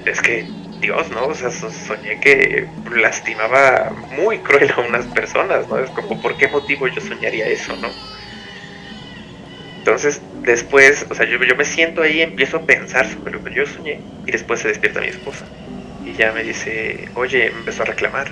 es 0.06 0.22
que 0.22 0.46
Dios, 0.80 1.10
¿no? 1.12 1.28
O 1.28 1.34
sea, 1.34 1.50
soñé 1.52 2.20
que 2.20 2.68
lastimaba 2.96 3.92
muy 4.18 4.40
cruel 4.40 4.72
a 4.76 4.82
unas 4.82 5.06
personas, 5.08 5.68
¿no? 5.68 5.80
Es 5.80 5.90
como, 5.92 6.22
¿por 6.22 6.38
qué 6.38 6.48
motivo 6.48 6.88
yo 6.88 7.02
soñaría 7.02 7.48
eso, 7.48 7.76
¿no? 7.78 7.90
Entonces, 9.78 10.20
después, 10.42 11.06
o 11.10 11.16
sea, 11.16 11.28
yo, 11.28 11.38
me 11.38 11.66
siento 11.66 12.02
ahí, 12.02 12.22
empiezo 12.22 12.58
a 12.58 12.62
pensar 12.62 13.08
sobre 13.08 13.34
lo 13.34 13.44
que 13.44 13.54
yo 13.54 13.66
soñé 13.68 14.00
y 14.26 14.32
después 14.32 14.60
se 14.60 14.70
despierta 14.70 15.00
mi 15.00 15.08
esposa 15.08 15.46
y 16.04 16.14
ya 16.14 16.32
me 16.32 16.44
dice, 16.44 17.10
oye, 17.16 17.52
me 17.52 17.60
empezó 17.60 17.84
a 17.84 17.86
reclamar. 17.86 18.32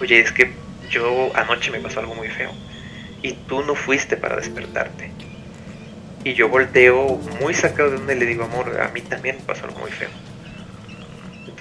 Oye, 0.00 0.20
es 0.20 0.32
que 0.32 0.52
yo 0.90 1.30
anoche 1.34 1.70
me 1.70 1.78
pasó 1.80 2.00
algo 2.00 2.14
muy 2.14 2.28
feo 2.28 2.50
y 3.22 3.32
tú 3.32 3.62
no 3.62 3.74
fuiste 3.74 4.16
para 4.16 4.36
despertarte. 4.36 5.10
Y 6.24 6.34
yo 6.34 6.48
volteo 6.48 7.18
muy 7.40 7.54
sacado 7.54 7.90
de 7.90 7.96
donde 7.96 8.14
le 8.14 8.26
digo, 8.26 8.44
amor, 8.44 8.78
a 8.80 8.88
mí 8.88 9.00
también 9.00 9.36
me 9.36 9.42
pasó 9.42 9.64
algo 9.64 9.80
muy 9.80 9.90
feo. 9.90 10.10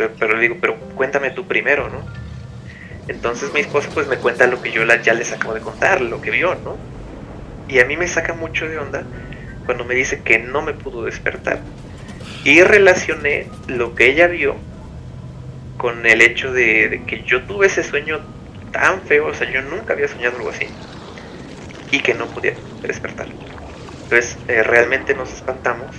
Pero 0.08 0.36
le 0.36 0.42
digo, 0.42 0.58
pero 0.62 0.78
cuéntame 0.96 1.32
tú 1.32 1.48
primero, 1.48 1.90
¿no? 1.90 2.06
Entonces 3.08 3.52
mi 3.54 3.60
esposa 3.60 3.90
pues 3.94 4.08
me 4.08 4.18
cuenta 4.18 4.48
lo 4.48 4.62
que 4.62 4.72
yo 4.72 4.86
ya 4.86 5.14
les 5.14 5.34
acabo 5.34 5.54
de 5.54 5.62
contar, 5.62 6.02
lo 6.02 6.22
que 6.22 6.32
vio, 6.32 6.56
¿no? 6.56 6.78
Y 7.68 7.80
a 7.80 7.86
mí 7.86 7.98
me 7.98 8.08
saca 8.08 8.34
mucho 8.34 8.68
de 8.68 8.78
onda 8.78 9.04
cuando 9.66 9.84
me 9.84 9.96
dice 9.96 10.22
que 10.22 10.40
no 10.40 10.62
me 10.62 10.74
pudo 10.74 11.04
despertar. 11.06 11.60
Y 12.44 12.62
relacioné 12.62 13.48
lo 13.68 13.96
que 13.96 14.08
ella 14.08 14.28
vio 14.28 14.56
con 15.78 16.06
el 16.06 16.22
hecho 16.22 16.52
de, 16.52 17.04
que 17.08 17.24
yo 17.24 17.44
tuve 17.44 17.68
ese 17.68 17.84
sueño 17.84 18.20
tan 18.72 19.02
feo, 19.02 19.28
o 19.28 19.34
sea, 19.34 19.50
yo 19.52 19.62
nunca 19.62 19.94
había 19.94 20.08
soñado 20.08 20.38
algo 20.38 20.50
así, 20.50 20.68
y 21.92 22.00
que 22.00 22.14
no 22.14 22.28
podía 22.28 22.54
despertar. 22.82 23.28
Entonces, 24.04 24.38
eh, 24.48 24.62
realmente 24.64 25.16
nos 25.16 25.34
espantamos, 25.34 25.96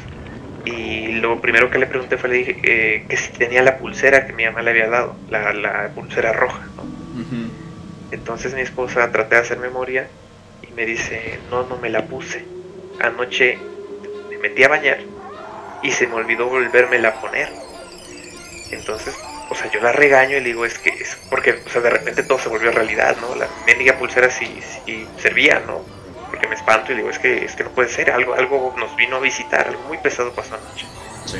y 0.64 1.12
lo 1.12 1.40
primero 1.40 1.70
que 1.70 1.78
le 1.78 1.86
pregunté 1.86 2.16
fue, 2.18 2.28
le 2.28 2.36
dije 2.36 2.56
eh, 2.62 3.04
que 3.08 3.16
si 3.16 3.32
tenía 3.32 3.62
la 3.62 3.78
pulsera 3.78 4.26
que 4.26 4.32
mi 4.32 4.44
mamá 4.44 4.62
le 4.62 4.70
había 4.70 4.88
dado, 4.88 5.16
la, 5.30 5.90
pulsera 5.94 6.32
roja, 6.32 6.66
Entonces 8.10 8.54
mi 8.54 8.60
esposa 8.60 9.10
traté 9.12 9.36
de 9.36 9.40
hacer 9.40 9.58
memoria 9.58 10.08
y 10.62 10.72
me 10.72 10.84
dice, 10.84 11.38
no, 11.50 11.64
no 11.66 11.76
me 11.78 11.90
la 11.90 12.04
puse. 12.06 12.44
Anoche 13.00 13.58
me 14.28 14.38
metí 14.38 14.62
a 14.62 14.68
bañar 14.68 14.98
y 15.82 15.90
se 15.90 16.06
me 16.06 16.14
olvidó 16.14 16.48
volverme 16.48 17.04
a 17.06 17.14
poner. 17.14 17.48
Entonces 18.70 19.16
o 19.50 19.54
sea, 19.54 19.68
yo 19.70 19.80
la 19.80 19.92
regaño 19.92 20.36
y 20.36 20.40
le 20.40 20.46
digo, 20.46 20.64
es 20.64 20.78
que 20.78 20.90
es 20.90 21.18
porque, 21.28 21.60
o 21.66 21.68
sea, 21.68 21.82
de 21.82 21.90
repente 21.90 22.22
todo 22.22 22.38
se 22.38 22.48
volvió 22.48 22.70
realidad, 22.70 23.16
¿no? 23.20 23.34
La 23.34 23.48
mendiga 23.66 23.98
pulsera 23.98 24.30
sí, 24.30 24.60
sí 24.62 25.06
servía, 25.18 25.60
¿no? 25.66 25.84
Porque 26.40 26.54
me 26.54 26.54
espanto 26.54 26.90
y 26.92 26.96
digo, 26.96 27.10
es 27.10 27.18
que, 27.18 27.44
es 27.44 27.54
que 27.54 27.64
no 27.64 27.70
puede 27.70 27.90
ser, 27.90 28.10
algo, 28.10 28.32
algo 28.32 28.74
nos 28.78 28.96
vino 28.96 29.16
a 29.16 29.20
visitar, 29.20 29.68
algo 29.68 29.82
muy 29.82 29.98
pesado 29.98 30.32
pasó 30.32 30.54
anoche. 30.54 30.86
Sí. 31.26 31.36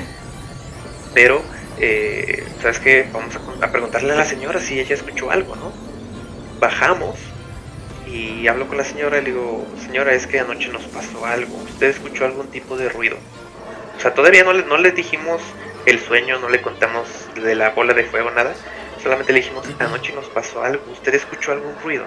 Pero, 1.14 1.42
eh, 1.78 2.46
¿sabes 2.60 2.80
qué? 2.80 3.08
Vamos 3.10 3.34
a, 3.34 3.64
a, 3.64 3.72
preguntarle 3.72 4.12
a 4.12 4.16
la 4.16 4.26
señora 4.26 4.60
si 4.60 4.78
ella 4.78 4.94
escuchó 4.94 5.30
algo, 5.30 5.56
¿no? 5.56 5.72
Bajamos 6.60 7.18
y 8.06 8.46
hablo 8.46 8.68
con 8.68 8.76
la 8.76 8.84
señora 8.84 9.16
y 9.16 9.22
le 9.22 9.30
digo, 9.30 9.66
señora, 9.86 10.12
es 10.12 10.26
que 10.26 10.38
anoche 10.38 10.68
nos 10.68 10.82
pasó 10.82 11.24
algo, 11.24 11.56
¿usted 11.64 11.86
escuchó 11.86 12.26
algún 12.26 12.48
tipo 12.48 12.76
de 12.76 12.90
ruido? 12.90 13.16
O 13.96 14.00
sea, 14.02 14.12
todavía 14.12 14.44
no 14.44 14.52
le, 14.52 14.66
no 14.66 14.76
le 14.76 14.92
dijimos 14.92 15.40
el 15.86 15.98
sueño, 15.98 16.38
no 16.40 16.50
le 16.50 16.60
contamos 16.60 17.08
de 17.36 17.54
la 17.54 17.70
bola 17.70 17.94
de 17.94 18.04
fuego, 18.04 18.30
nada. 18.32 18.52
Solamente 19.02 19.32
le 19.32 19.40
dijimos, 19.40 19.66
anoche 19.78 20.12
nos 20.12 20.26
pasó 20.26 20.62
algo, 20.62 20.84
¿usted 20.92 21.14
escuchó 21.14 21.52
algún 21.52 21.74
ruido? 21.82 22.04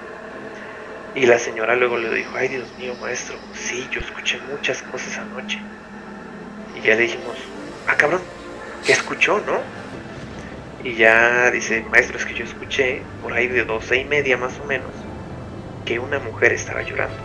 Y 1.15 1.25
la 1.27 1.37
señora 1.37 1.75
luego 1.75 1.97
le 1.97 2.13
dijo, 2.13 2.35
ay 2.35 2.47
Dios 2.47 2.67
mío, 2.79 2.95
maestro, 2.99 3.35
sí, 3.53 3.87
yo 3.91 3.99
escuché 3.99 4.39
muchas 4.49 4.81
cosas 4.81 5.19
anoche. 5.19 5.59
Y 6.75 6.81
ya 6.81 6.95
le 6.95 7.03
dijimos, 7.03 7.37
ah 7.87 7.95
cabrón, 7.95 8.21
¿qué 8.85 8.93
escuchó, 8.93 9.39
no? 9.45 9.59
Y 10.83 10.95
ya 10.95 11.51
dice, 11.51 11.85
maestro, 11.89 12.17
es 12.17 12.25
que 12.25 12.33
yo 12.33 12.43
escuché 12.43 13.01
por 13.21 13.31
ahí 13.33 13.47
de 13.47 13.63
doce 13.63 13.97
y 13.97 14.05
media 14.05 14.37
más 14.37 14.59
o 14.59 14.65
menos 14.65 14.91
que 15.85 15.99
una 15.99 16.19
mujer 16.19 16.53
estaba 16.53 16.81
llorando. 16.81 17.17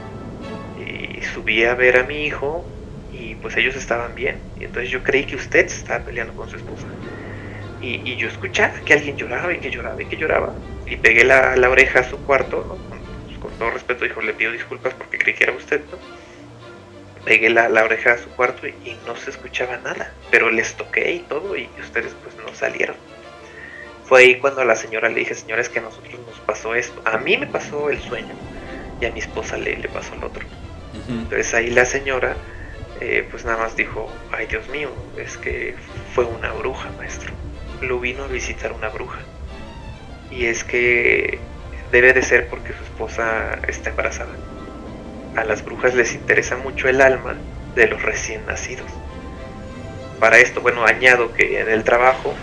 Y 0.78 1.22
subí 1.22 1.64
a 1.64 1.74
ver 1.74 1.96
a 1.96 2.02
mi 2.04 2.26
hijo 2.26 2.64
y 3.12 3.34
pues 3.36 3.56
ellos 3.56 3.74
estaban 3.74 4.14
bien. 4.14 4.36
Y 4.60 4.64
entonces 4.64 4.90
yo 4.90 5.02
creí 5.02 5.24
que 5.24 5.36
usted 5.36 5.66
estaba 5.66 6.04
peleando 6.04 6.34
con 6.34 6.48
su 6.48 6.56
esposa. 6.56 6.86
Y, 7.80 8.16
yo 8.16 8.28
escuchaba 8.28 8.74
que 8.84 8.92
alguien 8.92 9.16
lloraba 9.16 9.52
y 9.52 9.58
que 9.58 9.70
lloraba 9.70 10.02
y 10.02 10.06
que 10.06 10.16
lloraba. 10.16 10.52
Y 10.86 10.96
pegué 10.96 11.24
la, 11.24 11.54
oreja 11.68 12.00
a 12.00 12.04
su 12.04 12.18
cuarto, 12.18 12.66
con, 12.88 12.97
todo 13.58 13.70
respeto, 13.70 14.04
dijo, 14.04 14.20
le 14.20 14.34
pido 14.34 14.52
disculpas 14.52 14.94
porque 14.94 15.18
creí 15.18 15.34
que 15.34 15.44
era 15.44 15.52
usted, 15.52 15.80
¿no? 15.90 15.98
Pegué 17.24 17.50
la, 17.50 17.68
oreja 17.84 18.12
a 18.12 18.18
su 18.18 18.28
cuarto 18.30 18.66
y, 18.66 18.70
y, 18.84 18.98
no 19.06 19.14
se 19.16 19.30
escuchaba 19.30 19.76
nada. 19.78 20.12
Pero 20.30 20.50
les 20.50 20.74
toqué 20.74 21.12
y 21.12 21.18
todo 21.20 21.56
y 21.56 21.68
ustedes 21.80 22.14
pues 22.22 22.34
no 22.36 22.54
salieron. 22.54 22.96
fue 24.04 24.20
ahí 24.20 24.38
cuando 24.38 24.62
a 24.62 24.64
la 24.64 24.76
señora 24.76 25.08
le 25.08 25.16
dije, 25.16 25.34
señora, 25.34 25.60
es 25.60 25.68
que 25.68 25.80
a 25.80 25.82
nosotros 25.82 26.18
nos 26.26 26.38
pasó 26.40 26.74
esto. 26.74 27.02
A 27.04 27.18
mí 27.18 27.36
me 27.36 27.46
pasó 27.46 27.90
el 27.90 28.00
sueño 28.00 28.34
y 29.00 29.04
a 29.04 29.12
mi 29.12 29.18
esposa 29.18 29.58
le, 29.58 29.76
le 29.76 29.88
pasó 29.88 30.14
el 30.14 30.24
otro. 30.24 30.44
Entonces 31.08 31.52
ahí 31.54 31.70
la 31.70 31.84
señora 31.84 32.36
eh, 33.00 33.26
pues 33.30 33.44
nada 33.44 33.58
más 33.58 33.76
dijo, 33.76 34.10
ay 34.32 34.46
Dios 34.46 34.68
mío, 34.68 34.90
es 35.16 35.36
que 35.36 35.74
fue 36.14 36.24
una 36.24 36.52
bruja, 36.52 36.90
maestro. 36.98 37.32
Lo 37.80 38.00
vino 38.00 38.24
a 38.24 38.26
visitar 38.26 38.72
una 38.72 38.88
bruja. 38.88 39.20
Y 40.30 40.46
es 40.46 40.64
que 40.64 41.38
debe 41.90 42.12
de 42.12 42.22
ser 42.22 42.48
porque 42.48 42.72
su 42.72 42.82
esposa 42.82 43.58
está 43.66 43.90
embarazada. 43.90 44.32
A 45.36 45.44
las 45.44 45.64
brujas 45.64 45.94
les 45.94 46.14
interesa 46.14 46.56
mucho 46.56 46.88
el 46.88 47.00
alma 47.00 47.36
de 47.74 47.86
los 47.88 48.02
recién 48.02 48.44
nacidos. 48.46 48.90
Para 50.20 50.38
esto, 50.38 50.60
bueno, 50.60 50.84
añado 50.84 51.32
que 51.32 51.60
en 51.60 51.68
el 51.68 51.84
trabajo 51.84 52.34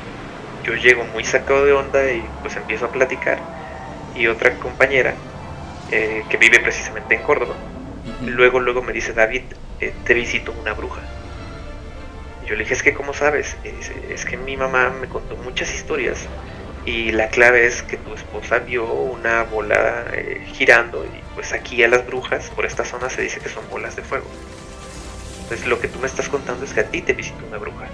yo 0.64 0.74
llego 0.76 1.04
muy 1.14 1.24
sacado 1.24 1.66
de 1.66 1.74
onda 1.74 2.12
y 2.12 2.24
pues 2.42 2.56
empiezo 2.56 2.86
a 2.86 2.92
platicar. 2.92 3.38
Y 4.16 4.28
otra 4.28 4.56
compañera 4.56 5.14
eh, 5.92 6.24
que 6.30 6.38
vive 6.38 6.60
precisamente 6.60 7.16
en 7.16 7.22
Córdoba, 7.22 7.56
luego, 8.26 8.60
luego 8.60 8.82
me 8.82 8.94
dice, 8.94 9.14
David, 9.14 9.44
eh, 9.82 9.94
te 10.06 10.14
visito 10.14 10.54
una 10.62 10.74
bruja. 10.74 11.02
yo 12.48 12.56
le 12.56 12.60
dije, 12.60 12.74
es 12.74 12.84
que 12.84 12.94
¿cómo 12.94 13.14
sabes? 13.14 13.58
Y 13.64 13.70
dice, 13.70 13.94
es 14.10 14.26
que 14.26 14.38
mi 14.38 14.56
mamá 14.56 14.90
me 15.02 15.08
contó 15.08 15.36
muchas 15.38 15.74
historias 15.74 16.28
y 16.86 17.12
la 17.12 17.30
clave 17.30 17.66
es 17.66 17.82
que 17.82 17.98
tu 17.98 18.14
esposa 18.14 18.60
vio 18.60 18.86
una 18.86 19.44
bola 19.44 20.06
eh, 20.14 20.46
girando 20.54 21.04
y 21.06 21.24
pues 21.34 21.52
aquí 21.54 21.84
a 21.84 21.88
las 21.88 22.06
brujas 22.06 22.50
por 22.52 22.66
esta 22.66 22.86
zona 22.86 23.10
se 23.10 23.22
dice 23.24 23.40
que 23.40 23.50
son 23.50 23.68
bolas 23.70 23.96
de 23.96 24.04
fuego. 24.04 24.28
Entonces 25.44 25.68
lo 25.68 25.80
que 25.80 25.88
tú 25.88 26.00
me 26.00 26.08
estás 26.08 26.30
contando 26.30 26.66
es 26.66 26.74
que 26.74 26.82
a 26.82 26.86
ti 26.86 27.02
te 27.02 27.14
visitó 27.14 27.46
una 27.46 27.58
bruja. 27.58 27.88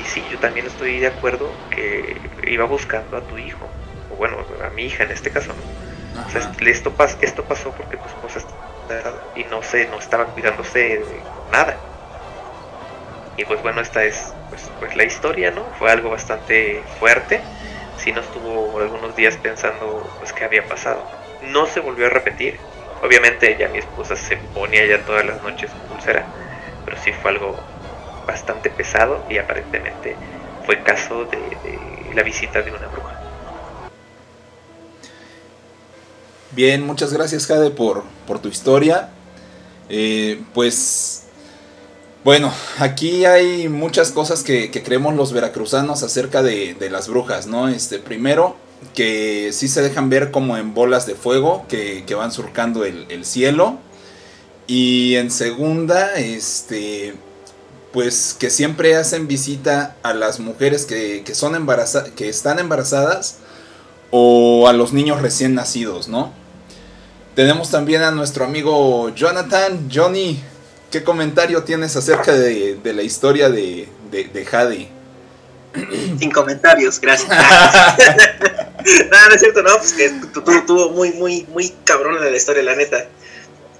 Y 0.00 0.04
sí, 0.08 0.22
yo 0.30 0.38
también 0.38 0.66
estoy 0.66 1.00
de 1.00 1.08
acuerdo 1.08 1.50
que 1.70 2.16
iba 2.46 2.64
buscando 2.64 3.16
a 3.16 3.20
tu 3.22 3.38
hijo, 3.38 3.68
o 4.10 4.16
bueno, 4.16 4.38
a 4.64 4.70
mi 4.70 4.84
hija 4.84 5.04
en 5.04 5.10
este 5.10 5.30
caso, 5.30 5.52
¿no? 5.52 6.26
O 6.26 6.30
sea, 6.30 6.40
esto, 6.66 6.92
esto 7.20 7.44
pasó 7.44 7.70
porque 7.72 7.96
tu 7.96 8.06
esposa 8.06 8.40
y 9.34 9.44
no 9.44 9.62
sé, 9.62 9.88
no 9.88 9.98
estaba 9.98 10.26
cuidándose 10.26 10.78
de 10.78 11.20
nada. 11.50 11.76
Y 13.36 13.44
pues 13.44 13.62
bueno, 13.62 13.80
esta 13.80 14.04
es 14.04 14.32
pues, 14.50 14.70
pues, 14.78 14.96
la 14.96 15.04
historia, 15.04 15.50
¿no? 15.50 15.64
Fue 15.78 15.90
algo 15.90 16.10
bastante 16.10 16.82
fuerte. 16.98 17.40
Sí 18.02 18.10
nos 18.10 18.26
tuvo 18.32 18.80
algunos 18.80 19.14
días 19.14 19.36
pensando 19.36 20.10
pues 20.18 20.32
qué 20.32 20.44
había 20.44 20.66
pasado. 20.66 21.04
No 21.52 21.66
se 21.66 21.78
volvió 21.78 22.06
a 22.06 22.08
repetir. 22.08 22.58
Obviamente 23.00 23.56
ya 23.56 23.68
mi 23.68 23.78
esposa 23.78 24.16
se 24.16 24.36
ponía 24.54 24.84
ya 24.86 25.04
todas 25.04 25.24
las 25.24 25.40
noches 25.44 25.70
pulsera, 25.88 26.26
pero 26.84 26.96
sí 27.04 27.12
fue 27.12 27.30
algo 27.30 27.56
bastante 28.26 28.70
pesado 28.70 29.24
y 29.30 29.38
aparentemente 29.38 30.16
fue 30.66 30.82
caso 30.82 31.26
de 31.26 31.38
la 32.12 32.24
visita 32.24 32.60
de 32.62 32.70
una 32.72 32.88
bruja. 32.88 33.20
Bien, 36.50 36.84
muchas 36.84 37.12
gracias 37.12 37.46
Jade 37.46 37.70
por, 37.70 38.02
por 38.26 38.40
tu 38.40 38.48
historia. 38.48 39.10
Eh, 39.88 40.42
pues 40.54 41.21
bueno, 42.24 42.52
aquí 42.78 43.24
hay 43.24 43.68
muchas 43.68 44.12
cosas 44.12 44.44
que, 44.44 44.70
creemos 44.70 45.14
los 45.14 45.32
veracruzanos 45.32 46.02
acerca 46.02 46.42
de, 46.42 46.76
las 46.90 47.08
brujas, 47.08 47.46
¿no? 47.46 47.68
Este, 47.68 47.98
primero, 47.98 48.56
que 48.94 49.50
sí 49.52 49.68
se 49.68 49.82
dejan 49.82 50.08
ver 50.08 50.30
como 50.30 50.56
en 50.56 50.74
bolas 50.74 51.06
de 51.06 51.14
fuego 51.14 51.66
que, 51.68 52.04
van 52.14 52.30
surcando 52.30 52.84
el, 52.84 53.24
cielo. 53.24 53.78
Y 54.68 55.16
en 55.16 55.30
segunda, 55.30 56.14
este, 56.14 57.14
pues 57.92 58.36
que 58.38 58.50
siempre 58.50 58.94
hacen 58.94 59.26
visita 59.26 59.96
a 60.02 60.14
las 60.14 60.38
mujeres 60.38 60.86
que, 60.86 61.24
son 61.34 61.66
que 62.14 62.28
están 62.28 62.58
embarazadas 62.60 63.38
o 64.12 64.68
a 64.68 64.72
los 64.72 64.92
niños 64.92 65.20
recién 65.20 65.54
nacidos, 65.54 66.06
¿no? 66.06 66.32
Tenemos 67.34 67.70
también 67.70 68.02
a 68.02 68.10
nuestro 68.10 68.44
amigo 68.44 69.08
Jonathan. 69.14 69.88
Johnny, 69.92 70.38
¿qué 70.92 71.02
comentario 71.02 71.64
tienes 71.64 71.96
acerca 71.96 72.32
de, 72.32 72.78
la 72.84 73.02
historia 73.02 73.48
de, 73.48 73.88
de, 74.10 74.44
Jade? 74.44 74.88
Sin 76.18 76.30
comentarios, 76.30 77.00
gracias. 77.00 77.30
no, 79.10 79.28
no 79.28 79.34
es 79.34 79.40
cierto, 79.40 79.62
no, 79.62 79.76
pues 79.78 79.94
que 79.94 80.10
tuvo 80.66 80.90
muy, 80.90 81.12
muy, 81.12 81.44
muy 81.50 81.74
cabrón 81.84 82.20
la 82.20 82.36
historia, 82.36 82.62
la 82.62 82.76
neta. 82.76 83.08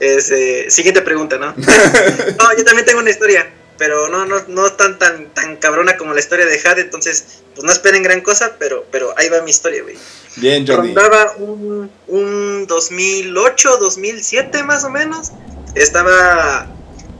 Eh, 0.00 0.66
siguiente 0.68 1.02
pregunta, 1.02 1.36
¿no? 1.36 1.54
no, 1.56 2.56
yo 2.56 2.64
también 2.64 2.86
tengo 2.86 3.00
una 3.00 3.10
historia, 3.10 3.48
pero 3.76 4.08
no, 4.08 4.24
no, 4.24 4.42
no 4.48 4.72
tan, 4.72 4.98
tan, 4.98 5.26
tan 5.34 5.56
cabrona 5.58 5.98
como 5.98 6.14
la 6.14 6.20
historia 6.20 6.46
de 6.46 6.58
Jade, 6.58 6.80
entonces, 6.80 7.42
pues 7.54 7.64
no 7.64 7.70
esperen 7.70 8.02
gran 8.02 8.22
cosa, 8.22 8.56
pero, 8.58 8.86
pero 8.90 9.14
ahí 9.18 9.28
va 9.28 9.42
mi 9.42 9.50
historia, 9.50 9.82
güey. 9.82 9.96
Bien, 10.36 10.66
Johnny. 10.66 10.94
Rondaba 10.94 11.34
un, 11.36 11.90
un 12.08 12.66
2008, 12.66 13.76
2007 13.76 14.62
más 14.62 14.82
o 14.84 14.90
menos. 14.90 15.32
Estaba, 15.74 16.66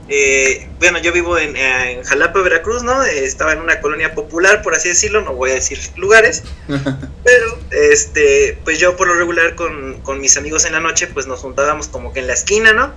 eh, 0.09 0.67
bueno, 0.79 0.99
yo 0.99 1.11
vivo 1.13 1.37
en, 1.37 1.55
Jalapa, 2.03 2.41
Veracruz, 2.41 2.83
¿no? 2.83 3.03
Estaba 3.03 3.53
en 3.53 3.59
una 3.59 3.79
colonia 3.79 4.13
popular, 4.13 4.61
por 4.61 4.75
así 4.75 4.89
decirlo, 4.89 5.21
no 5.21 5.33
voy 5.33 5.51
a 5.51 5.55
decir 5.55 5.79
lugares. 5.95 6.43
pero, 7.23 7.59
este, 7.71 8.57
pues 8.63 8.79
yo 8.79 8.95
por 8.95 9.07
lo 9.07 9.15
regular 9.15 9.55
con, 9.55 10.01
con 10.01 10.19
mis 10.19 10.37
amigos 10.37 10.65
en 10.65 10.73
la 10.73 10.79
noche, 10.79 11.07
pues 11.07 11.27
nos 11.27 11.39
juntábamos 11.39 11.87
como 11.87 12.13
que 12.13 12.19
en 12.19 12.27
la 12.27 12.33
esquina, 12.33 12.73
¿no? 12.73 12.93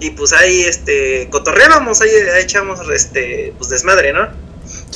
Y 0.00 0.10
pues 0.10 0.32
ahí, 0.32 0.62
este, 0.62 1.28
cotorreábamos, 1.30 2.00
ahí, 2.00 2.10
echamos, 2.38 2.80
este, 2.90 3.52
pues 3.58 3.70
desmadre, 3.70 4.12
¿no? 4.12 4.28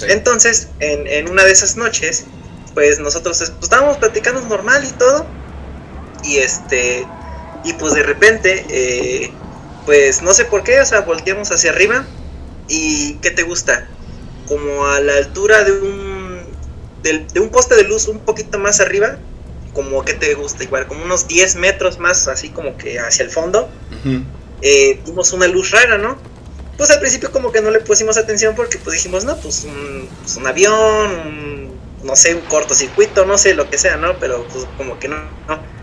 Entonces, 0.09 0.69
en, 0.81 1.07
en 1.07 1.31
una 1.31 1.45
de 1.45 1.53
esas 1.53 1.77
noches, 1.77 2.27
pues 2.75 2.99
nosotros 2.99 3.39
pues, 3.39 3.53
estábamos 3.63 3.99
platicando 3.99 4.41
normal 4.43 4.85
y 4.85 4.93
todo. 4.93 5.27
Y 6.25 6.39
este, 6.39 7.07
y 7.65 7.73
pues 7.75 7.95
de 7.95 8.03
repente, 8.03 8.65
eh, 8.69 9.31
pues 9.91 10.23
no 10.23 10.33
sé 10.35 10.45
por 10.45 10.63
qué, 10.63 10.81
o 10.81 10.87
sea, 10.87 11.01
volteamos 11.01 11.51
hacia 11.51 11.73
arriba. 11.73 12.07
¿Y 12.69 13.15
qué 13.15 13.33
te 13.33 13.43
gusta? 13.43 13.89
Como 14.47 14.87
a 14.87 15.01
la 15.01 15.17
altura 15.17 15.65
de 15.65 15.73
un, 15.73 16.43
de, 17.03 17.41
un 17.41 17.49
poste 17.49 17.75
de 17.75 17.83
luz 17.83 18.07
un 18.07 18.21
poquito 18.21 18.61
más 18.61 18.79
arriba. 18.79 19.19
Como 19.73 20.05
que 20.05 20.15
te 20.15 20.33
gusta, 20.35 20.63
igual, 20.63 20.87
como 20.87 21.05
unos 21.05 21.27
10 21.27 21.57
metros 21.57 21.99
más, 21.99 22.29
así 22.29 22.51
como 22.51 22.77
que 22.77 23.01
hacia 23.01 23.25
el 23.25 23.33
fondo. 23.33 23.69
Eh, 24.63 25.01
vimos 25.05 25.33
una 25.33 25.49
luz 25.49 25.73
rara, 25.73 25.99
¿no? 25.99 26.19
Pues 26.77 26.89
al 26.93 27.01
principio 27.01 27.33
como 27.33 27.51
que 27.51 27.61
no 27.61 27.73
le 27.73 27.81
pusimos 27.81 28.17
atención 28.17 28.55
porque 28.55 28.79
pues 28.79 28.95
dijimos, 28.95 29.25
no, 29.25 29.37
pues 29.39 29.65
un, 29.65 30.09
pues, 30.23 30.37
un 30.37 30.47
avión, 30.47 31.11
un 31.27 31.81
no 32.05 32.15
sé, 32.15 32.37
un 32.37 32.43
cortocircuito, 32.43 33.27
no 33.27 33.37
sé, 33.37 33.55
lo 33.55 33.69
que 33.69 33.77
sea, 33.77 33.97
¿no? 33.97 34.17
Pero 34.21 34.47
pues 34.53 34.69
como 34.77 35.01
que 35.01 35.09
no, 35.09 35.17
no. 35.49 35.80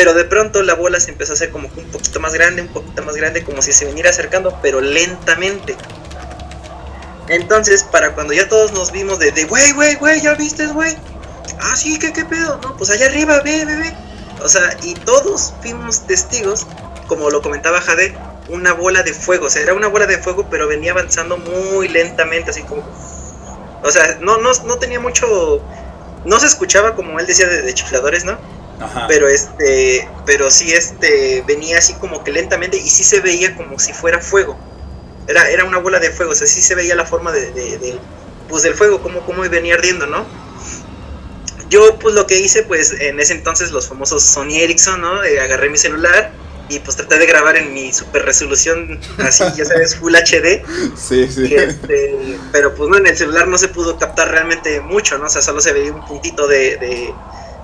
Pero 0.00 0.14
de 0.14 0.24
pronto 0.24 0.62
la 0.62 0.72
bola 0.72 0.98
se 0.98 1.10
empezó 1.10 1.32
a 1.32 1.34
hacer 1.34 1.50
como 1.50 1.68
un 1.76 1.90
poquito 1.90 2.20
más 2.20 2.32
grande, 2.32 2.62
un 2.62 2.68
poquito 2.68 3.02
más 3.02 3.16
grande, 3.16 3.44
como 3.44 3.60
si 3.60 3.70
se 3.70 3.84
viniera 3.84 4.08
acercando, 4.08 4.58
pero 4.62 4.80
lentamente. 4.80 5.76
Entonces, 7.28 7.84
para 7.84 8.14
cuando 8.14 8.32
ya 8.32 8.48
todos 8.48 8.72
nos 8.72 8.90
vimos 8.92 9.18
de, 9.18 9.30
de, 9.30 9.44
güey, 9.44 9.72
güey, 9.72 9.96
güey, 9.96 10.22
¿ya 10.22 10.32
viste, 10.32 10.68
güey? 10.68 10.96
Ah, 11.60 11.76
sí, 11.76 11.98
¿qué, 11.98 12.14
qué 12.14 12.24
pedo? 12.24 12.58
No, 12.62 12.78
pues 12.78 12.88
allá 12.88 13.08
arriba, 13.08 13.42
ve, 13.42 13.66
ve, 13.66 13.76
ve. 13.76 13.94
O 14.42 14.48
sea, 14.48 14.74
y 14.82 14.94
todos 14.94 15.52
fuimos 15.60 16.06
testigos, 16.06 16.66
como 17.06 17.28
lo 17.28 17.42
comentaba 17.42 17.82
Jade, 17.82 18.16
una 18.48 18.72
bola 18.72 19.02
de 19.02 19.12
fuego. 19.12 19.48
O 19.48 19.50
sea, 19.50 19.60
era 19.60 19.74
una 19.74 19.88
bola 19.88 20.06
de 20.06 20.16
fuego, 20.16 20.46
pero 20.50 20.66
venía 20.66 20.92
avanzando 20.92 21.36
muy 21.36 21.88
lentamente, 21.88 22.52
así 22.52 22.62
como 22.62 22.82
o 23.82 23.90
sea, 23.90 24.18
no, 24.20 24.38
no, 24.38 24.50
no 24.66 24.78
tenía 24.78 25.00
mucho. 25.00 25.62
No 26.24 26.38
se 26.38 26.46
escuchaba 26.46 26.94
como 26.94 27.18
él 27.18 27.26
decía 27.26 27.46
de, 27.46 27.72
chifladores, 27.72 28.24
¿no? 28.24 28.38
Ajá. 28.80 29.06
Pero 29.08 29.28
este. 29.28 30.08
Pero 30.26 30.50
sí, 30.50 30.72
este. 30.72 31.44
Venía 31.46 31.78
así 31.78 31.94
como 31.94 32.24
que 32.24 32.32
lentamente 32.32 32.76
y 32.76 32.88
sí 32.88 33.04
se 33.04 33.20
veía 33.20 33.54
como 33.56 33.78
si 33.78 33.92
fuera 33.92 34.20
fuego. 34.20 34.58
Era, 35.28 35.48
era 35.48 35.64
una 35.64 35.78
bola 35.78 36.00
de 36.00 36.10
fuego, 36.10 36.32
o 36.32 36.34
sea, 36.34 36.46
sí 36.46 36.60
se 36.60 36.74
veía 36.74 36.96
la 36.96 37.06
forma 37.06 37.30
de, 37.30 37.52
de, 37.52 37.98
pues 38.48 38.64
del 38.64 38.74
fuego, 38.74 39.00
como, 39.00 39.20
como 39.20 39.42
venía 39.48 39.74
ardiendo, 39.74 40.06
¿no? 40.06 40.26
Yo, 41.68 41.98
pues 42.00 42.16
lo 42.16 42.26
que 42.26 42.40
hice, 42.40 42.64
pues 42.64 42.92
en 42.98 43.20
ese 43.20 43.34
entonces, 43.34 43.70
los 43.70 43.86
famosos 43.86 44.24
Sony 44.24 44.56
Ericsson, 44.56 45.00
¿no? 45.00 45.22
Eh, 45.22 45.40
agarré 45.40 45.70
mi 45.70 45.78
celular 45.78 46.32
y 46.68 46.78
pues 46.78 46.96
traté 46.96 47.18
de 47.18 47.26
grabar 47.26 47.56
en 47.56 47.74
mi 47.74 47.92
super 47.92 48.24
resolución, 48.24 49.00
así, 49.18 49.44
ya 49.56 49.64
sabes, 49.64 49.96
Full 49.96 50.14
HD. 50.14 50.62
Sí, 50.96 51.28
sí. 51.28 51.54
Este, 51.54 52.38
pero 52.52 52.74
pues 52.74 52.88
no, 52.90 52.96
en 52.96 53.06
el 53.06 53.16
celular 53.16 53.46
no 53.46 53.56
se 53.56 53.68
pudo 53.68 53.98
captar 53.98 54.30
realmente 54.30 54.80
mucho, 54.80 55.16
¿no? 55.18 55.26
O 55.26 55.28
sea, 55.28 55.42
solo 55.42 55.60
se 55.60 55.72
veía 55.72 55.92
un 55.92 56.04
puntito 56.06 56.46
de, 56.46 57.12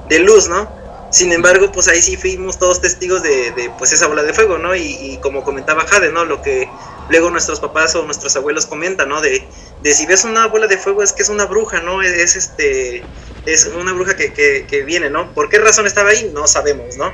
de, 0.09 0.19
luz, 0.21 0.49
¿no? 0.49 0.71
Sin 1.11 1.33
embargo, 1.33 1.71
pues 1.73 1.89
ahí 1.89 2.03
sí 2.03 2.17
fuimos 2.17 2.59
todos 2.59 2.81
testigos 2.81 3.23
de, 3.23 3.71
pues 3.79 3.93
esa 3.93 4.07
bola 4.07 4.23
de 4.23 4.33
fuego, 4.33 4.59
¿no? 4.59 4.75
Y, 4.75 5.19
como 5.23 5.45
comentaba 5.45 5.87
Jade, 5.87 6.13
¿no? 6.13 6.25
Lo 6.25 6.43
que 6.43 6.69
luego 7.09 7.31
nuestros 7.31 7.61
papás 7.61 7.95
o 7.95 8.05
nuestros 8.05 8.37
abuelos 8.37 8.67
comentan, 8.67 9.09
¿no? 9.09 9.21
De, 9.21 9.47
de 9.83 9.95
si 9.95 10.07
ves 10.07 10.25
una 10.25 10.47
bola 10.47 10.67
de 10.67 10.77
fuego 10.77 11.03
es 11.03 11.13
que 11.13 11.23
es 11.23 11.29
una 11.29 11.47
bruja, 11.47 11.81
¿no? 11.81 12.03
Es, 12.03 12.37
este 12.37 13.03
es 13.47 13.67
una 13.67 13.93
bruja 13.93 14.17
que, 14.17 14.33
que, 14.33 14.67
que 14.69 14.83
viene, 14.83 15.09
¿no? 15.09 15.33
¿Por 15.33 15.49
qué 15.49 15.59
razón 15.59 15.87
estaba 15.87 16.11
ahí? 16.11 16.31
No 16.35 16.47
sabemos, 16.47 16.97
¿no? 16.97 17.13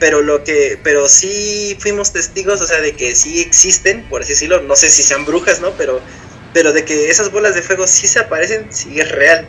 pero 0.00 0.22
lo 0.22 0.42
que, 0.42 0.80
pero 0.82 1.08
sí 1.08 1.76
fuimos 1.78 2.12
testigos, 2.12 2.60
o 2.62 2.66
sea, 2.66 2.80
de 2.80 2.96
que 2.96 3.14
sí 3.14 3.40
existen, 3.40 4.08
por 4.08 4.22
así 4.22 4.32
decirlo, 4.32 4.62
no 4.62 4.74
sé 4.74 4.88
si 4.88 5.02
sean 5.02 5.26
brujas, 5.26 5.60
¿no? 5.60 5.72
Pero, 5.72 6.00
pero 6.54 6.72
de 6.72 6.84
que 6.84 7.10
esas 7.10 7.30
bolas 7.30 7.54
de 7.54 7.62
fuego 7.62 7.86
sí 7.86 8.08
se 8.08 8.18
aparecen, 8.18 8.66
sí 8.72 8.98
es 8.98 9.12
real. 9.12 9.46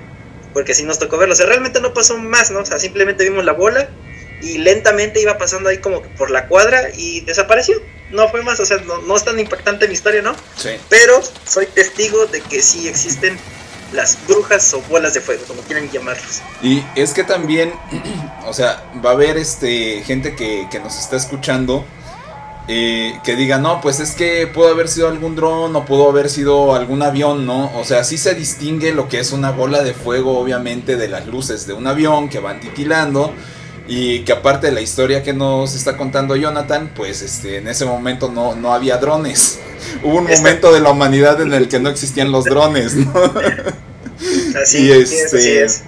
Porque 0.54 0.72
así 0.74 0.84
nos 0.84 1.00
tocó 1.00 1.18
verlo. 1.18 1.34
O 1.34 1.38
sea, 1.38 1.46
realmente 1.46 1.80
no 1.82 1.94
pasó 1.94 2.18
más, 2.18 2.52
¿no? 2.52 2.60
O 2.60 2.66
sea, 2.66 2.80
simplemente 2.80 3.24
vimos 3.24 3.46
la 3.46 3.54
bola 3.54 3.90
y 4.42 4.58
lentamente 4.58 5.22
iba 5.22 5.38
pasando 5.38 5.70
ahí 5.70 5.78
como 5.78 6.02
por 6.02 6.32
la 6.32 6.48
cuadra 6.48 6.90
y 6.96 7.22
desapareció. 7.22 7.82
No 8.12 8.28
fue 8.30 8.44
más, 8.44 8.60
o 8.60 8.66
sea, 8.66 8.78
no, 8.78 9.02
no 9.04 9.16
es 9.16 9.24
tan 9.24 9.40
impactante 9.40 9.88
mi 9.88 9.94
historia, 9.94 10.22
¿no? 10.22 10.36
Sí. 10.58 10.72
Pero 10.90 11.22
soy 11.46 11.66
testigo 11.68 12.26
de 12.26 12.42
que 12.42 12.62
sí 12.62 12.88
existen 12.88 13.38
las 13.94 14.18
brujas 14.28 14.74
o 14.74 14.82
bolas 14.84 15.14
de 15.14 15.22
fuego, 15.22 15.44
como 15.46 15.62
quieran 15.62 15.90
llamarlos. 15.90 16.42
Y 16.62 16.84
es 16.96 17.14
que 17.14 17.24
también, 17.24 17.74
o 18.46 18.54
sea, 18.54 18.84
va 19.04 19.12
a 19.12 19.14
haber 19.14 19.38
este 19.38 20.02
gente 20.04 20.36
que, 20.36 20.68
que 20.72 20.80
nos 20.80 20.98
está 20.98 21.18
escuchando 21.18 21.86
eh, 22.68 23.20
que 23.24 23.36
diga, 23.36 23.58
no, 23.58 23.82
pues 23.82 24.00
es 24.00 24.12
que 24.12 24.48
pudo 24.48 24.70
haber 24.70 24.88
sido 24.88 25.08
algún 25.08 25.36
dron 25.36 25.76
o 25.76 25.86
pudo 25.86 26.10
haber 26.10 26.30
sido 26.30 26.76
algún 26.76 27.02
avión, 27.02 27.46
¿no? 27.46 27.72
O 27.78 27.84
sea, 27.84 28.04
sí 28.04 28.18
se 28.18 28.36
distingue 28.36 28.94
lo 28.94 29.10
que 29.10 29.20
es 29.20 29.32
una 29.32 29.52
bola 29.52 29.84
de 29.84 29.94
fuego, 29.94 30.38
obviamente, 30.40 30.96
de 30.96 31.08
las 31.08 31.28
luces 31.28 31.68
de 31.68 31.74
un 31.74 31.88
avión 31.88 32.30
que 32.30 32.40
van 32.40 32.60
titilando. 32.60 33.34
Y 33.88 34.20
que 34.20 34.32
aparte 34.32 34.68
de 34.68 34.74
la 34.74 34.82
historia 34.82 35.22
que 35.24 35.34
nos 35.34 35.76
está 35.76 35.98
contando 35.98 36.36
Jonathan, 36.36 36.92
pues 36.96 37.22
este, 37.22 37.58
en 37.58 37.68
ese 37.68 37.84
momento 37.84 38.32
no, 38.32 38.56
no 38.56 38.74
había 38.74 38.98
drones. 38.98 39.60
Hubo 40.04 40.20
un 40.20 40.28
momento 40.28 40.72
de 40.72 40.80
la 40.80 40.92
humanidad 40.92 41.42
en 41.42 41.52
el 41.52 41.68
que 41.68 41.80
no 41.80 41.90
existían 41.90 42.32
los 42.32 42.46
drones, 42.46 42.96
¿no? 42.96 43.12
Así, 44.62 44.78
y 44.86 44.92
es, 44.92 45.12
este, 45.12 45.38
así 45.38 45.50
es. 45.50 45.84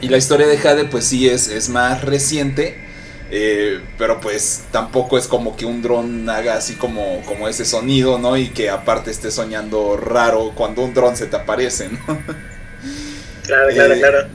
Y 0.00 0.08
la 0.08 0.16
historia 0.16 0.46
de 0.46 0.58
Jade, 0.58 0.86
pues 0.86 1.04
sí, 1.04 1.28
es, 1.28 1.48
es 1.48 1.68
más 1.68 2.02
reciente. 2.02 2.76
Eh, 3.34 3.80
pero 3.96 4.20
pues 4.20 4.64
tampoco 4.72 5.16
es 5.16 5.26
como 5.26 5.56
que 5.56 5.64
un 5.64 5.80
dron 5.80 6.28
haga 6.28 6.54
así 6.54 6.74
como, 6.74 7.22
como 7.24 7.48
ese 7.48 7.64
sonido, 7.64 8.18
¿no? 8.18 8.36
Y 8.36 8.50
que 8.50 8.68
aparte 8.68 9.10
esté 9.10 9.30
soñando 9.30 9.96
raro 9.96 10.52
cuando 10.54 10.82
un 10.82 10.92
dron 10.92 11.16
se 11.16 11.24
te 11.26 11.36
aparece, 11.36 11.88
¿no? 11.88 11.98
Claro, 13.44 13.70
claro, 13.74 13.94
eh, 13.94 13.98
claro. 13.98 14.28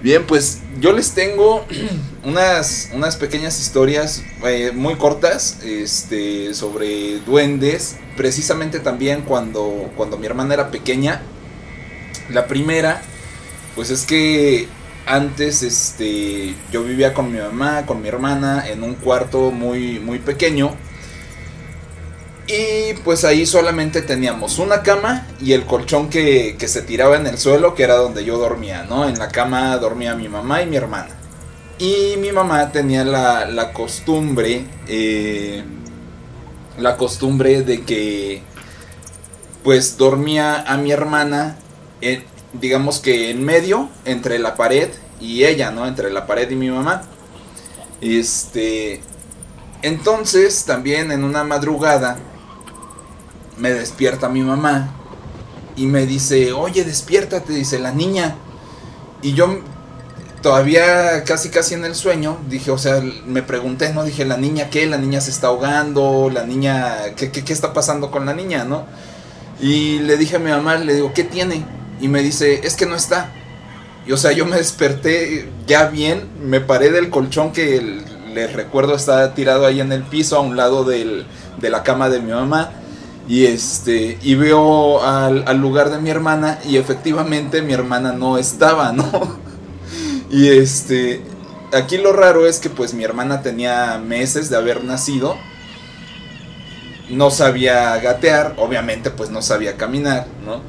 Bien, 0.00 0.24
pues 0.24 0.60
yo 0.78 0.92
les 0.92 1.12
tengo 1.12 1.66
unas, 2.24 2.90
unas 2.92 3.16
pequeñas 3.16 3.58
historias 3.60 4.22
eh, 4.44 4.72
muy 4.74 4.96
cortas 4.96 5.60
este, 5.64 6.52
sobre 6.52 7.20
duendes. 7.20 7.96
Precisamente 8.16 8.78
también 8.78 9.22
cuando, 9.22 9.90
cuando 9.96 10.18
mi 10.18 10.26
hermana 10.26 10.54
era 10.54 10.70
pequeña. 10.70 11.22
La 12.30 12.46
primera, 12.46 13.00
pues 13.74 13.90
es 13.90 14.04
que 14.04 14.68
antes 15.08 15.62
este, 15.62 16.54
yo 16.70 16.84
vivía 16.84 17.14
con 17.14 17.32
mi 17.32 17.38
mamá, 17.38 17.86
con 17.86 18.02
mi 18.02 18.08
hermana, 18.08 18.68
en 18.68 18.82
un 18.82 18.94
cuarto 18.94 19.50
muy, 19.50 19.98
muy 20.00 20.18
pequeño. 20.18 20.74
Y 22.46 22.94
pues 23.04 23.24
ahí 23.24 23.44
solamente 23.44 24.00
teníamos 24.00 24.58
una 24.58 24.82
cama 24.82 25.26
y 25.40 25.52
el 25.52 25.66
colchón 25.66 26.08
que, 26.08 26.56
se 26.58 26.82
tiraba 26.82 27.16
en 27.16 27.26
el 27.26 27.38
suelo, 27.38 27.74
que 27.74 27.82
era 27.82 27.96
donde 27.96 28.24
yo 28.24 28.38
dormía, 28.38 28.84
¿no? 28.84 29.06
En 29.06 29.18
la 29.18 29.28
cama 29.28 29.76
dormía 29.76 30.14
mi 30.14 30.28
mamá 30.28 30.62
y 30.62 30.66
mi 30.66 30.76
hermana. 30.76 31.10
Y 31.78 32.16
mi 32.18 32.32
mamá 32.32 32.72
tenía 32.72 33.04
la, 33.04 33.72
costumbre, 33.74 34.64
eh, 34.88 35.62
la 36.78 36.96
costumbre 36.96 37.62
de 37.62 37.82
que 37.82 38.42
pues 39.62 39.98
dormía 39.98 40.62
a 40.62 40.78
mi 40.78 40.90
hermana, 40.90 41.58
eh, 42.00 42.24
digamos 42.52 42.98
que 43.00 43.30
en 43.30 43.44
medio, 43.44 43.88
entre 44.04 44.38
la 44.38 44.56
pared 44.56 44.88
y 45.20 45.44
ella, 45.44 45.70
¿no? 45.70 45.86
Entre 45.86 46.10
la 46.10 46.26
pared 46.26 46.50
y 46.50 46.56
mi 46.56 46.70
mamá. 46.70 47.02
Este, 48.00 49.00
entonces 49.82 50.64
también 50.64 51.10
en 51.12 51.24
una 51.24 51.44
madrugada 51.44 52.18
me 53.56 53.72
despierta 53.72 54.28
mi 54.28 54.42
mamá 54.42 54.94
y 55.76 55.86
me 55.86 56.06
dice, 56.06 56.52
oye, 56.52 56.84
despiértate, 56.84 57.52
dice 57.52 57.78
la 57.78 57.92
niña. 57.92 58.36
Y 59.22 59.34
yo 59.34 59.60
todavía 60.42 61.24
casi 61.24 61.50
casi 61.50 61.74
en 61.74 61.84
el 61.84 61.94
sueño, 61.94 62.38
dije, 62.48 62.70
o 62.70 62.78
sea, 62.78 63.02
me 63.26 63.42
pregunté, 63.42 63.92
¿no? 63.92 64.04
Dije, 64.04 64.24
¿la 64.24 64.36
niña 64.36 64.70
qué? 64.70 64.86
¿La 64.86 64.98
niña 64.98 65.20
se 65.20 65.30
está 65.30 65.48
ahogando? 65.48 66.30
¿La 66.32 66.44
niña, 66.44 67.14
qué, 67.16 67.30
qué, 67.30 67.44
qué 67.44 67.52
está 67.52 67.72
pasando 67.72 68.10
con 68.10 68.26
la 68.26 68.34
niña, 68.34 68.64
no? 68.64 68.86
Y 69.60 69.98
le 70.00 70.16
dije 70.16 70.36
a 70.36 70.38
mi 70.38 70.50
mamá, 70.50 70.76
le 70.76 70.94
digo, 70.94 71.12
¿qué 71.12 71.24
tiene? 71.24 71.64
Y 72.00 72.08
me 72.08 72.22
dice, 72.22 72.60
es 72.64 72.76
que 72.76 72.86
no 72.86 72.94
está. 72.94 73.30
Y 74.06 74.12
o 74.12 74.16
sea, 74.16 74.32
yo 74.32 74.46
me 74.46 74.56
desperté 74.56 75.48
ya 75.66 75.86
bien, 75.86 76.28
me 76.42 76.60
paré 76.60 76.90
del 76.90 77.10
colchón 77.10 77.52
que 77.52 78.02
les 78.32 78.52
recuerdo 78.52 78.94
está 78.94 79.34
tirado 79.34 79.66
ahí 79.66 79.80
en 79.80 79.92
el 79.92 80.02
piso 80.02 80.36
a 80.36 80.40
un 80.40 80.56
lado 80.56 80.84
del, 80.84 81.26
de 81.60 81.70
la 81.70 81.82
cama 81.82 82.08
de 82.08 82.20
mi 82.20 82.32
mamá. 82.32 82.70
Y 83.28 83.44
este, 83.44 84.16
y 84.22 84.34
veo 84.36 85.02
al, 85.02 85.44
al 85.46 85.58
lugar 85.58 85.90
de 85.90 85.98
mi 85.98 86.08
hermana 86.08 86.58
y 86.64 86.78
efectivamente 86.78 87.60
mi 87.60 87.74
hermana 87.74 88.12
no 88.12 88.38
estaba, 88.38 88.92
¿no? 88.92 89.38
Y 90.30 90.48
este, 90.48 91.22
aquí 91.72 91.96
lo 91.96 92.12
raro 92.12 92.46
es 92.46 92.58
que 92.58 92.68
pues 92.68 92.92
mi 92.92 93.04
hermana 93.04 93.40
tenía 93.40 93.98
meses 93.98 94.50
de 94.50 94.56
haber 94.56 94.84
nacido. 94.84 95.36
No 97.08 97.30
sabía 97.30 97.96
gatear, 97.98 98.54
obviamente 98.58 99.10
pues 99.10 99.30
no 99.30 99.40
sabía 99.40 99.76
caminar, 99.76 100.26
¿no? 100.44 100.60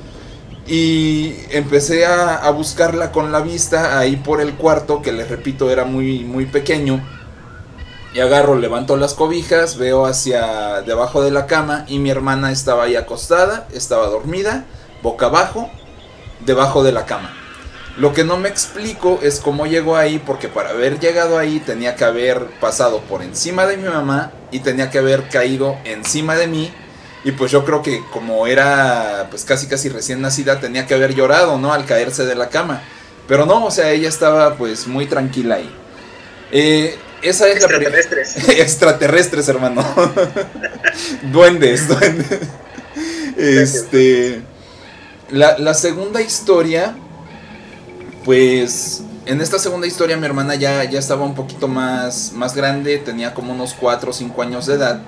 Y 0.71 1.35
empecé 1.49 2.05
a, 2.05 2.35
a 2.35 2.51
buscarla 2.51 3.11
con 3.11 3.31
la 3.31 3.41
vista 3.41 3.97
ahí 3.97 4.17
por 4.17 4.39
el 4.39 4.53
cuarto, 4.53 5.01
que 5.01 5.11
les 5.11 5.27
repito 5.27 5.71
era 5.71 5.83
muy, 5.83 6.23
muy 6.23 6.45
pequeño. 6.45 7.03
Y 8.13 8.19
agarro, 8.19 8.55
levanto 8.55 8.95
las 8.95 9.15
cobijas, 9.15 9.77
veo 9.77 10.05
hacia 10.05 10.81
debajo 10.81 11.23
de 11.23 11.31
la 11.31 11.47
cama 11.47 11.85
y 11.87 11.97
mi 11.97 12.11
hermana 12.11 12.51
estaba 12.51 12.83
ahí 12.83 12.95
acostada, 12.95 13.67
estaba 13.73 14.07
dormida, 14.07 14.65
boca 15.01 15.25
abajo, 15.25 15.69
debajo 16.45 16.83
de 16.83 16.91
la 16.91 17.05
cama. 17.05 17.33
Lo 17.97 18.13
que 18.13 18.23
no 18.23 18.37
me 18.37 18.47
explico 18.47 19.19
es 19.21 19.39
cómo 19.39 19.65
llegó 19.65 19.97
ahí, 19.97 20.19
porque 20.19 20.47
para 20.47 20.69
haber 20.69 20.99
llegado 20.99 21.37
ahí 21.37 21.59
tenía 21.59 21.95
que 21.95 22.05
haber 22.05 22.45
pasado 22.59 23.01
por 23.01 23.21
encima 23.21 23.65
de 23.65 23.77
mi 23.77 23.89
mamá 23.89 24.31
y 24.51 24.59
tenía 24.59 24.89
que 24.89 24.99
haber 24.99 25.27
caído 25.27 25.77
encima 25.83 26.35
de 26.35 26.47
mí. 26.47 26.71
Y 27.23 27.33
pues 27.33 27.51
yo 27.51 27.65
creo 27.65 27.81
que 27.81 28.01
como 28.11 28.47
era 28.47 29.27
pues 29.29 29.43
casi 29.43 29.67
casi 29.67 29.89
recién 29.89 30.21
nacida 30.21 30.59
tenía 30.59 30.87
que 30.87 30.93
haber 30.93 31.13
llorado, 31.15 31.57
¿no? 31.57 31.73
Al 31.73 31.85
caerse 31.85 32.25
de 32.25 32.35
la 32.35 32.49
cama. 32.49 32.81
Pero 33.27 33.45
no, 33.45 33.65
o 33.65 33.71
sea, 33.71 33.91
ella 33.91 34.09
estaba 34.09 34.55
pues 34.55 34.87
muy 34.87 35.05
tranquila 35.05 35.55
ahí. 35.55 35.69
Eh, 36.51 36.97
esa 37.21 37.47
es 37.47 37.61
la 37.61 37.67
Extraterrestres. 37.67 38.49
Extraterrestres, 38.49 39.49
hermano. 39.49 39.85
duendes, 41.31 41.87
duendes. 41.87 42.39
Este. 43.37 44.41
La, 45.29 45.57
la 45.57 45.73
segunda 45.73 46.21
historia. 46.21 46.95
Pues. 48.25 49.03
En 49.25 49.41
esta 49.41 49.59
segunda 49.59 49.85
historia 49.85 50.17
mi 50.17 50.25
hermana 50.25 50.55
ya, 50.55 50.83
ya 50.85 50.97
estaba 50.97 51.23
un 51.23 51.35
poquito 51.35 51.67
más, 51.67 52.31
más 52.33 52.55
grande. 52.55 52.97
Tenía 52.97 53.33
como 53.33 53.53
unos 53.53 53.75
4 53.79 54.09
o 54.09 54.13
5 54.13 54.41
años 54.41 54.65
de 54.65 54.75
edad. 54.75 55.01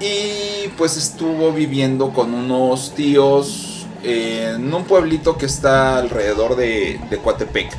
Y 0.00 0.68
pues 0.78 0.96
estuvo 0.96 1.52
viviendo 1.52 2.10
con 2.10 2.32
unos 2.32 2.94
tíos 2.94 3.86
en 4.02 4.72
un 4.72 4.84
pueblito 4.84 5.36
que 5.36 5.44
está 5.44 5.98
alrededor 5.98 6.56
de, 6.56 6.98
de 7.10 7.18
Coatepec. 7.18 7.70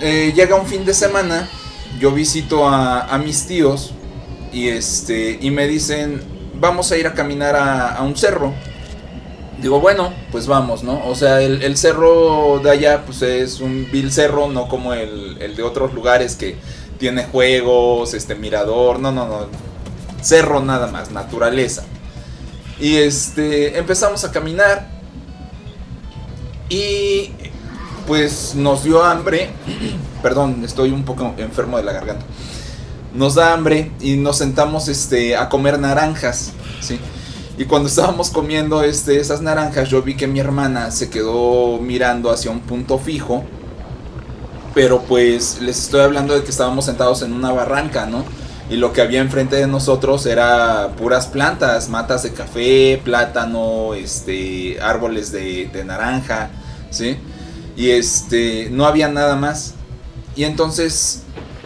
Eh, 0.00 0.32
llega 0.34 0.54
un 0.54 0.66
fin 0.66 0.84
de 0.84 0.94
semana, 0.94 1.48
yo 1.98 2.12
visito 2.12 2.68
a, 2.68 3.18
mis 3.24 3.46
tíos 3.46 3.94
y, 4.52 4.68
este, 4.68 5.38
y 5.40 5.50
me 5.50 5.66
dicen, 5.66 6.22
vamos 6.54 6.92
a 6.92 6.96
ir 6.96 7.06
a 7.08 7.14
caminar 7.14 7.56
a, 7.56 7.96
a 7.96 8.02
un 8.02 8.16
cerro. 8.16 8.52
Digo, 9.60 9.80
bueno, 9.80 10.12
pues 10.30 10.46
vamos, 10.46 10.84
¿no? 10.84 11.04
O 11.06 11.14
sea, 11.14 11.40
el, 11.40 11.62
el 11.62 11.76
cerro 11.76 12.60
de 12.62 12.70
allá 12.70 13.02
pues 13.04 13.22
es 13.22 13.60
un 13.60 13.88
vil 13.90 14.12
cerro, 14.12 14.48
no 14.48 14.68
como 14.68 14.94
el, 14.94 15.36
el 15.40 15.56
de 15.56 15.62
otros 15.62 15.94
lugares 15.94 16.36
que 16.36 16.56
tiene 16.98 17.24
juegos, 17.24 18.14
este 18.14 18.34
mirador, 18.34 19.00
no, 19.00 19.10
no, 19.10 19.26
no. 19.26 19.73
Cerro 20.24 20.60
nada 20.60 20.86
más, 20.86 21.10
naturaleza. 21.10 21.84
Y 22.80 22.96
este, 22.96 23.78
empezamos 23.78 24.24
a 24.24 24.32
caminar. 24.32 24.88
Y 26.70 27.30
pues 28.06 28.54
nos 28.54 28.84
dio 28.84 29.04
hambre. 29.04 29.50
Perdón, 30.22 30.62
estoy 30.64 30.92
un 30.92 31.04
poco 31.04 31.34
enfermo 31.36 31.76
de 31.76 31.82
la 31.82 31.92
garganta. 31.92 32.24
Nos 33.12 33.34
da 33.34 33.52
hambre 33.52 33.92
y 34.00 34.16
nos 34.16 34.38
sentamos 34.38 34.88
este, 34.88 35.36
a 35.36 35.50
comer 35.50 35.78
naranjas. 35.78 36.52
¿sí? 36.80 36.98
Y 37.58 37.66
cuando 37.66 37.90
estábamos 37.90 38.30
comiendo 38.30 38.82
este, 38.82 39.20
esas 39.20 39.42
naranjas, 39.42 39.90
yo 39.90 40.00
vi 40.00 40.16
que 40.16 40.26
mi 40.26 40.40
hermana 40.40 40.90
se 40.90 41.10
quedó 41.10 41.78
mirando 41.80 42.30
hacia 42.30 42.50
un 42.50 42.60
punto 42.60 42.98
fijo. 42.98 43.44
Pero 44.74 45.02
pues 45.02 45.60
les 45.60 45.78
estoy 45.78 46.00
hablando 46.00 46.34
de 46.34 46.42
que 46.42 46.50
estábamos 46.50 46.86
sentados 46.86 47.20
en 47.20 47.34
una 47.34 47.52
barranca, 47.52 48.06
¿no? 48.06 48.24
Y 48.70 48.76
lo 48.76 48.92
que 48.92 49.02
había 49.02 49.20
enfrente 49.20 49.56
de 49.56 49.66
nosotros 49.66 50.24
era 50.24 50.92
puras 50.96 51.26
plantas, 51.26 51.90
matas 51.90 52.22
de 52.22 52.32
café, 52.32 53.00
plátano, 53.04 53.92
este, 53.94 54.80
árboles 54.80 55.32
de, 55.32 55.82
naranja, 55.84 56.50
¿sí? 56.90 57.18
Y 57.76 57.90
este, 57.90 58.68
no 58.70 58.86
había 58.86 59.08
nada 59.08 59.36
más. 59.36 59.74
Y 60.34 60.44
entonces 60.44 61.24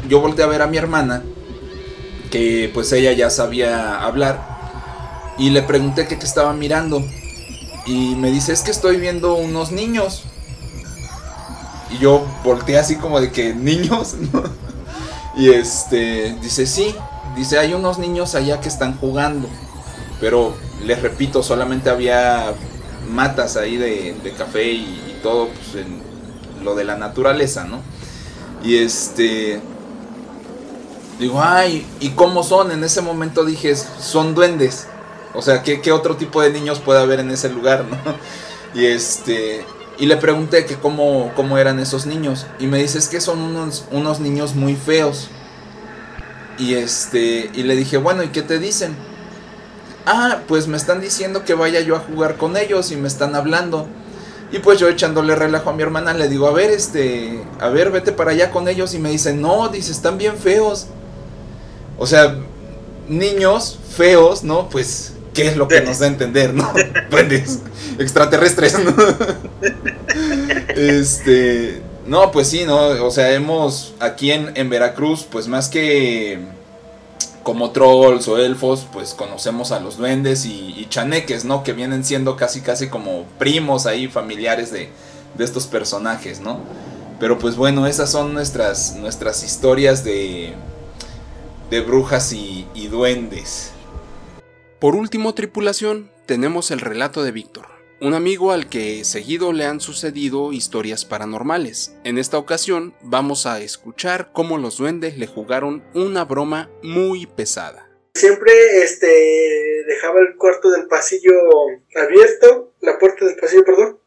yo 0.08 0.20
volteé 0.20 0.44
a 0.44 0.48
ver 0.48 0.60
a 0.60 0.66
mi 0.66 0.76
hermana, 0.76 1.22
que 2.32 2.70
pues 2.74 2.92
ella 2.92 3.12
ya 3.12 3.30
sabía 3.30 4.00
hablar, 4.04 4.58
y 5.38 5.50
le 5.50 5.62
pregunté 5.62 6.08
que 6.08 6.18
qué 6.18 6.26
estaba 6.26 6.52
mirando. 6.52 7.04
Y 7.86 8.16
me 8.16 8.32
dice, 8.32 8.52
es 8.52 8.62
que 8.62 8.72
estoy 8.72 8.96
viendo 8.96 9.34
unos 9.34 9.70
niños. 9.70 10.24
Y 11.90 11.98
yo 11.98 12.26
volteé 12.42 12.78
así 12.78 12.96
como 12.96 13.20
de 13.20 13.30
que, 13.30 13.54
¿niños? 13.54 14.16
y 15.38 15.50
este, 15.50 16.36
dice, 16.42 16.66
sí, 16.66 16.96
dice, 17.36 17.60
hay 17.60 17.72
unos 17.72 17.98
niños 17.98 18.34
allá 18.34 18.60
que 18.60 18.68
están 18.68 18.98
jugando. 18.98 19.48
Pero 20.20 20.54
les 20.84 21.00
repito, 21.00 21.44
solamente 21.44 21.90
había 21.90 22.52
matas 23.08 23.56
ahí 23.56 23.76
de, 23.76 24.34
café 24.36 24.72
y, 24.72 25.20
todo 25.22 25.48
pues, 25.48 25.84
en 25.86 26.02
lo 26.64 26.74
de 26.74 26.84
la 26.84 26.96
naturaleza, 26.96 27.64
¿no? 27.64 27.80
Y 28.64 28.78
este... 28.78 29.60
Digo, 31.20 31.40
ay, 31.40 31.86
¿y 32.00 32.10
cómo 32.10 32.42
son? 32.42 32.72
En 32.72 32.82
ese 32.82 33.00
momento 33.00 33.44
dije, 33.44 33.74
son 33.76 34.34
duendes. 34.34 34.88
O 35.34 35.42
sea, 35.42 35.62
¿qué, 35.62 35.80
¿qué, 35.80 35.92
otro 35.92 36.16
tipo 36.16 36.42
de 36.42 36.50
niños 36.50 36.80
puede 36.80 37.00
haber 37.00 37.20
en 37.20 37.30
ese 37.30 37.48
lugar, 37.48 37.84
no? 37.84 37.96
Y 38.74 38.86
este... 38.86 39.64
Y 39.98 40.06
le 40.06 40.16
pregunté 40.16 40.64
que 40.64 40.76
cómo, 40.76 41.32
cómo 41.34 41.58
eran 41.58 41.80
esos 41.80 42.06
niños. 42.06 42.46
Y 42.58 42.66
me 42.66 42.78
dice, 42.78 42.98
es 42.98 43.08
que 43.08 43.20
son 43.20 43.40
unos, 43.40 43.86
unos 43.90 44.20
niños 44.20 44.54
muy 44.54 44.76
feos. 44.76 45.28
Y 46.58 46.74
este... 46.74 47.50
Y 47.54 47.64
le 47.64 47.76
dije, 47.76 47.96
bueno, 47.96 48.22
¿y 48.22 48.28
qué 48.28 48.42
te 48.42 48.58
dicen? 48.58 48.96
ah, 50.08 50.40
pues 50.48 50.66
me 50.66 50.76
están 50.76 51.00
diciendo 51.00 51.44
que 51.44 51.54
vaya 51.54 51.80
yo 51.80 51.94
a 51.94 52.00
jugar 52.00 52.36
con 52.36 52.56
ellos 52.56 52.90
y 52.90 52.96
me 52.96 53.08
están 53.08 53.34
hablando. 53.34 53.86
Y 54.50 54.60
pues 54.60 54.78
yo 54.78 54.88
echándole 54.88 55.36
relajo 55.36 55.68
a 55.68 55.74
mi 55.74 55.82
hermana 55.82 56.14
le 56.14 56.28
digo, 56.28 56.46
a 56.46 56.52
ver, 56.52 56.70
este, 56.70 57.44
a 57.60 57.68
ver, 57.68 57.90
vete 57.90 58.12
para 58.12 58.30
allá 58.30 58.50
con 58.50 58.66
ellos. 58.68 58.94
Y 58.94 58.98
me 58.98 59.10
dice, 59.10 59.34
no, 59.34 59.68
dice, 59.68 59.92
están 59.92 60.16
bien 60.16 60.38
feos. 60.38 60.86
O 61.98 62.06
sea, 62.06 62.38
niños 63.08 63.78
feos, 63.94 64.42
¿no? 64.42 64.70
Pues, 64.70 65.12
¿qué 65.38 65.46
es 65.46 65.56
lo 65.56 65.68
que 65.68 65.80
nos 65.82 66.00
da 66.00 66.06
a 66.06 66.08
entender, 66.08 66.52
no? 66.52 66.72
Duendes, 67.10 67.60
extraterrestres, 67.98 68.76
¿no? 68.76 68.92
este, 70.74 71.80
no, 72.06 72.32
pues 72.32 72.48
sí, 72.48 72.64
¿no? 72.64 72.76
O 73.04 73.10
sea, 73.12 73.32
hemos 73.32 73.94
aquí 74.00 74.32
en, 74.32 74.50
en 74.56 74.68
Veracruz, 74.68 75.24
pues 75.30 75.46
más 75.46 75.68
que 75.68 76.40
como 77.44 77.70
trolls 77.70 78.26
o 78.26 78.36
elfos, 78.36 78.88
pues 78.92 79.14
conocemos 79.14 79.70
a 79.70 79.78
los 79.78 79.96
duendes 79.96 80.44
y, 80.44 80.86
chaneques, 80.90 81.44
¿no? 81.44 81.62
Que 81.62 81.72
vienen 81.72 82.04
siendo 82.04 82.36
casi 82.36 82.60
casi 82.60 82.88
como 82.88 83.24
primos 83.38 83.86
ahí, 83.86 84.08
familiares 84.08 84.72
de, 84.72 84.90
estos 85.38 85.68
personajes, 85.68 86.40
¿no? 86.40 86.58
Pero 87.20 87.38
pues 87.38 87.54
bueno, 87.54 87.86
esas 87.86 88.10
son 88.10 88.34
nuestras, 88.34 88.96
nuestras 88.96 89.44
historias 89.44 90.02
de, 90.02 90.52
de 91.70 91.80
brujas 91.80 92.32
y, 92.32 92.66
y 92.74 92.88
duendes. 92.88 93.70
Por 94.80 94.94
último, 94.94 95.34
tripulación, 95.34 96.10
tenemos 96.26 96.70
el 96.70 96.80
relato 96.80 97.24
de 97.24 97.32
Víctor 97.32 97.78
un 98.00 98.14
amigo 98.14 98.52
al 98.52 98.68
que 98.68 99.04
seguido 99.04 99.52
le 99.52 99.64
han 99.64 99.80
sucedido 99.80 100.52
historias 100.52 101.04
paranormales. 101.04 101.96
En 102.04 102.18
esta 102.18 102.38
ocasión 102.38 102.94
vamos 103.02 103.46
a 103.46 103.60
escuchar 103.60 104.30
cómo 104.32 104.56
los 104.56 104.78
duendes 104.78 105.18
le 105.18 105.26
jugaron 105.26 105.82
una 105.94 106.24
broma 106.24 106.70
muy 106.82 107.26
pesada. 107.26 107.88
Siempre 108.14 108.52
este 108.82 109.08
dejaba 109.86 110.20
el 110.20 110.36
cuarto 110.36 110.70
del 110.70 110.86
pasillo 110.86 111.32
abierto, 111.96 112.72
la 112.80 112.98
puerta 112.98 113.24
del 113.24 113.36
pasillo, 113.36 113.64
perdón. 113.64 113.98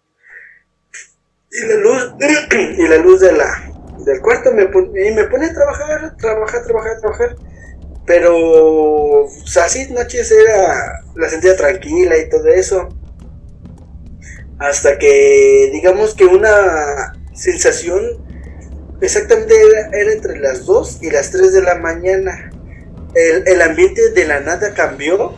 Y 1.52 1.66
la 1.68 1.76
luz 1.76 2.14
y 2.78 2.88
la 2.88 2.98
luz 2.98 3.20
de 3.20 3.34
la 3.34 3.72
del 4.06 4.22
cuarto 4.22 4.52
me 4.52 4.66
me 4.66 5.24
pone 5.26 5.46
a 5.46 5.54
trabajar, 5.54 6.18
trabajar, 6.18 6.66
trabajar, 6.66 7.00
trabajar. 7.02 7.36
Pero 8.06 9.28
así 9.62 9.92
noches 9.92 10.32
era 10.32 11.04
la 11.16 11.30
sentía 11.30 11.56
tranquila 11.56 12.18
y 12.18 12.30
todo 12.30 12.48
eso 12.48 12.90
hasta 14.62 15.00
que 15.00 15.72
digamos 15.74 16.14
que 16.14 16.26
una 16.26 17.16
sensación 17.34 18.00
exactamente 19.02 19.56
era, 19.92 20.14
entre 20.14 20.40
las 20.40 20.68
2 20.68 21.00
y 21.02 21.10
las 21.10 21.32
3 21.32 21.52
de 21.52 21.62
la 21.64 21.76
mañana. 21.76 22.52
El, 23.16 23.62
ambiente 23.62 24.12
de 24.12 24.26
la 24.26 24.40
nada 24.40 24.74
cambió. 24.76 25.34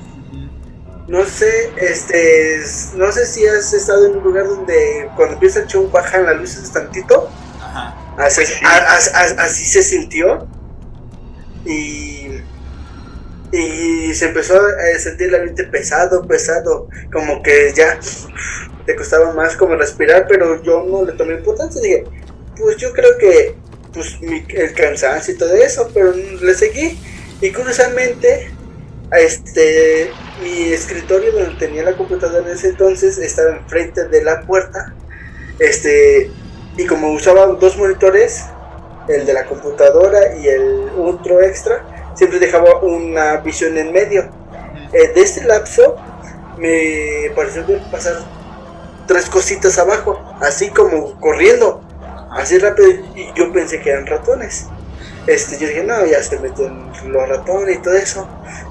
No 1.08 1.26
sé, 1.26 1.72
este, 1.78 2.60
no 2.96 3.12
sé 3.14 3.26
si 3.26 3.48
has 3.48 3.74
estado 3.74 4.08
en 4.08 4.18
un 4.18 4.24
lugar 4.24 4.46
donde 4.46 5.10
cuando 5.16 5.36
empieza 5.36 5.62
el 5.62 5.68
show 5.68 5.90
bajan 5.90 6.26
las 6.26 6.36
luces 6.36 6.70
tantito. 6.72 7.30
Así, 8.18 8.44
así 8.66 9.66
se 9.66 9.84
sintió. 9.84 10.50
Y, 11.66 12.23
y 13.54 14.16
se 14.16 14.26
empezó 14.26 14.60
a 14.60 14.98
sentir 14.98 15.28
el 15.28 15.36
ambiente 15.36 15.66
pesado, 15.66 16.28
pesado, 16.28 16.90
como 17.12 17.44
que 17.44 17.72
ya 17.76 18.00
te 18.88 18.96
costaba 18.96 19.32
más 19.32 19.56
como 19.56 19.76
respirar, 19.76 20.26
pero 20.28 20.64
yo 20.64 20.84
no 20.84 21.06
le 21.06 21.12
tomé 21.12 21.36
importancia. 21.36 21.80
Dije, 21.80 22.04
pues 22.58 22.78
yo 22.78 22.92
creo 22.94 23.16
que 23.20 23.56
pues 23.94 24.18
el 24.24 24.74
cansancio 24.74 25.36
y 25.36 25.38
todo 25.38 25.54
eso, 25.54 25.88
pero 25.94 26.14
le 26.14 26.54
seguí. 26.56 27.00
Y 27.42 27.52
curiosamente, 27.52 28.50
este, 29.12 30.10
mi 30.42 30.74
escritorio 30.74 31.32
donde 31.34 31.56
tenía 31.60 31.84
la 31.84 31.96
computadora 31.96 32.48
en 32.48 32.56
ese 32.56 32.70
entonces 32.70 33.20
estaba 33.20 33.58
enfrente 33.58 34.08
de 34.08 34.24
la 34.24 34.42
puerta. 34.42 34.96
Este, 35.60 36.32
y 36.76 36.88
como 36.88 37.12
usaba 37.12 37.46
dos 37.46 37.78
monitores, 37.78 38.46
el 39.08 39.28
de 39.28 39.34
la 39.34 39.46
computadora 39.46 40.36
y 40.38 40.48
el 40.48 40.90
otro 40.98 41.40
extra, 41.40 41.93
siempre 42.16 42.40
dejaba 42.40 42.80
una 42.80 43.38
visión 43.38 43.78
en 43.78 43.92
medio. 43.92 44.30
Eh, 44.94 45.12
de 45.14 45.22
este 45.22 45.44
lapso 45.44 45.98
me 46.58 47.32
pareció 47.36 47.66
pasar 47.92 48.16
tres 49.08 49.30
cositas 49.30 49.78
abajo, 49.78 50.20
así 50.40 50.70
como 50.70 51.20
corriendo, 51.20 51.82
así 52.32 52.58
rápido, 52.58 52.90
y 53.16 53.32
yo 53.36 53.52
pensé 53.52 53.82
que 53.82 53.90
eran 53.90 54.06
ratones. 54.06 54.68
Este, 55.28 55.58
yo 55.58 55.68
dije, 55.68 55.84
no, 55.84 56.06
ya 56.06 56.22
se 56.22 56.40
meten 56.40 56.92
los 57.08 57.30
ratones 57.30 57.78
y 57.78 57.82
todo 57.82 57.96
eso, 57.96 58.28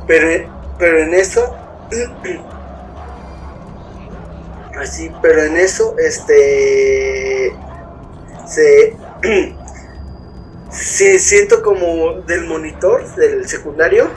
pero, 0.06 0.48
pero 0.78 1.02
en 1.02 1.14
eso, 1.14 1.56
así, 4.78 5.10
pero 5.22 5.42
en 5.42 5.56
eso, 5.56 5.96
este, 5.98 7.54
se, 8.46 8.96
sí, 10.72 11.18
siento 11.18 11.62
como 11.62 12.14
del 12.22 12.44
monitor, 12.44 13.06
del 13.14 13.48
secundario, 13.48 14.08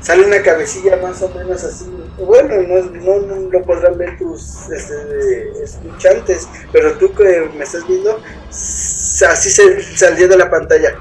sale 0.00 0.24
una 0.24 0.42
cabecilla 0.42 0.96
más 0.96 1.22
o 1.22 1.28
menos 1.30 1.62
así. 1.64 1.86
Bueno, 2.18 2.54
no, 2.62 3.20
no, 3.20 3.50
lo 3.50 3.62
podrán 3.62 3.98
ver 3.98 4.18
tus 4.18 4.70
este, 4.70 5.62
escuchantes, 5.62 6.48
pero 6.72 6.94
tú 6.98 7.12
que 7.12 7.50
me 7.56 7.64
estás 7.64 7.86
viendo, 7.86 8.20
así 8.50 9.50
se 9.50 9.96
salió 9.96 10.28
de 10.28 10.36
la 10.36 10.50
pantalla. 10.50 10.94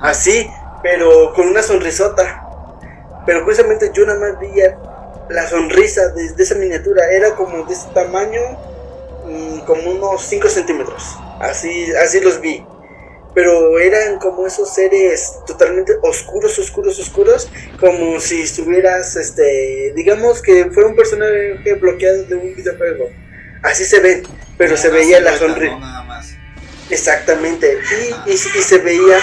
Así, 0.00 0.50
pero 0.82 1.32
con 1.34 1.48
una 1.48 1.62
sonrisota. 1.62 2.46
Pero 3.26 3.44
justamente 3.44 3.90
yo 3.92 4.06
nada 4.06 4.18
más 4.18 4.40
veía 4.40 4.78
la 5.28 5.46
sonrisa 5.48 6.08
de, 6.08 6.32
esa 6.36 6.54
miniatura. 6.54 7.10
Era 7.10 7.34
como 7.34 7.64
de 7.64 7.72
ese 7.72 7.88
tamaño, 7.94 8.40
mm, 9.26 9.58
como 9.60 9.90
unos 9.90 10.22
5 10.22 10.48
centímetros. 10.48 11.16
Así, 11.40 11.92
así 11.92 12.20
los 12.20 12.40
vi 12.40 12.64
pero 13.34 13.78
eran 13.78 14.18
como 14.18 14.46
esos 14.46 14.74
seres 14.74 15.34
totalmente 15.46 15.92
oscuros, 16.02 16.58
oscuros, 16.58 16.98
oscuros, 16.98 17.48
como 17.78 18.20
si 18.20 18.42
estuvieras, 18.42 19.16
este, 19.16 19.92
digamos 19.94 20.42
que 20.42 20.70
fue 20.70 20.84
un 20.84 20.96
personaje 20.96 21.74
bloqueado 21.80 22.24
de 22.24 22.34
un 22.34 22.54
videojuego. 22.54 23.10
Así 23.62 23.84
se 23.84 24.00
ven, 24.00 24.22
pero 24.58 24.76
se 24.76 24.88
veía 24.88 25.20
la 25.20 25.36
sonrisa. 25.36 25.78
Exactamente, 26.88 27.78
y, 28.26 28.32
y, 28.32 28.36
se 28.36 28.78
veía, 28.78 29.18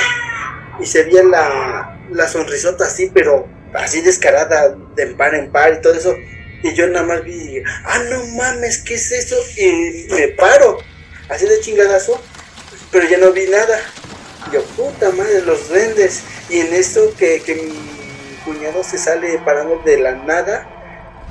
y 0.80 0.86
se 0.86 1.03
veía 1.03 1.24
la, 1.24 1.99
la 2.11 2.28
sonrisota 2.30 2.86
así, 2.86 3.11
pero 3.13 3.45
así 3.74 4.01
descarada, 4.01 4.74
de 4.95 5.07
par 5.07 5.36
en 5.36 5.51
par 5.51 5.74
y 5.74 5.82
todo 5.82 5.93
eso. 5.93 6.15
Y 6.63 6.74
yo 6.74 6.88
nada 6.88 7.05
más 7.05 7.24
vi, 7.24 7.61
ah, 7.86 7.99
no 8.09 8.26
mames, 8.38 8.80
¿qué 8.80 8.95
es 8.95 9.11
eso? 9.11 9.36
Y 9.57 10.07
me 10.13 10.30
paro, 10.30 10.80
así 11.30 11.45
de 11.45 11.59
chingadazo 11.59 12.21
pero 12.91 13.07
ya 13.07 13.17
no 13.17 13.32
vi 13.32 13.47
nada. 13.47 13.80
Yo, 14.51 14.63
puta 14.63 15.11
madre, 15.11 15.41
los 15.41 15.69
duendes. 15.69 16.23
Y 16.49 16.59
en 16.59 16.73
esto 16.73 17.13
que, 17.17 17.41
que 17.41 17.55
mi 17.55 18.38
cuñado 18.45 18.84
se 18.84 18.97
sale 18.97 19.39
parando 19.39 19.82
de 19.86 19.99
la 19.99 20.13
nada 20.13 20.67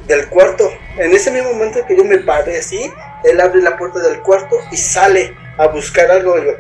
del 0.07 0.29
cuarto. 0.29 0.71
En 0.99 1.13
ese 1.13 1.31
mismo 1.31 1.53
momento 1.53 1.85
que 1.87 1.97
yo 1.97 2.05
me 2.05 2.19
paré 2.19 2.59
así, 2.59 2.91
él 3.25 3.41
abre 3.41 3.63
la 3.63 3.77
puerta 3.77 4.01
del 4.01 4.21
cuarto 4.21 4.57
y 4.71 4.77
sale 4.77 5.35
a 5.57 5.67
buscar 5.69 6.11
algo. 6.11 6.37
yo, 6.39 6.53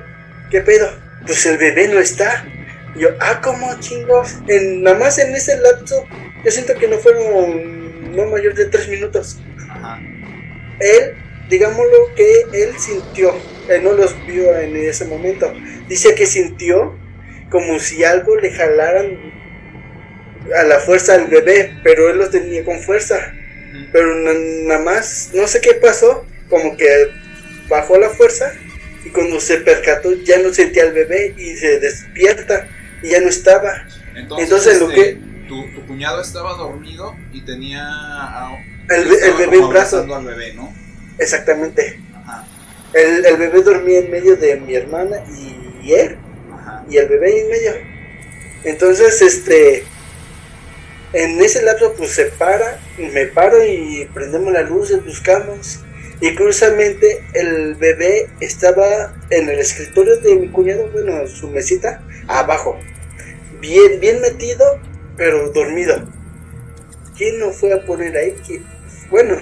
¿qué 0.50 0.60
pedo? 0.62 0.90
Pues 1.26 1.44
el 1.46 1.58
bebé 1.58 1.88
no 1.88 2.00
está. 2.00 2.44
yo, 2.96 3.10
ah, 3.20 3.40
¿cómo 3.42 3.78
chingos? 3.80 4.36
En, 4.48 4.82
nada 4.82 4.98
más 4.98 5.18
en 5.18 5.34
ese 5.34 5.58
lapso, 5.58 6.06
yo 6.44 6.50
siento 6.50 6.74
que 6.74 6.88
no 6.88 6.98
fueron 6.98 8.14
no 8.16 8.24
mayor 8.26 8.54
de 8.54 8.64
tres 8.66 8.88
minutos. 8.88 9.38
Él, 10.80 11.14
digámoslo 11.48 12.14
que 12.14 12.42
él 12.52 12.78
sintió 12.78 13.34
él 13.68 13.82
no 13.82 13.92
los 13.92 14.14
vio 14.26 14.56
en 14.56 14.76
ese 14.76 15.04
momento. 15.04 15.52
Dice 15.88 16.14
que 16.14 16.26
sintió 16.26 16.96
como 17.50 17.78
si 17.78 18.04
algo 18.04 18.36
le 18.36 18.52
jalaran 18.52 19.18
a 20.56 20.62
la 20.64 20.78
fuerza 20.78 21.14
al 21.14 21.26
bebé, 21.26 21.76
pero 21.82 22.10
él 22.10 22.18
los 22.18 22.30
tenía 22.30 22.64
con 22.64 22.80
fuerza. 22.80 23.32
Pero 23.92 24.14
nada 24.14 24.80
más, 24.80 25.30
no 25.34 25.46
sé 25.46 25.60
qué 25.60 25.74
pasó, 25.74 26.24
como 26.48 26.76
que 26.76 26.86
bajó 27.68 27.98
la 27.98 28.08
fuerza 28.08 28.52
y 29.04 29.10
cuando 29.10 29.40
se 29.40 29.58
percató 29.58 30.12
ya 30.24 30.38
no 30.38 30.52
sentía 30.52 30.84
al 30.84 30.92
bebé 30.92 31.34
y 31.36 31.56
se 31.56 31.78
despierta 31.78 32.68
y 33.02 33.10
ya 33.10 33.20
no 33.20 33.28
estaba. 33.28 33.86
Entonces, 34.14 34.80
lo 34.80 34.90
este, 34.90 34.94
que... 34.94 35.26
Tu, 35.48 35.74
tu, 35.74 35.86
cuñado 35.86 36.22
estaba 36.22 36.54
dormido 36.54 37.14
y 37.32 37.42
tenía 37.42 37.86
el, 38.88 39.12
el, 39.12 39.34
bebé 39.34 39.58
en 39.58 39.68
brazos. 39.68 40.10
al 40.10 40.24
bebé, 40.24 40.54
¿no? 40.54 40.85
Exactamente. 41.18 42.00
Ajá. 42.14 42.46
El, 42.92 43.24
el, 43.26 43.36
bebé 43.36 43.62
dormía 43.62 43.98
en 44.00 44.10
medio 44.10 44.36
de 44.36 44.56
mi 44.56 44.74
hermana 44.74 45.18
y 45.34 45.92
él. 45.92 46.18
Ajá. 46.52 46.84
Y 46.88 46.96
el 46.96 47.08
bebé 47.08 47.40
en 47.40 47.50
medio. 47.50 47.72
Entonces, 48.64 49.22
este, 49.22 49.84
en 51.12 51.40
ese 51.40 51.62
lapso 51.62 51.94
pues 51.96 52.10
se 52.10 52.26
para, 52.26 52.80
me 52.98 53.26
paro 53.26 53.64
y 53.64 54.08
prendemos 54.12 54.52
las 54.52 54.68
luces, 54.68 55.04
buscamos. 55.04 55.80
Y 56.20 56.34
curiosamente 56.34 57.22
el 57.34 57.74
bebé 57.74 58.28
estaba 58.40 59.14
en 59.30 59.48
el 59.48 59.58
escritorio 59.58 60.16
de 60.20 60.36
mi 60.36 60.48
cuñado, 60.48 60.90
bueno, 60.90 61.26
su 61.26 61.48
mesita, 61.48 62.02
abajo. 62.26 62.78
Bien, 63.60 64.00
bien 64.00 64.20
metido, 64.20 64.64
pero 65.16 65.50
dormido. 65.50 66.06
¿Quién 67.16 67.38
no 67.38 67.50
fue 67.50 67.72
a 67.72 67.84
poner 67.84 68.16
ahí? 68.16 68.34
Bueno, 69.10 69.36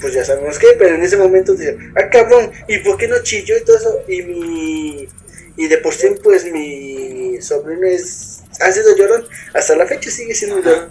pues 0.00 0.14
ya 0.14 0.24
sabemos 0.24 0.58
qué, 0.58 0.68
pero 0.78 0.94
en 0.94 1.02
ese 1.02 1.16
momento 1.16 1.54
dice, 1.54 1.76
ah 1.96 2.08
cabrón, 2.10 2.50
¿y 2.66 2.78
por 2.78 2.96
qué 2.96 3.08
no 3.08 3.22
chilló 3.22 3.56
y 3.56 3.64
todo 3.64 3.76
eso? 3.76 4.00
Y 4.08 4.22
mi 4.22 5.08
y 5.56 5.66
de 5.66 5.78
por 5.78 5.92
sí 5.92 6.08
pues 6.22 6.44
mi 6.52 7.40
sobrino 7.40 7.86
es 7.86 8.42
ha 8.60 8.72
sido 8.72 8.96
llorón, 8.96 9.26
hasta 9.54 9.76
la 9.76 9.86
fecha 9.86 10.10
sigue 10.10 10.34
siendo 10.34 10.60
llorón. 10.60 10.90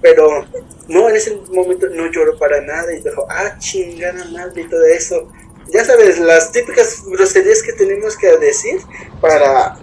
Pero 0.00 0.46
no, 0.88 1.08
en 1.08 1.16
ese 1.16 1.36
momento 1.50 1.88
no 1.88 2.10
lloró 2.10 2.36
para 2.38 2.60
nada 2.60 2.92
y 2.92 3.00
dijo, 3.00 3.26
ah, 3.30 3.56
chingada 3.58 4.24
madre 4.26 4.62
y 4.62 4.68
todo 4.68 4.84
eso. 4.84 5.32
Ya 5.72 5.84
sabes, 5.84 6.18
las 6.18 6.50
típicas 6.50 7.04
groserías 7.06 7.62
que 7.62 7.72
tenemos 7.72 8.16
que 8.16 8.36
decir 8.38 8.80
para, 9.20 9.78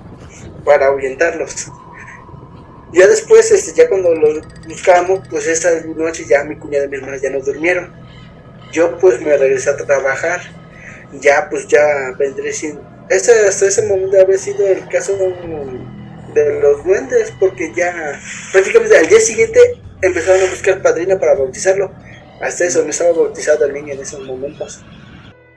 para 0.66 0.88
ahuyentarlos. 0.88 1.72
Ya 2.92 3.08
después, 3.08 3.52
este, 3.52 3.74
ya 3.74 3.88
cuando 3.88 4.14
los 4.16 4.40
buscamos, 4.68 5.22
pues 5.30 5.48
esa 5.48 5.70
noche 5.96 6.26
ya 6.28 6.44
mi 6.44 6.56
cuñada 6.56 6.86
y 6.86 6.88
mi 6.88 6.98
hermana 6.98 7.18
ya 7.18 7.30
no 7.30 7.40
durmieron. 7.40 7.94
Yo 8.72 8.98
pues 8.98 9.22
me 9.22 9.38
regresé 9.38 9.70
a 9.70 9.78
trabajar. 9.78 10.42
Ya 11.22 11.48
pues 11.50 11.68
ya 11.68 11.82
vendré 12.18 12.54
sin... 12.54 12.80
Este, 13.10 13.32
hasta 13.48 13.68
ese 13.68 13.88
momento 13.88 14.20
había 14.20 14.38
sido 14.38 14.68
el 14.68 14.88
caso 14.88 15.18
de 16.34 16.62
los 16.62 16.84
duendes, 16.84 17.34
porque 17.40 17.72
ya 17.76 18.20
prácticamente 18.52 18.98
al 18.98 19.08
día 19.08 19.20
siguiente 19.20 19.60
empezaron 20.02 20.48
a 20.48 20.50
buscar 20.50 20.82
padrino 20.82 21.20
para 21.20 21.36
bautizarlo. 21.36 21.92
Hasta 22.42 22.66
eso, 22.66 22.84
no 22.84 22.90
estaba 22.90 23.12
bautizado 23.12 23.66
el 23.66 23.74
niño 23.74 23.94
en 23.94 24.00
esos 24.00 24.22
momentos. 24.22 24.82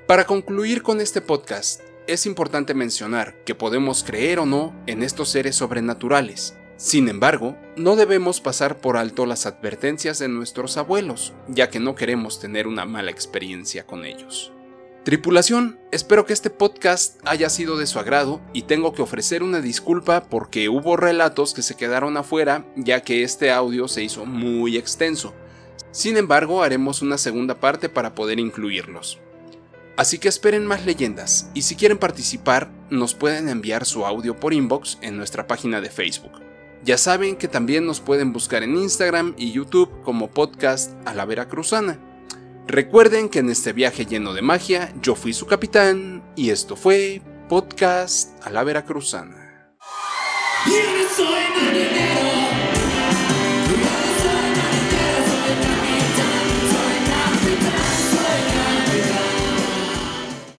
Para 0.07 0.25
concluir 0.25 0.83
con 0.83 1.01
este 1.01 1.21
podcast, 1.21 1.81
es 2.07 2.27
importante 2.27 2.75
mencionar 2.75 3.35
que 3.45 3.55
podemos 3.55 4.03
creer 4.03 4.41
o 4.41 4.47
no 4.47 4.75
en 4.87 5.03
estos 5.03 5.31
seres 5.31 5.57
sobrenaturales. 5.57 6.57
Sin 6.83 7.09
embargo, 7.09 7.57
no 7.77 7.95
debemos 7.95 8.41
pasar 8.41 8.81
por 8.81 8.97
alto 8.97 9.25
las 9.25 9.47
advertencias 9.47 10.19
de 10.19 10.27
nuestros 10.27 10.77
abuelos, 10.77 11.33
ya 11.47 11.71
que 11.71 11.79
no 11.79 11.95
queremos 11.95 12.41
tener 12.41 12.67
una 12.67 12.85
mala 12.87 13.13
experiencia 13.13 13.87
con 13.87 14.05
ellos. 14.05 14.51
Tripulación, 15.05 15.79
espero 15.93 16.27
que 16.27 16.33
este 16.33 16.51
podcast 16.51 17.21
haya 17.25 17.51
sido 17.51 17.79
de 17.79 17.87
su 17.87 18.01
agrado 18.01 18.41
y 18.53 18.63
tengo 18.63 18.95
que 18.95 19.03
ofrecer 19.03 19.45
una 19.45 19.61
disculpa 19.61 20.25
porque 20.25 20.69
hubo 20.69 20.97
relatos 20.97 21.55
que 21.55 21.63
se 21.63 21.77
quedaron 21.77 22.17
afuera 22.17 22.67
ya 22.75 23.03
que 23.03 23.23
este 23.23 23.53
audio 23.53 23.87
se 23.87 24.03
hizo 24.03 24.27
muy 24.27 24.77
extenso. 24.77 25.35
Sin 25.93 26.17
embargo, 26.17 26.65
haremos 26.65 27.01
una 27.01 27.17
segunda 27.17 27.61
parte 27.61 27.91
para 27.91 28.17
poder 28.17 28.41
incluirlos. 28.41 29.21
Así 29.97 30.19
que 30.19 30.27
esperen 30.27 30.67
más 30.67 30.85
leyendas 30.85 31.49
y 31.55 31.63
si 31.63 31.77
quieren 31.77 31.99
participar 31.99 32.73
nos 32.91 33.15
pueden 33.15 33.49
enviar 33.49 33.85
su 33.85 34.05
audio 34.05 34.35
por 34.35 34.53
inbox 34.53 34.99
en 35.01 35.17
nuestra 35.17 35.47
página 35.47 35.81
de 35.81 35.89
Facebook. 35.89 36.52
Ya 36.85 36.99
saben 36.99 37.37
que 37.37 37.47
también 37.47 37.87
nos 37.87 38.01
pueden 38.01 38.33
buscar 38.33 38.65
en 38.65 38.77
Instagram 38.77 39.35
y 39.37 39.53
YouTube 39.53 39.91
como 40.03 40.29
podcast 40.29 40.93
a 41.07 41.15
la 41.15 41.25
Veracruzana. 41.25 41.99
Recuerden 42.67 43.29
que 43.29 43.39
en 43.39 43.51
este 43.51 43.73
viaje 43.73 44.05
lleno 44.05 44.35
de 44.35 44.43
magia 44.43 44.93
yo 45.01 45.15
fui 45.15 45.33
su 45.33 45.47
capitán 45.47 46.23
y 46.35 46.51
esto 46.51 46.75
fue 46.75 47.23
Podcast 47.49 48.31
a 48.45 48.51
la 48.51 48.65
Veracruzana. 48.65 49.71